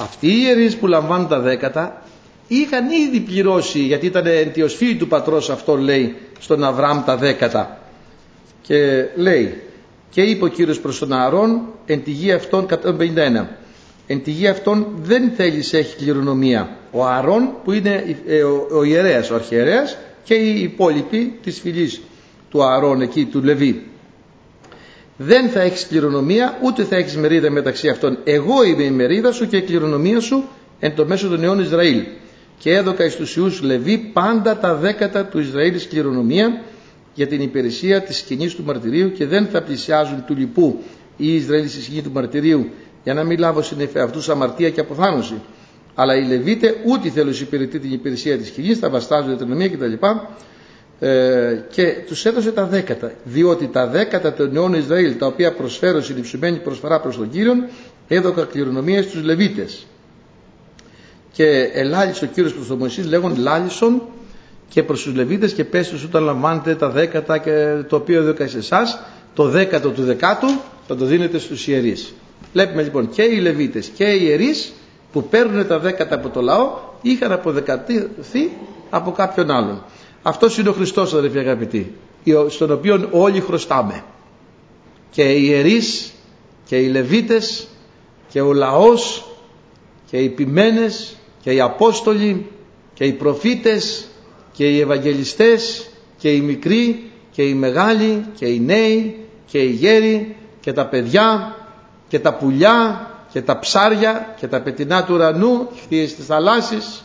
Αυτοί 0.00 0.26
οι 0.26 0.40
ιερείς 0.44 0.76
που 0.76 0.86
λαμβάνουν 0.86 1.28
τα 1.28 1.40
δέκατα 1.40 2.02
είχαν 2.48 2.90
ήδη 2.90 3.20
πληρώσει 3.20 3.78
γιατί 3.78 4.06
ήταν 4.06 4.26
εντιοσφύη 4.26 4.96
του 4.96 5.08
πατρός 5.08 5.50
αυτό 5.50 5.76
λέει 5.76 6.16
στον 6.38 6.64
Αβραάμ 6.64 7.04
τα 7.04 7.16
δέκατα 7.16 7.81
και 8.62 9.06
λέει 9.14 9.60
και 10.10 10.22
είπε 10.22 10.44
ο 10.44 10.48
Κύριος 10.48 10.80
προς 10.80 10.98
τον 10.98 11.12
Ααρών 11.12 11.60
εν 11.86 12.02
τη 12.02 12.10
γη 12.10 12.32
αυτών 12.32 12.66
151 12.70 13.46
εν 14.06 14.22
τη 14.22 14.30
γη 14.30 14.46
αυτών 14.46 14.86
δεν 15.02 15.30
θέλει 15.36 15.64
έχει 15.70 15.96
κληρονομία 15.96 16.76
ο 16.92 17.04
Αρών 17.04 17.48
που 17.64 17.72
είναι 17.72 18.16
ε, 18.26 18.42
ο, 18.42 18.66
ο 18.72 18.82
ιερέας, 18.84 19.30
ο 19.30 19.34
αρχιερέας 19.34 19.96
και 20.24 20.34
οι 20.34 20.62
υπόλοιποι 20.62 21.38
της 21.42 21.60
φυλής 21.60 22.00
του 22.50 22.64
Αρών 22.64 23.00
εκεί 23.00 23.24
του 23.24 23.42
Λεβί. 23.42 23.86
Δεν 25.16 25.48
θα 25.48 25.60
έχεις 25.60 25.86
κληρονομία 25.86 26.58
ούτε 26.62 26.84
θα 26.84 26.96
έχεις 26.96 27.16
μερίδα 27.16 27.50
μεταξύ 27.50 27.88
αυτών. 27.88 28.18
Εγώ 28.24 28.64
είμαι 28.64 28.82
η 28.82 28.90
μερίδα 28.90 29.32
σου 29.32 29.48
και 29.48 29.56
η 29.56 29.62
κληρονομία 29.62 30.20
σου 30.20 30.44
εν 30.80 30.94
το 30.94 31.06
μέσο 31.06 31.28
των 31.28 31.42
αιών 31.42 31.58
Ισραήλ 31.60 32.02
και 32.58 32.74
έδωκα 32.74 33.04
εις 33.04 33.16
τους 33.16 33.36
Ιούς 33.36 33.62
Λεβί 33.62 33.98
πάντα 33.98 34.58
τα 34.58 34.74
δέκατα 34.74 35.24
του 35.24 35.38
Ισραήλ 35.38 35.80
κληρονομία 35.88 36.62
για 37.14 37.26
την 37.26 37.40
υπηρεσία 37.42 38.02
της 38.02 38.16
σκηνής 38.16 38.54
του 38.54 38.64
μαρτυρίου 38.64 39.12
και 39.12 39.26
δεν 39.26 39.46
θα 39.46 39.62
πλησιάζουν 39.62 40.24
του 40.26 40.34
λοιπού 40.36 40.82
οι 41.16 41.34
Ισραήλ 41.34 41.68
στη 41.68 41.82
σκηνή 41.82 42.02
του 42.02 42.10
μαρτυρίου 42.12 42.70
για 43.04 43.14
να 43.14 43.24
μην 43.24 43.38
λάβω 43.38 43.62
συνεφέ 43.62 44.00
αυτούς 44.00 44.28
αμαρτία 44.28 44.70
και 44.70 44.80
αποθάνωση. 44.80 45.34
Αλλά 45.94 46.16
οι 46.16 46.24
Λεβίτες 46.26 46.74
ούτε 46.86 47.08
θέλουν 47.10 47.32
υπηρετεί 47.40 47.78
την 47.78 47.92
υπηρεσία 47.92 48.38
της 48.38 48.46
σκηνής, 48.48 48.78
θα 48.78 48.90
βαστάζουν 48.90 49.36
την 49.36 49.48
νομία 49.48 49.68
κτλ. 49.68 49.92
Ε, 50.98 51.64
και 51.70 51.94
τους 52.06 52.24
έδωσε 52.24 52.52
τα 52.52 52.64
δέκατα, 52.66 53.12
διότι 53.24 53.66
τα 53.66 53.86
δέκατα 53.86 54.32
των 54.32 54.52
νέων 54.52 54.74
Ισραήλ, 54.74 55.18
τα 55.18 55.26
οποία 55.26 55.52
προσφέρουν 55.52 56.02
στην 56.02 56.16
υψημένη 56.16 56.56
προσφορά 56.58 57.00
προς 57.00 57.16
τον 57.16 57.30
Κύριον, 57.30 57.64
έδωκα 58.08 58.44
κληρονομία 58.44 59.02
στους 59.02 59.22
Λεβίτες. 59.22 59.86
Και 61.32 61.70
ελάλησε 61.74 62.24
ο 62.24 62.28
Κύριος 62.28 62.54
προς 62.54 62.66
τον 62.66 62.78
Μωυσής 62.78 63.06
λέγον 63.06 63.36
λάλησον 63.38 64.02
και 64.72 64.82
προς 64.82 65.02
τους 65.02 65.14
Λεβίτες 65.14 65.52
και 65.52 65.64
πες 65.64 65.88
τους 65.88 66.04
όταν 66.04 66.22
λαμβάνετε 66.24 66.74
τα 66.74 66.88
δέκατα 66.88 67.38
και 67.38 67.82
το 67.88 67.96
οποίο 67.96 68.20
έδωκα 68.20 68.48
σε 68.48 68.58
εσάς, 68.58 69.00
το 69.34 69.44
δέκατο 69.44 69.90
του 69.90 70.02
δεκάτου 70.02 70.46
θα 70.86 70.96
το 70.96 71.04
δίνετε 71.04 71.38
στους 71.38 71.66
ιερείς. 71.66 72.14
Βλέπουμε 72.52 72.82
λοιπόν 72.82 73.10
και 73.10 73.22
οι 73.22 73.40
Λεβίτες 73.40 73.86
και 73.86 74.04
οι 74.04 74.20
ιερείς 74.22 74.72
που 75.12 75.22
παίρνουν 75.28 75.66
τα 75.66 75.78
δέκατα 75.78 76.14
από 76.14 76.28
το 76.28 76.40
λαό 76.40 76.70
είχαν 77.02 77.32
αποδεκατηθεί 77.32 78.50
από 78.90 79.10
κάποιον 79.12 79.50
άλλον. 79.50 79.82
Αυτός 80.22 80.58
είναι 80.58 80.68
ο 80.68 80.72
Χριστός 80.72 81.14
αδερφοί 81.14 81.38
αγαπητοί, 81.38 81.94
στον 82.48 82.70
οποίο 82.72 83.08
όλοι 83.10 83.40
χρωστάμε. 83.40 84.04
Και 85.10 85.22
οι 85.22 85.44
ιερείς 85.44 86.12
και 86.66 86.76
οι 86.76 86.88
Λεβίτες 86.88 87.66
και 88.28 88.40
ο 88.40 88.52
λαός 88.52 89.24
και 90.10 90.16
οι 90.16 90.28
ποιμένες 90.28 91.16
και 91.42 91.52
οι 91.52 91.60
Απόστολοι 91.60 92.46
και 92.94 93.04
οι 93.04 93.12
προφήτες 93.12 94.06
και 94.62 94.68
οι 94.68 94.80
Ευαγγελιστές 94.80 95.88
και 96.18 96.30
οι 96.30 96.40
μικροί 96.40 97.10
και 97.30 97.42
οι 97.42 97.54
μεγάλοι 97.54 98.24
και 98.34 98.46
οι 98.46 98.60
νέοι 98.60 99.16
και 99.46 99.58
οι 99.58 99.70
γέροι 99.70 100.36
και 100.60 100.72
τα 100.72 100.86
παιδιά 100.86 101.56
και 102.08 102.18
τα 102.18 102.34
πουλιά 102.34 103.06
και 103.32 103.42
τα 103.42 103.58
ψάρια 103.58 104.34
και 104.40 104.46
τα 104.46 104.60
πετεινά 104.60 105.04
του 105.04 105.14
ουρανού 105.14 105.68
χθίες 105.82 106.14
της 106.14 106.26
θαλάσσης 106.26 107.04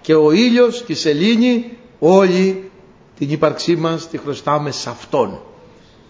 και 0.00 0.14
ο 0.14 0.30
ήλιος 0.32 0.82
και 0.82 0.92
η 0.92 0.94
σελήνη 0.94 1.76
όλοι 1.98 2.70
την 3.18 3.30
ύπαρξή 3.30 3.76
μας 3.76 4.08
τη 4.08 4.18
χρωστάμε 4.18 4.70
σε 4.70 4.90
Αυτόν. 4.90 5.40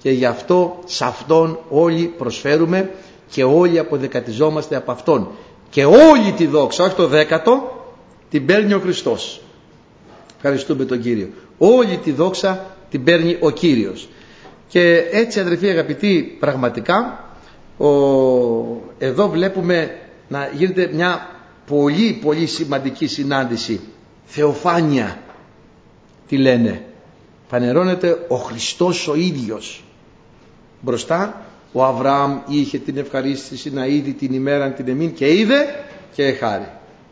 Και 0.02 0.10
γι' 0.10 0.26
αυτό 0.26 0.78
σε 0.84 1.04
Αυτόν 1.04 1.58
όλοι 1.68 2.14
προσφέρουμε 2.18 2.90
και 3.30 3.44
όλοι 3.44 3.78
αποδεκατιζόμαστε 3.78 4.76
από 4.76 4.92
Αυτόν. 4.92 5.28
Και 5.70 5.84
όλη 5.84 6.32
τη 6.36 6.46
δόξα, 6.46 6.84
όχι 6.84 6.94
το 6.94 7.06
δέκατο 7.06 7.84
την 8.30 8.46
παίρνει 8.46 8.74
ο 8.74 8.80
Χριστός 8.80 9.38
ευχαριστούμε 10.44 10.84
τον 10.84 11.00
Κύριο. 11.00 11.28
Όλη 11.58 11.96
τη 11.96 12.12
δόξα 12.12 12.76
την 12.90 13.04
παίρνει 13.04 13.36
ο 13.40 13.50
Κύριος. 13.50 14.08
Και 14.68 15.04
έτσι 15.12 15.40
αδερφοί 15.40 15.68
αγαπητοί 15.68 16.36
πραγματικά 16.40 17.24
ο, 17.78 17.88
εδώ 18.98 19.28
βλέπουμε 19.28 19.98
να 20.28 20.50
γίνεται 20.54 20.90
μια 20.92 21.30
πολύ 21.66 22.18
πολύ 22.22 22.46
σημαντική 22.46 23.06
συνάντηση. 23.06 23.80
Θεοφάνεια 24.24 25.18
τι 26.28 26.36
λένε. 26.36 26.84
Φανερώνεται 27.48 28.24
ο 28.28 28.36
Χριστός 28.36 29.08
ο 29.08 29.14
ίδιος. 29.14 29.84
Μπροστά 30.80 31.42
ο 31.72 31.84
Αβραάμ 31.84 32.38
είχε 32.48 32.78
την 32.78 32.96
ευχαρίστηση 32.96 33.72
να 33.72 33.86
είδει 33.86 34.12
την 34.12 34.32
ημέρα 34.32 34.72
την 34.72 34.88
εμήν 34.88 35.14
και 35.14 35.34
είδε 35.34 35.84
και 36.14 36.32
χάρη. 36.32 36.68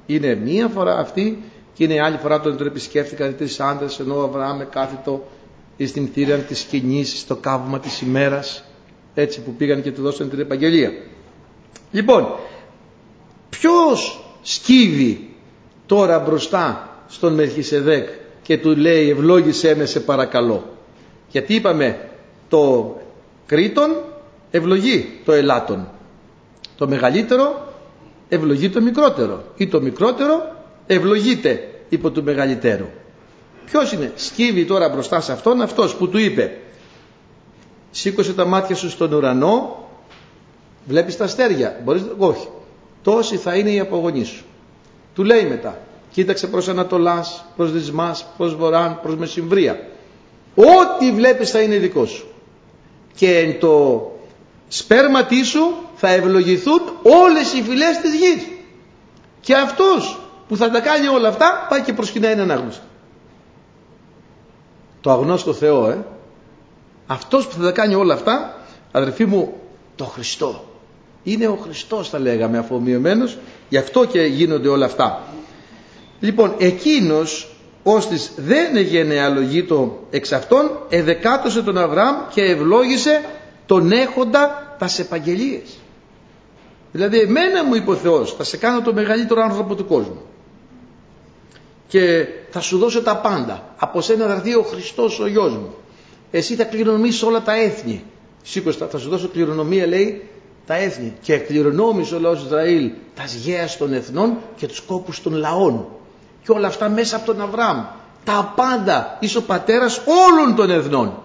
Είναι 0.07 0.35
μία 0.35 0.69
φορά 0.69 0.99
αυτή 0.99 1.39
και 1.75 1.85
είναι 1.85 2.01
άλλη 2.03 2.17
φορά 2.17 2.41
τον 2.41 2.67
επισκέφτηκαν 2.67 3.37
τρεις 3.37 3.61
άντρες 3.61 3.99
ενώ 3.99 4.19
ο 4.19 4.23
Αβραάμ 4.23 4.61
κάθετο 4.71 5.25
στην 5.87 6.09
θύρα 6.13 6.37
της 6.37 6.59
σκηνής 6.59 7.19
στο 7.21 7.37
καύμα 7.37 7.81
της 7.81 8.01
ημέρας 8.01 8.65
έτσι 9.15 9.41
που 9.41 9.55
πήγαν 9.55 9.83
και 9.83 9.93
του 9.93 10.03
δώσαν 10.03 10.31
την 10.31 10.41
επαγγελία 10.41 10.91
λοιπόν 11.91 12.27
ποιος 13.51 14.25
σκύβει 14.43 15.31
τώρα 15.87 16.19
μπροστά 16.19 16.97
στον 17.09 17.35
Μελχισεδέκ 17.35 18.09
και 18.43 18.59
του 18.59 18.77
λέει 18.77 19.11
ευλόγησέ 19.11 19.75
με 19.77 19.85
σε 19.85 20.01
παρακαλώ. 20.01 20.65
Γιατί 21.29 21.55
είπαμε 21.55 22.09
το 22.49 22.95
Κρήτον 23.47 23.97
ευλογεί 24.51 25.21
το 25.25 25.33
Ελάτων. 25.33 25.89
Το 26.77 26.89
μεγαλύτερο 26.89 27.67
ευλογεί 28.29 28.69
το 28.71 28.81
μικρότερο 28.81 29.45
ή 29.57 29.67
το 29.69 29.81
μικρότερο 29.81 30.62
ευλογείται 30.87 31.69
υπό 31.89 32.11
του 32.11 32.23
μεγαλύτερου. 32.23 32.87
Ποιος 33.65 33.93
είναι, 33.93 34.13
σκύβει 34.15 34.65
τώρα 34.65 34.89
μπροστά 34.89 35.21
σε 35.21 35.33
αυτόν 35.33 35.61
αυτός 35.61 35.95
που 35.95 36.09
του 36.09 36.19
είπε 36.19 36.57
σήκωσε 37.93 38.33
τα 38.33 38.45
μάτια 38.45 38.77
σου 38.77 38.91
στον 38.91 39.13
ουρανό 39.13 39.89
βλέπεις 40.85 41.17
τα 41.17 41.25
αστέρια, 41.25 41.81
μπορείς, 41.85 42.03
όχι, 42.19 42.49
τόση 43.03 43.37
θα 43.37 43.55
είναι 43.55 43.71
η 43.71 43.81
απογονή 43.81 44.25
σου. 44.25 44.45
Του 45.15 45.25
λέει 45.25 45.45
μετά, 45.45 45.79
κοίταξε 46.11 46.47
προς 46.47 46.69
Ανατολάς, 46.69 47.45
προς 47.57 47.73
Δυσμάς, 47.73 48.27
προς 48.37 48.57
Βορράν, 48.57 49.01
προς 49.03 49.17
Μεσημβρία. 49.17 49.87
Ό,τι 50.55 51.13
βλέπεις 51.13 51.51
θα 51.51 51.61
είναι 51.61 51.77
δικό 51.77 52.07
σου. 52.07 52.27
Και 53.15 53.39
εν 53.39 53.59
το 53.61 54.07
σπέρματί 54.69 55.45
σου 55.45 55.75
θα 55.95 56.09
ευλογηθούν 56.09 56.81
όλες 57.03 57.53
οι 57.53 57.63
φυλές 57.63 57.99
της 57.99 58.15
γης. 58.15 58.49
Και 59.41 59.55
αυτός 59.55 60.22
που 60.49 60.57
θα 60.57 60.71
τα 60.71 60.81
κάνει 60.81 61.07
όλα 61.07 61.29
αυτά 61.29 61.67
πάει 61.69 61.81
και 61.81 61.93
προσκυνάει 61.93 62.33
έναν 62.33 62.51
άγνωστο. 62.51 62.83
Το 65.01 65.11
αγνώστο 65.11 65.53
Θεό, 65.53 65.91
ε. 65.91 66.05
Αυτός 67.07 67.47
που 67.47 67.55
θα 67.55 67.63
τα 67.63 67.73
κάνει 67.73 67.95
όλα 67.95 68.15
αυτά, 68.15 68.57
αδερφοί 68.93 69.25
μου, 69.25 69.53
το 69.97 70.05
Χριστό. 70.05 70.65
Είναι 71.23 71.47
ο 71.47 71.59
Χριστός 71.63 72.09
θα 72.09 72.19
λέγαμε 72.19 72.59
αφομοιωμένος, 72.59 73.39
γι' 73.69 73.77
αυτό 73.77 74.05
και 74.05 74.21
γίνονται 74.21 74.69
όλα 74.69 74.87
αυτά. 74.87 75.23
Λοιπόν, 76.21 76.55
εκείνος 76.59 77.55
ώστις 77.83 78.33
δεν 78.37 78.77
εγενεαλογεί 78.77 79.65
το 79.65 80.07
εξ 80.11 80.33
αυτών, 80.33 80.71
εδεκάτωσε 80.89 81.63
τον 81.63 81.79
Αβραάμ 81.79 82.17
και 82.35 82.43
ευλόγησε 82.43 83.25
τον 83.67 83.93
έχοντα 83.93 84.75
τας 84.79 84.99
επαγγελίες. 84.99 85.79
Δηλαδή 86.93 87.19
εμένα 87.19 87.65
μου 87.65 87.75
είπε 87.75 87.91
ο 87.91 87.95
Θεός, 87.95 88.35
θα 88.35 88.45
σε 88.45 88.57
κάνω 88.57 88.81
το 88.81 88.93
μεγαλύτερο 88.93 89.43
άνθρωπο 89.43 89.75
του 89.75 89.87
κόσμου. 89.87 90.23
Και 91.93 92.27
θα 92.51 92.61
σου 92.61 92.79
δώσω 92.79 93.03
τα 93.03 93.17
πάντα. 93.17 93.75
Από 93.79 94.01
σένα 94.01 94.27
θα 94.27 94.33
έρθει 94.33 94.55
ο 94.55 94.63
Χριστός 94.63 95.21
ο 95.21 95.27
γιος 95.27 95.53
μου. 95.53 95.75
Εσύ 96.31 96.55
θα 96.55 96.65
κληρονομήσεις 96.65 97.23
όλα 97.23 97.43
τα 97.43 97.55
έθνη. 97.55 98.05
Σήκωστα, 98.43 98.87
θα 98.87 98.99
σου 98.99 99.09
δώσω 99.09 99.29
κληρονομία 99.29 99.87
λέει 99.87 100.29
τα 100.67 100.75
έθνη. 100.75 101.13
Και 101.21 101.37
κληρονόμησε 101.37 102.15
ο 102.15 102.19
λαός 102.19 102.43
Ισραήλ 102.45 102.91
τα 103.15 103.27
σγαία 103.27 103.69
των 103.79 103.93
εθνών 103.93 104.37
και 104.57 104.67
τους 104.67 104.81
κόπους 104.81 105.23
των 105.23 105.35
λαών. 105.35 105.87
Και 106.43 106.53
όλα 106.53 106.67
αυτά 106.67 106.89
μέσα 106.89 107.17
από 107.17 107.27
τον 107.27 107.41
Αβραάμ. 107.41 107.85
Τα 108.25 108.53
πάντα. 108.57 109.17
Είσαι 109.21 109.39
ο 109.39 109.43
πατέρας 109.43 110.01
όλων 110.07 110.57
των 110.57 110.71
εθνών. 110.71 111.23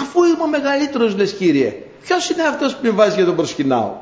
Αφού 0.00 0.24
είμαι 0.24 0.42
ο 0.42 0.48
μεγαλύτερος 0.48 1.16
λες 1.16 1.32
Κύριε. 1.32 1.82
Ποιος 2.02 2.30
είναι 2.30 2.42
αυτός 2.42 2.72
που 2.72 2.80
με 2.82 2.90
βάζει 2.90 3.14
για 3.14 3.24
τον 3.24 3.36
προσκυνάω; 3.36 3.92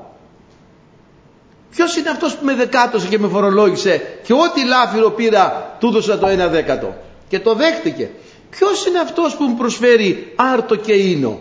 Ποιος 1.71 1.97
είναι 1.97 2.11
αυτός 2.11 2.37
που 2.37 2.45
με 2.45 2.55
δεκάτωσε 2.55 3.09
και 3.09 3.19
με 3.19 3.29
φορολόγησε 3.29 4.19
και 4.23 4.33
ό,τι 4.33 4.65
λάφυρο 4.65 5.11
πήρα 5.11 5.77
του 5.81 5.87
έδωσα 5.87 6.19
το 6.19 6.27
ένα 6.27 6.49
δέκατο. 6.49 6.95
Και 7.29 7.41
το 7.41 7.55
δέχτηκε. 7.55 8.11
Ποιος 8.51 8.87
είναι 8.87 8.99
αυτός 8.99 9.37
που 9.37 9.45
μου 9.45 9.57
προσφέρει 9.57 10.33
άρτο 10.37 10.77
και 10.77 10.93
ίνο; 10.93 11.41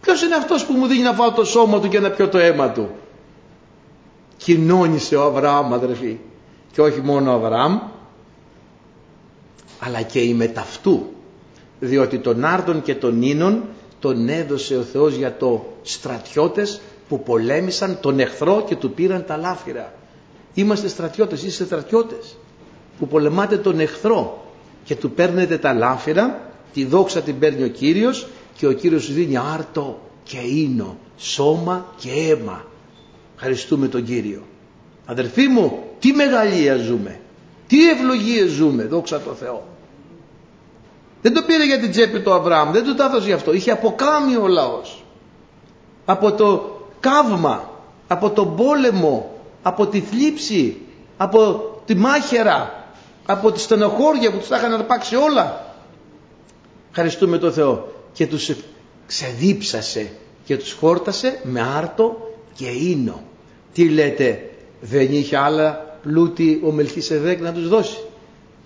Ποιος 0.00 0.22
είναι 0.22 0.34
αυτός 0.34 0.64
που 0.64 0.72
μου 0.72 0.86
δίνει 0.86 1.02
να 1.02 1.12
φάω 1.12 1.32
το 1.32 1.44
σώμα 1.44 1.80
του 1.80 1.88
και 1.88 2.00
να 2.00 2.10
πιω 2.10 2.28
το 2.28 2.38
αίμα 2.38 2.70
του; 2.70 2.90
Κοινώνησε 4.36 5.16
ο 5.16 5.22
Αβραάμ 5.22 5.74
αδερφοί. 5.74 6.18
Και 6.72 6.80
όχι 6.80 7.00
μόνο 7.00 7.30
ο 7.30 7.34
Αβραάμ 7.34 7.78
αλλά 9.78 10.02
και 10.02 10.20
η 10.20 10.34
μεταυτού. 10.34 11.06
Διότι 11.80 12.18
τον 12.18 12.44
άρτον 12.44 12.82
και 12.82 12.94
τον 12.94 13.22
ίνον 13.22 13.62
τον 14.00 14.28
έδωσε 14.28 14.76
ο 14.76 14.82
Θεός 14.82 15.14
για 15.14 15.36
το 15.36 15.66
στρατιώτες 15.82 16.80
που 17.10 17.22
πολέμησαν 17.22 17.98
τον 18.00 18.20
εχθρό 18.20 18.64
και 18.66 18.76
του 18.76 18.90
πήραν 18.90 19.24
τα 19.26 19.36
λάφυρα. 19.36 19.92
Είμαστε 20.54 20.88
στρατιώτες, 20.88 21.42
είστε 21.42 21.64
στρατιώτες 21.64 22.36
που 22.98 23.08
πολεμάτε 23.08 23.56
τον 23.56 23.80
εχθρό 23.80 24.44
και 24.84 24.96
του 24.96 25.10
παίρνετε 25.10 25.58
τα 25.58 25.72
λάφυρα, 25.74 26.50
τη 26.72 26.84
δόξα 26.84 27.20
την 27.20 27.38
παίρνει 27.38 27.62
ο 27.64 27.68
Κύριος 27.68 28.26
και 28.56 28.66
ο 28.66 28.72
Κύριος 28.72 29.02
σου 29.04 29.12
δίνει 29.12 29.36
άρτο 29.36 30.00
και 30.22 30.38
ίνο, 30.38 30.96
σώμα 31.16 31.86
και 31.96 32.10
αίμα. 32.10 32.64
Ευχαριστούμε 33.34 33.88
τον 33.88 34.04
Κύριο. 34.04 34.42
Αδερφοί 35.06 35.46
μου, 35.48 35.82
τι 35.98 36.12
μεγαλεία 36.12 36.76
ζούμε, 36.76 37.20
τι 37.66 37.90
ευλογίες 37.90 38.50
ζούμε, 38.50 38.84
δόξα 38.84 39.20
τω 39.20 39.32
Θεώ. 39.34 39.62
Δεν 41.22 41.34
το 41.34 41.42
πήρε 41.42 41.64
για 41.64 41.78
την 41.78 41.90
τσέπη 41.90 42.20
του 42.20 42.32
Αβραάμ, 42.32 42.72
δεν 42.72 42.84
του 42.84 42.94
τα 42.94 43.04
έδωσε 43.04 43.26
γι' 43.26 43.32
αυτό. 43.32 43.52
Είχε 43.52 43.70
αποκάμει 43.70 44.36
ο 44.36 44.46
λαός. 44.46 45.04
Από 46.04 46.32
το 46.32 46.79
καύμα, 47.00 47.70
από 48.08 48.30
τον 48.30 48.56
πόλεμο, 48.56 49.30
από 49.62 49.86
τη 49.86 50.00
θλίψη, 50.00 50.76
από 51.16 51.70
τη 51.84 51.94
μάχαιρα, 51.94 52.84
από 53.26 53.52
τη 53.52 53.60
στενοχώρια 53.60 54.30
που 54.30 54.38
τους 54.38 54.48
τα 54.48 54.56
είχαν 54.56 54.72
αρπάξει 54.72 55.16
όλα. 55.16 55.74
Ευχαριστούμε 56.90 57.38
τον 57.38 57.52
Θεό. 57.52 57.92
Και 58.12 58.26
τους 58.26 58.50
ξεδίψασε 59.06 60.10
και 60.44 60.56
τους 60.56 60.72
χόρτασε 60.72 61.40
με 61.42 61.60
άρτο 61.76 62.30
και 62.54 62.68
ίνο. 62.68 63.22
Τι 63.72 63.88
λέτε, 63.88 64.50
δεν 64.80 65.12
είχε 65.12 65.36
άλλα 65.36 65.96
πλούτη 66.02 66.60
ο 66.64 66.70
Μελχίσεδέκ 66.70 67.40
να 67.40 67.52
τους 67.52 67.68
δώσει. 67.68 67.98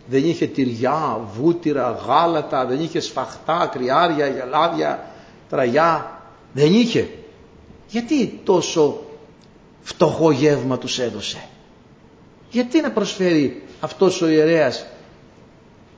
Δεν 0.07 0.25
είχε 0.25 0.47
τυριά, 0.47 1.21
βούτυρα, 1.37 2.03
γάλατα, 2.07 2.67
δεν 2.67 2.81
είχε 2.81 3.01
σφαχτά, 3.01 3.69
κρυάρια, 3.73 4.27
γελάδια, 4.27 5.07
τραγιά. 5.49 6.21
Δεν 6.53 6.73
είχε. 6.73 7.09
Γιατί 7.89 8.41
τόσο 8.45 9.01
φτωχό 9.83 10.31
γεύμα 10.31 10.79
τους 10.79 10.99
έδωσε; 10.99 11.49
Γιατί 12.51 12.81
να 12.81 12.91
προσφέρει 12.91 13.63
αυτός 13.81 14.23
ο 14.23 14.29
ιερέας 14.29 14.87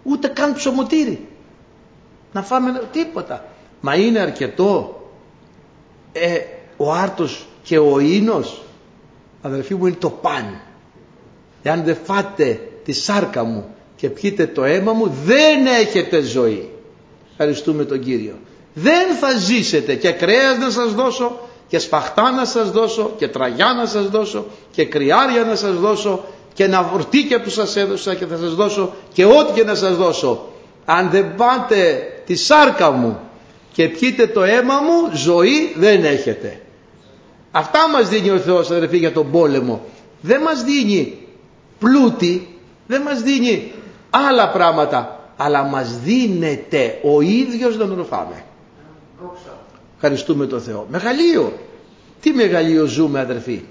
ούτε 0.03 0.29
καν 0.29 0.55
ψωμοτήρι; 0.55 1.27
Να 2.33 2.43
φάμε 2.43 2.89
τίποτα. 2.93 3.45
Μα 3.81 3.95
είναι 3.95 4.19
αρκετό 4.19 5.01
ε, 6.13 6.39
ο 6.77 6.93
άρτος 6.93 7.47
και 7.63 7.79
ο 7.79 7.99
ίνος 7.99 8.63
αδελφοί 9.43 9.75
μου 9.75 9.87
είναι 9.87 9.97
το 9.97 10.11
παν. 10.11 10.61
Εάν 11.63 11.83
δεν 11.85 11.97
φάτε 12.05 12.61
τη 12.85 12.93
σάρκα 12.93 13.45
μου 13.45 13.75
και 13.97 14.09
πιείτε 14.11 14.47
το 14.47 14.65
αίμα 14.65 14.93
μου 14.93 15.13
δεν 15.25 15.67
έχετε 15.67 16.21
ζωή. 16.21 16.71
Ευχαριστούμε 17.31 17.85
τον 17.85 18.01
Κύριο. 18.01 18.39
Δεν 18.75 19.15
θα 19.15 19.39
ζήσετε 19.39 19.95
και 19.95 20.11
κρέας 20.11 20.59
να 20.59 20.71
σας 20.71 20.95
δώσω 20.95 21.46
και 21.69 21.79
σπαχτά 21.79 22.31
να 22.31 22.45
σας 22.45 22.71
δώσω 22.71 23.11
και 23.17 23.29
τραγιά 23.29 23.73
να 23.73 23.87
σας 23.87 24.09
δώσω 24.09 24.47
και 24.71 24.85
κρυάρια 24.85 25.45
να 25.45 25.57
σας 25.57 25.75
δώσω 25.75 26.25
και 26.55 26.67
να 26.67 26.83
βορτίκια 26.83 27.41
που 27.41 27.51
σας 27.51 27.77
έδωσα 27.77 28.15
και 28.15 28.27
θα 28.27 28.37
σας 28.37 28.55
δώσω 28.55 28.93
και 29.13 29.25
ό,τι 29.25 29.53
και 29.53 29.65
να 29.65 29.75
σας 29.75 29.97
δώσω. 29.97 30.49
Αν 30.85 31.11
δεν 31.11 31.35
πάτε 31.35 32.09
τη 32.27 32.35
σάρκα 32.37 32.91
μου 32.91 33.19
και 33.73 33.89
πιείτε 33.89 34.27
το 34.27 34.43
αίμα 34.43 34.75
μου 34.75 35.11
ζωή 35.17 35.73
δεν 35.77 36.05
έχετε. 36.05 36.61
Αυτά 37.51 37.89
μας 37.89 38.09
δίνει 38.09 38.31
ο 38.31 38.39
Θεός 38.39 38.71
αδερφοί 38.71 38.97
για 38.97 39.13
τον 39.13 39.31
πόλεμο. 39.31 39.85
Δεν 40.21 40.43
μας 40.43 40.63
δίνει 40.63 41.19
πλούτη, 41.79 42.59
δεν 42.87 43.03
μας 43.03 43.23
δίνει 43.23 43.73
άλλα 44.11 44.51
πράγματα, 44.51 45.31
αλλά 45.37 45.63
μας 45.63 45.99
δίνεται 45.99 46.99
ο 47.03 47.21
ίδιος 47.21 47.77
να 47.77 47.87
τον 47.87 48.05
φάμε. 48.05 48.45
Ευχαριστούμε 49.97 50.47
τον 50.47 50.61
Θεό. 50.61 50.87
Μεγαλείο. 50.91 51.59
Τι 52.21 52.31
μεγαλείο 52.31 52.85
ζούμε 52.85 53.21
αδερφοί; 53.21 53.63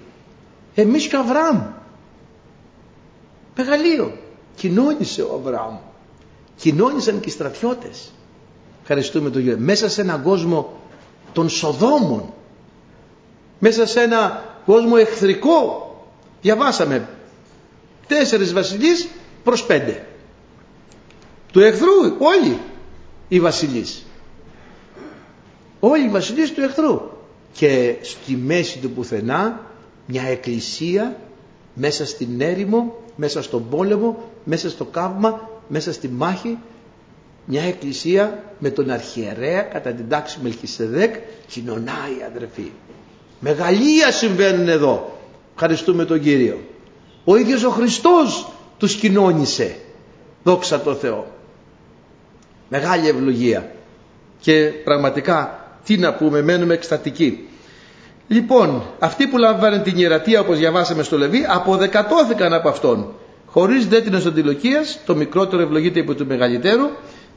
Εμείς 0.76 1.08
και 1.08 1.16
ο 1.16 1.20
Αβραάμ. 1.20 1.62
Μεγαλείο. 3.56 4.18
Κοινώνησε 4.56 5.22
ο 5.22 5.34
Αβραάμ. 5.34 5.78
Κοινώνησαν 6.56 7.20
και 7.20 7.30
οι 7.30 7.32
στρατιώτες. 7.32 8.12
Ευχαριστούμε 8.82 9.30
τον 9.30 9.42
Κύριο. 9.42 9.58
Μέσα 9.60 9.90
σε 9.90 10.02
έναν 10.02 10.24
κόσμο 10.24 10.74
των 11.34 11.50
Σοδόμων. 11.50 12.34
Μέσα 13.60 13.86
σε 13.86 14.02
ένα 14.02 14.44
κόσμο 14.66 14.94
εχθρικό. 14.98 15.90
Διαβάσαμε 16.42 17.10
τέσσερις 18.08 18.54
βασιλείς 18.54 19.08
προς 19.44 19.64
πέντε. 19.66 20.08
Του 21.52 21.60
εχθρού 21.60 21.92
όλοι 22.20 22.60
οι 23.28 23.40
βασιλείς. 23.40 24.05
Όλοι 25.88 26.06
οι 26.06 26.10
βασιλείς 26.10 26.52
του 26.54 26.62
εχθρού. 26.62 27.02
Και 27.54 27.96
στη 28.02 28.36
μέση 28.36 28.78
του 28.80 28.90
πουθενά 28.92 29.60
μια 30.06 30.24
εκκλησία 30.24 31.18
μέσα 31.74 32.06
στην 32.06 32.42
έρημο, 32.42 32.96
μέσα 33.16 33.42
στον 33.42 33.70
πόλεμο, 33.70 34.32
μέσα 34.44 34.70
στο 34.70 34.86
καύμα, 34.86 35.50
μέσα 35.68 35.94
στη 35.94 36.08
μάχη 36.08 36.58
μια 37.46 37.62
εκκλησία 37.62 38.44
με 38.60 38.70
τον 38.70 38.90
αρχιερέα 38.90 39.62
κατά 39.62 39.92
την 39.92 40.10
τάξη 40.10 40.40
Μελχισεδέκ 40.42 41.16
κοινωνάει 41.48 42.24
αδερφοί. 42.30 42.72
Μεγαλεία 43.40 44.12
συμβαίνουν 44.12 44.68
εδώ. 44.68 45.20
Ευχαριστούμε 45.54 46.06
τον 46.06 46.22
Κύριο. 46.22 46.60
Ο 47.24 47.36
ίδιος 47.36 47.64
ο 47.64 47.70
Χριστός 47.70 48.52
τους 48.78 48.96
κοινώνησε. 48.96 49.76
Δόξα 50.44 50.82
τω 50.82 50.94
Θεώ. 50.96 51.28
Μεγάλη 52.70 53.08
ευλογία. 53.08 53.72
Και 54.40 54.72
πραγματικά 54.84 55.65
τι 55.86 55.98
να 55.98 56.14
πούμε, 56.14 56.42
μένουμε 56.42 56.74
εκστατικοί. 56.74 57.48
Λοιπόν, 58.28 58.84
αυτοί 59.00 59.28
που 59.28 59.38
λάμβανε 59.38 59.80
την 59.80 59.98
ιερατεία 59.98 60.40
όπως 60.40 60.58
διαβάσαμε 60.58 61.04
στο 61.04 61.18
Λεβί 61.18 61.46
αποδεκατώθηκαν 61.48 62.54
από 62.54 62.70
αυτόν. 62.70 63.14
Χωρίς 63.46 63.88
δέτηνος 63.88 64.26
αντιλοκίας, 64.26 65.00
το 65.06 65.16
μικρότερο 65.16 65.62
ευλογείται 65.62 66.00
υπό 66.00 66.14
του 66.14 66.26
μεγαλύτερου 66.26 66.90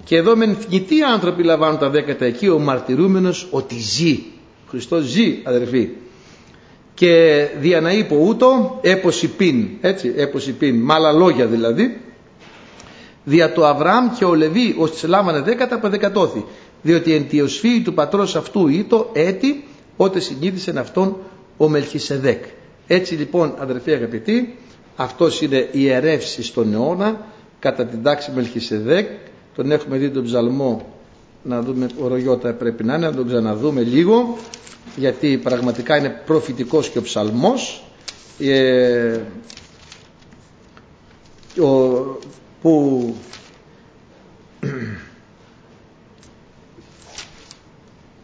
και 0.04 0.16
εδώ 0.16 0.36
με 0.36 0.56
θνητοί 0.60 1.02
άνθρωποι 1.02 1.42
λαμβάνουν 1.42 1.78
τα 1.78 1.88
δέκατα 1.88 2.24
εκεί, 2.24 2.48
ο 2.48 2.58
μαρτυρούμενος 2.58 3.48
ότι 3.50 3.74
ζει. 3.78 4.22
Ο 4.66 4.70
Χριστός 4.70 5.04
ζει 5.04 5.38
αδερφοί. 5.44 5.88
Και 6.94 7.44
δια 7.60 7.80
να 7.80 7.92
είπε 7.92 8.14
ούτω 8.14 8.78
έποση 8.82 9.28
πίν, 9.28 9.68
έτσι, 9.80 10.12
έποση 10.16 10.52
πίν, 10.52 10.76
με 10.76 10.94
άλλα 10.94 11.12
λόγια 11.12 11.46
δηλαδή, 11.46 12.00
δια 13.24 13.52
το 13.52 13.66
Αβραάμ 13.66 14.10
και 14.18 14.24
ο 14.24 14.34
Λεβί 14.34 14.74
ως 14.78 14.90
τις 14.90 15.02
λάμβανε 15.02 15.40
δέκατα 15.40 15.74
αποδεκατώθη. 15.74 16.44
Διότι 16.82 17.12
εν 17.14 17.28
τη 17.28 17.82
του 17.82 17.94
πατρός 17.94 18.36
αυτού 18.36 18.68
ήτο 18.68 19.10
έτη, 19.12 19.64
ότε 19.96 20.20
συνήθισε 20.20 20.72
αυτόν 20.78 21.16
ο 21.56 21.68
Μελχισεδέκ. 21.68 22.44
Έτσι 22.86 23.14
λοιπόν 23.14 23.54
αδερφοί 23.58 23.92
αγαπητοί, 23.92 24.56
αυτός 24.96 25.40
είναι 25.42 25.68
ιερεύση 25.72 26.42
στον 26.42 26.72
αιώνα 26.72 27.26
κατά 27.58 27.84
την 27.86 28.02
τάξη 28.02 28.30
Μελχισεδέκ 28.34 29.08
τον 29.56 29.70
έχουμε 29.70 29.96
δει 29.96 30.10
τον 30.10 30.24
ψαλμό 30.24 30.94
να 31.42 31.62
δούμε 31.62 31.86
ο 32.02 32.08
Ρογιώτα 32.08 32.52
πρέπει 32.52 32.84
να 32.84 32.94
είναι 32.94 33.06
να 33.06 33.14
τον 33.14 33.26
ξαναδούμε 33.26 33.80
λίγο 33.82 34.36
γιατί 34.96 35.38
πραγματικά 35.42 35.96
είναι 35.96 36.22
προφητικός 36.26 36.88
και 36.88 36.98
ο 36.98 37.02
ψαλμός 37.02 37.84
ε, 38.38 39.18
ο, 41.60 41.68
που 42.62 43.14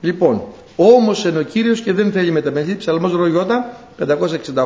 λοιπόν 0.05 0.42
όμως 0.76 1.24
εν 1.26 1.36
ο 1.36 1.42
Κύριος 1.42 1.80
και 1.80 1.92
δεν 1.92 2.12
θέλει 2.12 2.30
μεταμεληθεί 2.30 2.76
ψαλμός 2.76 3.12
Ρογιώτα 3.12 3.76
568 3.98 4.64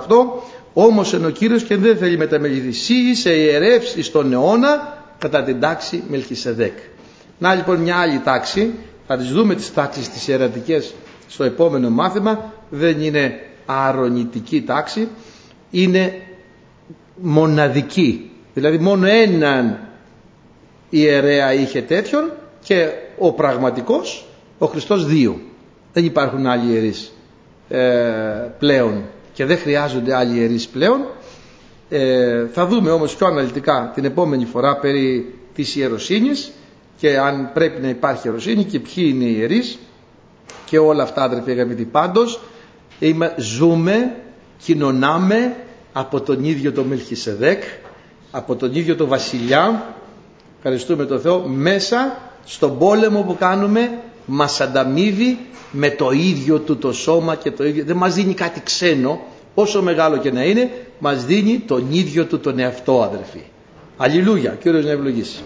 όμως 0.72 1.14
εν 1.14 1.24
ο 1.24 1.30
Κύριος 1.30 1.62
και 1.62 1.76
δεν 1.76 1.96
θέλει 1.96 2.16
μεταμεληθεί 2.16 2.72
Σύ 2.72 2.94
είσαι 2.94 3.34
ιερεύς 3.34 3.96
στον 4.00 4.32
αιώνα 4.32 4.98
κατά 5.18 5.42
την 5.42 5.60
τάξη 5.60 6.02
Μελχισεδέκ. 6.08 6.78
Να 7.38 7.54
λοιπόν 7.54 7.80
μια 7.80 7.96
άλλη 7.96 8.20
τάξη, 8.24 8.74
θα 9.06 9.16
τις 9.16 9.28
δούμε 9.30 9.54
τις 9.54 9.72
τάξεις 9.74 10.08
τις 10.08 10.28
ιερατικές 10.28 10.94
στο 11.28 11.44
επόμενο 11.44 11.90
μάθημα, 11.90 12.52
δεν 12.70 13.00
είναι 13.00 13.40
αρωνητική 13.66 14.62
τάξη, 14.62 15.08
είναι 15.70 16.22
μοναδική. 17.14 18.30
Δηλαδή 18.54 18.78
μόνο 18.78 19.06
έναν 19.06 19.78
ιερέα 20.90 21.52
είχε 21.52 21.82
τέτοιον 21.82 22.30
και 22.64 22.88
ο 23.18 23.32
πραγματικός, 23.32 24.27
ο 24.58 24.66
Χριστός 24.66 25.06
δύο. 25.06 25.40
Δεν 25.92 26.04
υπάρχουν 26.04 26.46
άλλοι 26.46 26.72
ιερείς 26.72 27.12
ε, 27.68 27.78
πλέον 28.58 29.02
και 29.32 29.44
δεν 29.44 29.58
χρειάζονται 29.58 30.14
άλλοι 30.14 30.38
ιερείς 30.38 30.68
πλέον. 30.68 31.00
Ε, 31.88 32.46
θα 32.52 32.66
δούμε 32.66 32.90
όμως 32.90 33.16
πιο 33.16 33.26
αναλυτικά 33.26 33.90
την 33.94 34.04
επόμενη 34.04 34.44
φορά 34.44 34.76
περί 34.76 35.34
της 35.54 35.76
ιεροσύνης 35.76 36.52
και 36.96 37.18
αν 37.18 37.50
πρέπει 37.54 37.80
να 37.82 37.88
υπάρχει 37.88 38.26
ιεροσύνη 38.26 38.64
και 38.64 38.80
ποιοι 38.80 39.12
είναι 39.14 39.24
οι 39.24 39.34
ιερείς. 39.38 39.78
Και 40.64 40.78
όλα 40.78 41.02
αυτά 41.02 41.22
αδερφοί 41.22 41.50
αγαπητοί 41.50 41.84
πάντως 41.84 42.40
είμαι, 42.98 43.34
ζούμε, 43.38 44.14
κοινωνάμε 44.62 45.56
από 45.92 46.20
τον 46.20 46.44
ίδιο 46.44 46.72
τον 46.72 46.86
Μιλχισεδέκ 46.86 47.62
από 48.30 48.56
τον 48.56 48.74
ίδιο 48.74 48.96
τον 48.96 49.08
βασιλιά. 49.08 49.94
Ευχαριστούμε 50.56 51.04
τον 51.04 51.20
Θεό 51.20 51.40
μέσα 51.46 52.16
στον 52.44 52.78
πόλεμο 52.78 53.22
που 53.22 53.36
κάνουμε 53.38 53.98
μας 54.30 54.60
ανταμείβει 54.60 55.38
με 55.70 55.90
το 55.90 56.10
ίδιο 56.10 56.58
του 56.58 56.76
το 56.76 56.92
σώμα 56.92 57.34
και 57.34 57.50
το 57.50 57.64
ίδιο 57.64 57.84
δεν 57.84 57.96
μας 57.96 58.14
δίνει 58.14 58.34
κάτι 58.34 58.60
ξένο 58.62 59.20
όσο 59.54 59.82
μεγάλο 59.82 60.16
και 60.16 60.30
να 60.30 60.44
είναι 60.44 60.70
μας 60.98 61.24
δίνει 61.24 61.58
τον 61.58 61.86
ίδιο 61.90 62.24
του 62.24 62.40
τον 62.40 62.58
εαυτό 62.58 63.02
αδερφοί. 63.02 63.42
Αλληλούια, 63.96 64.50
Κύριος 64.50 64.84
να 64.84 64.90
ευλογήσει. 64.90 65.42